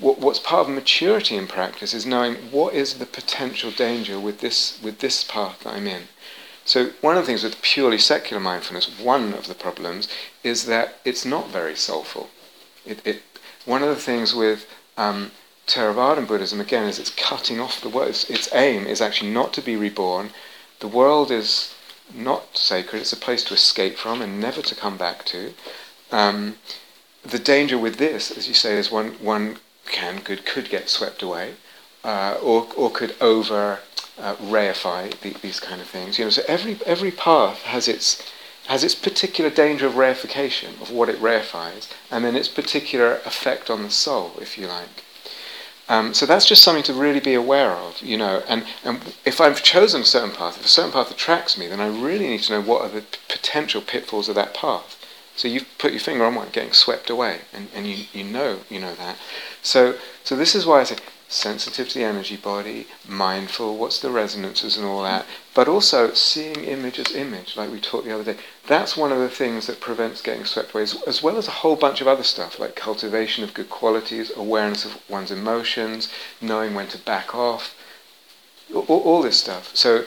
What, 0.00 0.18
what's 0.18 0.38
part 0.38 0.66
of 0.66 0.74
maturity 0.74 1.36
in 1.36 1.46
practice 1.46 1.92
is 1.92 2.06
knowing 2.06 2.36
what 2.50 2.72
is 2.72 2.94
the 2.94 3.06
potential 3.06 3.70
danger 3.70 4.18
with 4.18 4.40
this, 4.40 4.80
with 4.82 5.00
this 5.00 5.24
path 5.24 5.60
that 5.64 5.74
I'm 5.74 5.86
in. 5.86 6.04
So 6.64 6.90
one 7.02 7.16
of 7.16 7.24
the 7.24 7.26
things 7.26 7.42
with 7.42 7.60
purely 7.60 7.98
secular 7.98 8.40
mindfulness, 8.40 8.98
one 8.98 9.34
of 9.34 9.46
the 9.46 9.54
problems 9.54 10.08
is 10.42 10.64
that 10.66 11.00
it's 11.04 11.26
not 11.26 11.50
very 11.50 11.76
soulful. 11.76 12.30
It, 12.86 13.06
it, 13.06 13.22
one 13.66 13.82
of 13.82 13.88
the 13.88 13.96
things 13.96 14.34
with 14.34 14.66
um, 14.96 15.32
Theravadan 15.66 16.26
Buddhism, 16.26 16.60
again, 16.60 16.88
is 16.88 16.98
it's 16.98 17.10
cutting 17.10 17.60
off 17.60 17.80
the 17.80 17.88
world. 17.88 18.08
Its, 18.08 18.30
its 18.30 18.48
aim 18.54 18.86
is 18.86 19.00
actually 19.00 19.30
not 19.30 19.52
to 19.52 19.60
be 19.60 19.76
reborn. 19.76 20.30
The 20.80 20.88
world 20.88 21.30
is 21.30 21.71
not 22.14 22.56
sacred. 22.56 23.00
It's 23.00 23.12
a 23.12 23.16
place 23.16 23.44
to 23.44 23.54
escape 23.54 23.96
from 23.96 24.22
and 24.22 24.40
never 24.40 24.62
to 24.62 24.74
come 24.74 24.96
back 24.96 25.24
to. 25.26 25.54
Um, 26.10 26.56
the 27.24 27.38
danger 27.38 27.78
with 27.78 27.96
this, 27.96 28.30
as 28.30 28.48
you 28.48 28.54
say, 28.54 28.76
is 28.76 28.90
one 28.90 29.12
one 29.14 29.58
can 29.86 30.20
could 30.20 30.44
could 30.44 30.68
get 30.68 30.88
swept 30.88 31.22
away, 31.22 31.54
uh, 32.04 32.36
or 32.42 32.68
or 32.76 32.90
could 32.90 33.14
over 33.20 33.80
uh, 34.18 34.36
reify 34.36 35.10
the, 35.20 35.30
these 35.40 35.60
kind 35.60 35.80
of 35.80 35.86
things. 35.86 36.18
You 36.18 36.26
know, 36.26 36.30
so 36.30 36.42
every 36.48 36.78
every 36.84 37.10
path 37.10 37.62
has 37.62 37.88
its 37.88 38.22
has 38.66 38.84
its 38.84 38.94
particular 38.94 39.50
danger 39.50 39.86
of 39.86 39.94
reification 39.94 40.80
of 40.80 40.90
what 40.90 41.08
it 41.08 41.20
reifies, 41.20 41.88
and 42.10 42.24
then 42.24 42.36
its 42.36 42.48
particular 42.48 43.16
effect 43.24 43.70
on 43.70 43.82
the 43.82 43.90
soul, 43.90 44.32
if 44.40 44.56
you 44.56 44.66
like. 44.66 45.04
Um, 45.88 46.14
so 46.14 46.26
that's 46.26 46.46
just 46.46 46.62
something 46.62 46.84
to 46.84 46.94
really 46.94 47.20
be 47.20 47.34
aware 47.34 47.72
of, 47.72 48.00
you 48.00 48.16
know. 48.16 48.42
And, 48.48 48.64
and 48.84 49.14
if 49.24 49.40
I've 49.40 49.62
chosen 49.62 50.02
a 50.02 50.04
certain 50.04 50.34
path, 50.34 50.58
if 50.58 50.64
a 50.64 50.68
certain 50.68 50.92
path 50.92 51.10
attracts 51.10 51.58
me, 51.58 51.66
then 51.66 51.80
I 51.80 51.88
really 51.88 52.28
need 52.28 52.42
to 52.42 52.52
know 52.52 52.60
what 52.62 52.82
are 52.82 52.88
the 52.88 53.02
p- 53.02 53.18
potential 53.28 53.82
pitfalls 53.82 54.28
of 54.28 54.34
that 54.36 54.54
path. 54.54 54.98
So 55.34 55.48
you've 55.48 55.66
put 55.78 55.92
your 55.92 56.00
finger 56.00 56.24
on 56.24 56.34
one, 56.34 56.48
getting 56.52 56.72
swept 56.72 57.10
away, 57.10 57.40
and, 57.52 57.68
and 57.74 57.86
you, 57.86 58.04
you 58.12 58.22
know 58.22 58.60
you 58.68 58.78
know 58.80 58.94
that. 58.94 59.16
So 59.62 59.96
so 60.24 60.36
this 60.36 60.54
is 60.54 60.66
why 60.66 60.80
I 60.80 60.84
say 60.84 60.96
sensitive 61.28 61.88
to 61.88 61.98
the 61.98 62.04
energy 62.04 62.36
body, 62.36 62.86
mindful, 63.08 63.76
what's 63.78 63.98
the 63.98 64.10
resonances 64.10 64.76
and 64.76 64.86
all 64.86 65.02
that, 65.02 65.26
but 65.54 65.68
also 65.68 66.14
seeing 66.14 66.64
image 66.64 66.98
as 66.98 67.14
image, 67.14 67.56
like 67.56 67.70
we 67.70 67.80
talked 67.80 68.06
the 68.06 68.14
other 68.14 68.32
day. 68.32 68.40
That's 68.66 68.96
one 68.96 69.12
of 69.12 69.18
the 69.18 69.28
things 69.28 69.66
that 69.66 69.80
prevents 69.80 70.22
getting 70.22 70.44
swept 70.44 70.72
away, 70.72 70.82
as, 70.82 71.22
well 71.22 71.36
as 71.36 71.48
a 71.48 71.58
whole 71.62 71.76
bunch 71.76 72.00
of 72.00 72.08
other 72.08 72.22
stuff, 72.22 72.58
like 72.58 72.74
cultivation 72.74 73.44
of 73.44 73.52
good 73.52 73.68
qualities, 73.68 74.32
awareness 74.34 74.84
of 74.84 74.98
one's 75.10 75.30
emotions, 75.30 76.08
knowing 76.40 76.74
when 76.74 76.88
to 76.88 76.98
back 76.98 77.34
off, 77.34 77.74
all, 78.74 78.84
all 78.86 79.22
this 79.22 79.38
stuff. 79.38 79.76
So 79.76 80.04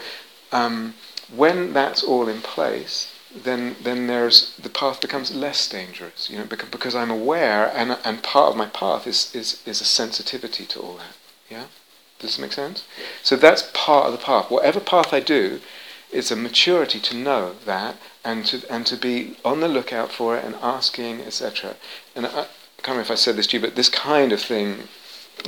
um, 0.51 0.95
when 1.33 1.73
that's 1.73 2.03
all 2.03 2.27
in 2.27 2.41
place, 2.41 3.11
then 3.43 3.75
then 3.83 4.07
there's 4.07 4.55
the 4.55 4.69
path 4.69 5.01
becomes 5.01 5.35
less 5.35 5.67
dangerous, 5.67 6.29
you 6.29 6.37
know, 6.37 6.45
because, 6.45 6.69
because 6.69 6.95
I'm 6.95 7.11
aware, 7.11 7.69
and 7.75 7.97
and 8.05 8.23
part 8.23 8.51
of 8.51 8.57
my 8.57 8.67
path 8.67 9.05
is, 9.05 9.35
is 9.35 9.61
is 9.65 9.81
a 9.81 9.85
sensitivity 9.85 10.65
to 10.65 10.79
all 10.79 10.95
that. 10.95 11.17
Yeah, 11.49 11.65
does 12.19 12.31
this 12.31 12.39
make 12.39 12.53
sense? 12.53 12.85
So 13.23 13.35
that's 13.35 13.69
part 13.73 14.05
of 14.05 14.11
the 14.11 14.17
path. 14.17 14.49
Whatever 14.49 14.79
path 14.79 15.13
I 15.13 15.19
do, 15.19 15.59
it's 16.11 16.31
a 16.31 16.35
maturity 16.35 16.99
to 16.99 17.15
know 17.15 17.55
that, 17.65 17.97
and 18.23 18.45
to 18.45 18.61
and 18.69 18.85
to 18.87 18.95
be 18.95 19.37
on 19.43 19.59
the 19.59 19.67
lookout 19.67 20.11
for 20.11 20.37
it 20.37 20.45
and 20.45 20.55
asking, 20.55 21.21
etc. 21.21 21.75
And 22.15 22.25
I, 22.25 22.29
I 22.29 22.33
can't 22.77 22.97
remember 22.97 23.01
if 23.01 23.11
I 23.11 23.15
said 23.15 23.35
this 23.35 23.47
to 23.47 23.57
you, 23.57 23.61
but 23.61 23.75
this 23.75 23.89
kind 23.89 24.31
of 24.31 24.41
thing. 24.41 24.87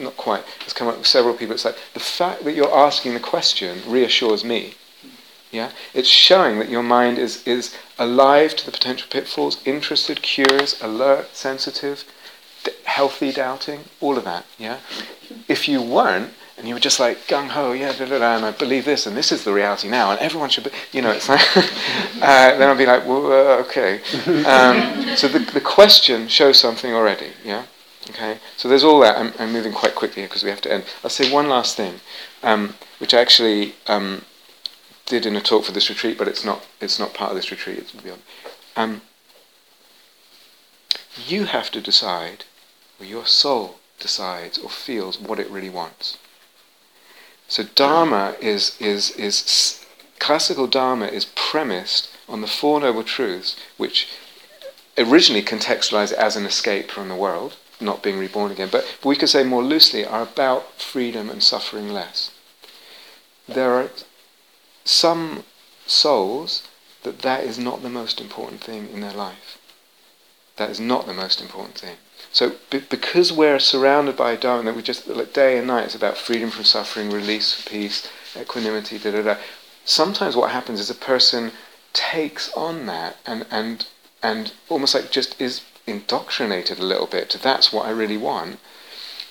Not 0.01 0.18
quite. 0.18 0.43
has 0.65 0.74
come 0.74 0.89
up 0.89 0.97
with 0.97 1.07
several 1.07 1.34
people. 1.34 1.55
It's 1.55 1.63
like 1.63 1.78
the 1.93 2.01
fact 2.01 2.43
that 2.43 2.53
you're 2.53 2.78
asking 2.78 3.13
the 3.13 3.22
question 3.22 3.80
reassures 3.88 4.43
me. 4.43 4.74
Yeah, 5.49 5.72
it's 5.93 6.09
showing 6.09 6.59
that 6.59 6.70
your 6.70 6.84
mind 6.84 7.18
is 7.18 7.41
is 7.47 7.74
alive 7.97 8.55
to 8.57 8.65
the 8.65 8.72
potential 8.72 9.07
pitfalls, 9.09 9.61
interested, 9.65 10.22
curious, 10.22 10.80
alert, 10.82 11.36
sensitive, 11.36 12.03
d- 12.65 12.74
healthy, 12.84 13.32
doubting, 13.32 13.86
all 14.01 14.18
of 14.18 14.26
that. 14.26 14.45
Yeah, 14.59 14.80
if 15.47 15.70
you 15.70 15.82
weren't 15.82 16.34
and 16.58 16.68
you 16.68 16.74
were 16.74 16.80
just 16.80 16.99
like 16.99 17.28
gung 17.28 17.49
ho, 17.49 17.72
yeah, 17.72 17.91
and 17.91 18.45
I 18.45 18.51
believe 18.51 18.84
this, 18.84 19.05
and 19.05 19.16
this 19.16 19.32
is 19.32 19.43
the 19.43 19.53
reality 19.53 19.88
now, 19.88 20.10
and 20.12 20.20
everyone 20.20 20.49
should, 20.49 20.64
be, 20.64 20.72
you 20.91 21.03
know, 21.03 21.12
it's 21.12 21.30
like, 21.30 21.41
uh, 21.55 22.58
then 22.58 22.64
I'd 22.64 22.78
be 22.78 22.86
like, 22.88 23.05
well, 23.05 23.28
uh, 23.28 23.64
okay. 23.64 24.01
Um, 24.43 25.16
so 25.16 25.28
the 25.28 25.39
the 25.53 25.62
question 25.62 26.28
shows 26.28 26.60
something 26.60 26.93
already. 26.93 27.32
Yeah, 27.45 27.66
okay. 28.10 28.39
So 28.58 28.68
there's 28.68 28.84
all 28.84 28.99
that. 29.01 29.18
I'm, 29.18 29.34
I'm 29.39 29.53
moving 29.53 29.72
quite 29.72 29.93
quickly 29.93 30.24
because 30.24 30.43
we 30.43 30.49
have 30.49 30.62
to 30.62 30.72
end. 30.72 30.86
I'll 31.03 31.12
say 31.12 31.32
one 31.32 31.47
last 31.47 31.78
thing, 31.78 31.99
um, 32.41 32.74
which 32.97 33.14
I 33.14 33.22
actually 33.22 33.76
um, 33.86 34.26
did 35.05 35.28
in 35.28 35.36
a 35.36 35.41
talk 35.41 35.64
for 35.64 35.72
this 35.72 35.89
retreat, 35.89 36.18
but 36.18 36.28
it's 36.28 36.43
not 36.43 36.66
it's 36.82 36.97
not 36.97 37.14
part 37.14 37.32
of 37.32 37.38
this 37.38 37.51
retreat. 37.51 37.78
It's 37.78 37.91
beyond. 37.91 38.24
Um, 38.76 39.01
you 41.28 41.45
have 41.45 41.70
to 41.72 41.82
decide, 41.82 42.45
or 42.99 43.05
your 43.05 43.28
soul 43.28 43.80
decides 43.99 44.58
or 44.58 44.70
feels 44.70 45.20
what 45.20 45.39
it 45.39 45.49
really 45.49 45.70
wants. 45.70 46.18
So 47.48 47.64
Dharma 47.64 48.36
is 48.41 48.76
is 48.80 49.12
is 49.12 49.86
classical 50.20 50.68
Dharma 50.68 51.08
is 51.08 51.26
premised 51.26 52.10
on 52.28 52.41
the 52.41 52.48
Four 52.48 52.82
Noble 52.82 53.04
Truths, 53.04 53.56
which 53.78 54.10
originally 54.98 55.43
contextualize 55.43 56.12
it 56.12 56.18
as 56.18 56.36
an 56.36 56.45
escape 56.45 56.91
from 56.91 57.08
the 57.08 57.16
world, 57.16 57.56
not 57.80 58.04
being 58.04 58.20
reborn 58.20 58.52
again, 58.52 58.70
but 58.72 58.86
we 59.04 59.16
could 59.16 59.30
say 59.30 59.43
more 59.43 59.64
loosely 59.64 60.06
are 60.06 60.24
about 60.24 60.82
freedom 60.82 61.30
and 61.30 61.41
suffering 61.41 61.93
less. 61.93 62.32
There 63.48 63.74
are 63.74 63.91
some 64.84 65.45
souls 65.86 66.64
that 67.04 67.20
that 67.20 67.43
is 67.43 67.58
not 67.58 67.82
the 67.82 67.89
most 67.89 68.20
important 68.20 68.62
thing 68.62 68.89
in 68.89 69.00
their 69.02 69.14
life. 69.14 69.58
That 70.58 70.70
is 70.70 70.80
not 70.80 71.06
the 71.06 71.14
most 71.14 71.39
important 71.41 71.78
thing. 71.78 71.98
So 72.32 72.55
b- 72.69 72.84
because 72.89 73.32
we're 73.32 73.59
surrounded 73.59 74.15
by 74.15 74.36
Dharma, 74.36 74.63
that 74.63 74.75
we 74.75 74.84
just 74.84 75.07
like 75.07 75.34
day 75.34 75.57
and 75.57 75.67
night, 75.67 75.86
it's 75.86 75.95
about 75.95 76.17
freedom 76.17 76.49
from 76.49 76.63
suffering, 76.63 77.09
release, 77.09 77.63
peace, 77.67 78.09
equanimity, 78.39 78.97
da 78.97 79.11
da 79.11 79.21
da. 79.21 79.38
Sometimes 79.86 80.36
what 80.36 80.51
happens 80.51 80.80
is 80.80 80.89
a 80.89 80.95
person 80.95 81.51
takes 81.93 82.51
on 82.53 82.86
that 82.86 83.17
and 83.25 83.45
and 83.49 83.88
and 84.21 84.53
almost 84.69 84.93
like 84.93 85.11
just 85.11 85.39
is 85.41 85.61
indoctrinated 85.88 86.80
a 86.80 86.84
little 86.84 87.07
bit 87.07 87.30
to 87.30 87.38
that's 87.38 87.71
what 87.71 87.86
I 87.86 87.91
really 87.91 88.17
want. 88.17 88.59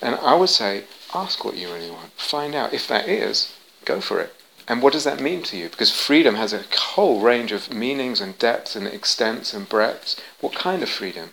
And 0.01 0.15
I 0.15 0.35
would 0.35 0.49
say, 0.49 0.83
ask 1.13 1.45
what 1.45 1.55
you 1.55 1.71
really 1.71 1.89
want. 1.89 2.11
Find 2.13 2.53
out. 2.55 2.73
If 2.73 2.87
that 2.87 3.07
is, 3.07 3.55
go 3.85 4.01
for 4.01 4.19
it. 4.19 4.33
And 4.67 4.81
what 4.81 4.93
does 4.93 5.05
that 5.05 5.21
mean 5.21 5.43
to 5.43 5.57
you? 5.57 5.69
Because 5.69 5.91
freedom 5.91 6.35
has 6.35 6.51
a 6.51 6.63
whole 6.77 7.21
range 7.21 7.51
of 7.51 7.73
meanings 7.73 8.19
and 8.19 8.37
depths 8.37 8.75
and 8.75 8.85
extents 8.85 9.53
and 9.53 9.69
breadths. 9.69 10.17
What 10.41 10.53
kind 10.53 10.83
of 10.83 10.89
freedom? 10.89 11.29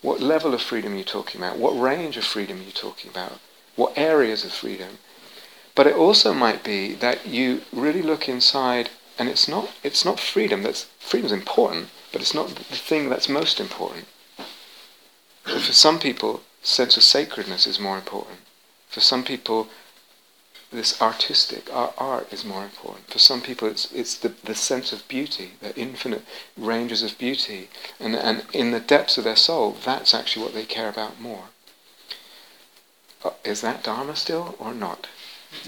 What 0.00 0.20
level 0.20 0.54
of 0.54 0.62
freedom 0.62 0.94
are 0.94 0.98
you 0.98 1.04
talking 1.04 1.40
about? 1.40 1.58
What 1.58 1.78
range 1.78 2.16
of 2.16 2.24
freedom 2.24 2.60
are 2.60 2.64
you 2.64 2.72
talking 2.72 3.10
about? 3.10 3.40
What 3.74 3.96
areas 3.96 4.44
of 4.44 4.52
freedom? 4.52 4.98
But 5.74 5.86
it 5.86 5.94
also 5.94 6.32
might 6.32 6.64
be 6.64 6.94
that 6.94 7.26
you 7.26 7.62
really 7.72 8.02
look 8.02 8.28
inside 8.28 8.90
and 9.18 9.28
it's 9.28 9.48
not 9.48 9.70
it's 9.82 10.04
not 10.04 10.20
freedom 10.20 10.62
that's 10.62 10.84
freedom's 10.98 11.32
important, 11.32 11.88
but 12.12 12.20
it's 12.20 12.34
not 12.34 12.48
the 12.48 12.76
thing 12.76 13.08
that's 13.08 13.28
most 13.28 13.60
important. 13.60 14.06
For 15.44 15.72
some 15.72 15.98
people, 15.98 16.42
sense 16.62 16.96
of 16.96 17.02
sacredness 17.02 17.66
is 17.66 17.80
more 17.80 17.96
important. 17.96 18.38
For 18.88 19.00
some 19.00 19.24
people, 19.24 19.68
this 20.70 21.00
artistic 21.00 21.72
art, 21.72 21.94
art 21.96 22.32
is 22.32 22.44
more 22.44 22.62
important. 22.62 23.10
For 23.10 23.18
some 23.18 23.40
people, 23.40 23.68
it's 23.68 23.90
it's 23.92 24.16
the, 24.16 24.32
the 24.44 24.54
sense 24.54 24.92
of 24.92 25.08
beauty, 25.08 25.52
the 25.60 25.74
infinite 25.76 26.22
ranges 26.56 27.02
of 27.02 27.18
beauty, 27.18 27.68
and 27.98 28.14
and 28.14 28.44
in 28.52 28.70
the 28.72 28.80
depths 28.80 29.16
of 29.16 29.24
their 29.24 29.36
soul, 29.36 29.76
that's 29.84 30.12
actually 30.12 30.44
what 30.44 30.54
they 30.54 30.64
care 30.64 30.88
about 30.88 31.20
more. 31.20 31.44
Uh, 33.24 33.30
is 33.44 33.62
that 33.62 33.82
dharma 33.82 34.14
still 34.14 34.56
or 34.58 34.74
not? 34.74 35.08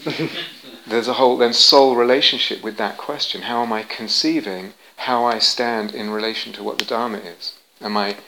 There's 0.86 1.08
a 1.08 1.14
whole 1.14 1.38
then 1.38 1.54
soul 1.54 1.96
relationship 1.96 2.62
with 2.62 2.76
that 2.76 2.98
question. 2.98 3.42
How 3.42 3.62
am 3.62 3.72
I 3.72 3.82
conceiving 3.82 4.74
how 4.96 5.24
I 5.24 5.38
stand 5.38 5.94
in 5.94 6.10
relation 6.10 6.52
to 6.54 6.62
what 6.62 6.78
the 6.78 6.84
dharma 6.84 7.18
is? 7.18 7.54
Am 7.80 7.96
I 7.96 8.18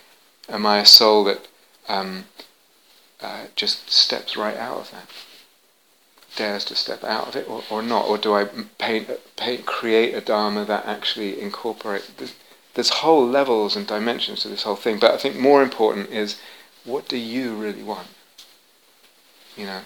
am 0.49 0.65
I 0.65 0.79
a 0.79 0.87
soul 0.87 1.25
that 1.25 1.49
um, 1.89 2.25
uh, 3.21 3.47
just 3.55 3.91
steps 3.91 4.37
right 4.37 4.57
out 4.57 4.79
of 4.79 4.91
that? 4.93 5.09
Dares 6.37 6.65
to 6.67 6.75
step 6.75 7.05
out 7.05 7.29
of 7.29 7.37
it 7.37 7.49
or, 7.49 7.63
or 7.71 7.83
not? 7.83 8.07
Or 8.07 8.19
do 8.19 8.35
I 8.35 8.45
paint, 8.79 9.09
paint, 9.37 9.67
create 9.67 10.15
a 10.15 10.21
Dharma 10.21 10.65
that 10.65 10.87
actually 10.87 11.41
incorporate 11.41 12.19
this, 12.19 12.35
there's 12.75 12.89
whole 12.89 13.27
levels 13.27 13.77
and 13.77 13.87
dimensions 13.87 14.43
to 14.43 14.49
this 14.49 14.63
whole 14.63 14.77
thing. 14.77 14.99
But 14.99 15.13
I 15.13 15.19
think 15.19 15.37
more 15.37 15.63
important 15.63 16.11
is 16.11 16.41
what 16.85 17.09
do 17.09 17.17
you 17.17 17.55
really 17.55 17.83
want? 17.83 18.09
You 19.57 19.67
know? 19.67 19.81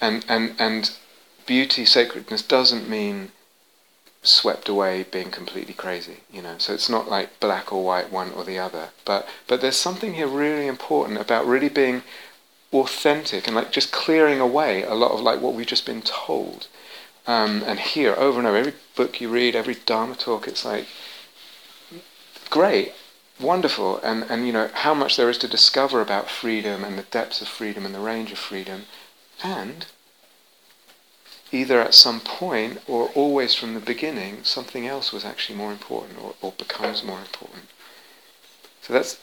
And 0.00 0.24
and 0.28 0.54
and 0.58 0.90
beauty, 1.46 1.84
sacredness 1.84 2.42
doesn't 2.42 2.88
mean 2.88 3.32
swept 4.22 4.68
away 4.68 5.04
being 5.10 5.30
completely 5.30 5.74
crazy, 5.74 6.18
you 6.30 6.42
know. 6.42 6.56
So 6.58 6.74
it's 6.74 6.88
not 6.88 7.08
like 7.08 7.40
black 7.40 7.72
or 7.72 7.82
white, 7.82 8.12
one 8.12 8.32
or 8.32 8.44
the 8.44 8.58
other. 8.58 8.90
But 9.04 9.28
but 9.46 9.60
there's 9.60 9.76
something 9.76 10.14
here 10.14 10.26
really 10.26 10.66
important 10.66 11.20
about 11.20 11.46
really 11.46 11.68
being 11.68 12.02
authentic 12.72 13.46
and 13.46 13.56
like 13.56 13.72
just 13.72 13.92
clearing 13.92 14.40
away 14.40 14.82
a 14.82 14.94
lot 14.94 15.12
of 15.12 15.20
like 15.20 15.40
what 15.40 15.54
we've 15.54 15.66
just 15.66 15.86
been 15.86 16.02
told. 16.02 16.68
Um, 17.26 17.62
and 17.66 17.78
here 17.78 18.14
over 18.16 18.38
and 18.38 18.48
over, 18.48 18.56
every 18.56 18.74
book 18.96 19.20
you 19.20 19.28
read, 19.28 19.54
every 19.54 19.74
Dharma 19.74 20.14
talk, 20.14 20.48
it's 20.48 20.64
like 20.64 20.86
great, 22.50 22.92
wonderful, 23.38 23.98
and, 23.98 24.24
and 24.30 24.46
you 24.46 24.52
know 24.52 24.70
how 24.72 24.94
much 24.94 25.16
there 25.16 25.28
is 25.28 25.38
to 25.38 25.48
discover 25.48 26.00
about 26.00 26.30
freedom 26.30 26.84
and 26.84 26.98
the 26.98 27.02
depths 27.02 27.42
of 27.42 27.48
freedom 27.48 27.84
and 27.84 27.94
the 27.94 28.00
range 28.00 28.32
of 28.32 28.38
freedom, 28.38 28.86
and 29.44 29.86
either 31.52 31.80
at 31.80 31.94
some 31.94 32.20
point 32.20 32.80
or 32.86 33.08
always 33.08 33.54
from 33.54 33.74
the 33.74 33.80
beginning, 33.80 34.42
something 34.44 34.86
else 34.86 35.12
was 35.12 35.24
actually 35.24 35.56
more 35.56 35.72
important 35.72 36.18
or, 36.22 36.34
or 36.40 36.52
becomes 36.52 37.02
more 37.02 37.18
important. 37.18 37.64
So 38.82 38.92
that's 38.92 39.18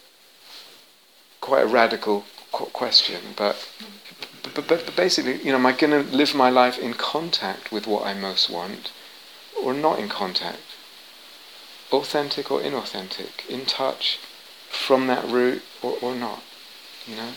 quite 1.41 1.63
a 1.63 1.67
radical 1.67 2.25
question, 2.73 3.21
but, 3.35 3.67
but, 4.53 4.67
but 4.67 4.95
basically, 4.95 5.37
you 5.43 5.51
know, 5.51 5.57
am 5.57 5.65
I 5.65 5.73
going 5.73 5.91
to 5.91 6.15
live 6.15 6.33
my 6.35 6.49
life 6.49 6.77
in 6.77 6.93
contact 6.93 7.71
with 7.71 7.87
what 7.87 8.05
I 8.05 8.13
most 8.13 8.49
want, 8.49 8.91
or 9.61 9.73
not 9.73 9.99
in 9.99 10.09
contact? 10.09 10.59
Authentic 11.91 12.51
or 12.51 12.59
inauthentic? 12.59 13.47
In 13.49 13.65
touch 13.65 14.19
from 14.69 15.07
that 15.07 15.25
root 15.25 15.61
or, 15.81 15.97
or 16.01 16.15
not? 16.15 16.41
You 17.07 17.15
know? 17.15 17.31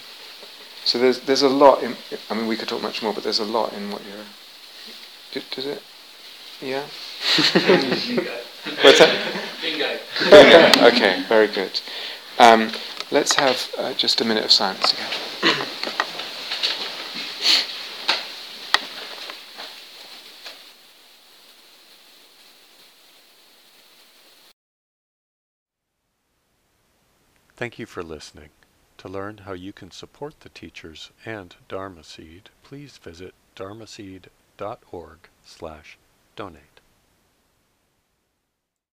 So 0.84 0.98
there's 0.98 1.20
there's 1.20 1.42
a 1.42 1.50
lot 1.50 1.82
in. 1.82 1.96
I 2.30 2.34
mean, 2.34 2.46
we 2.46 2.56
could 2.56 2.68
talk 2.68 2.80
much 2.80 3.02
more, 3.02 3.12
but 3.12 3.22
there's 3.22 3.40
a 3.40 3.44
lot 3.44 3.74
in 3.74 3.90
what 3.90 4.00
you're. 4.06 5.42
Does 5.50 5.66
it? 5.66 5.82
Yeah. 6.62 6.80
What's 8.82 8.98
that? 8.98 9.14
Bingo. 9.60 9.98
Bingo. 10.30 10.86
Okay, 10.86 11.22
very 11.28 11.48
good. 11.48 11.80
Um, 12.38 12.72
Let's 13.10 13.34
have 13.36 13.70
uh, 13.78 13.94
just 13.94 14.20
a 14.20 14.24
minute 14.24 14.44
of 14.44 14.52
silence 14.52 14.92
again. 14.92 15.06
Thank 27.56 27.78
you 27.78 27.86
for 27.86 28.04
listening. 28.04 28.50
To 28.98 29.08
learn 29.08 29.38
how 29.38 29.52
you 29.52 29.72
can 29.72 29.90
support 29.90 30.40
the 30.40 30.48
teachers 30.48 31.10
and 31.24 31.56
Dharma 31.68 32.04
Seed, 32.04 32.50
please 32.62 32.98
visit 32.98 33.34
dharmaseed.org 33.56 35.18
slash 35.44 35.98
donate. 36.36 36.77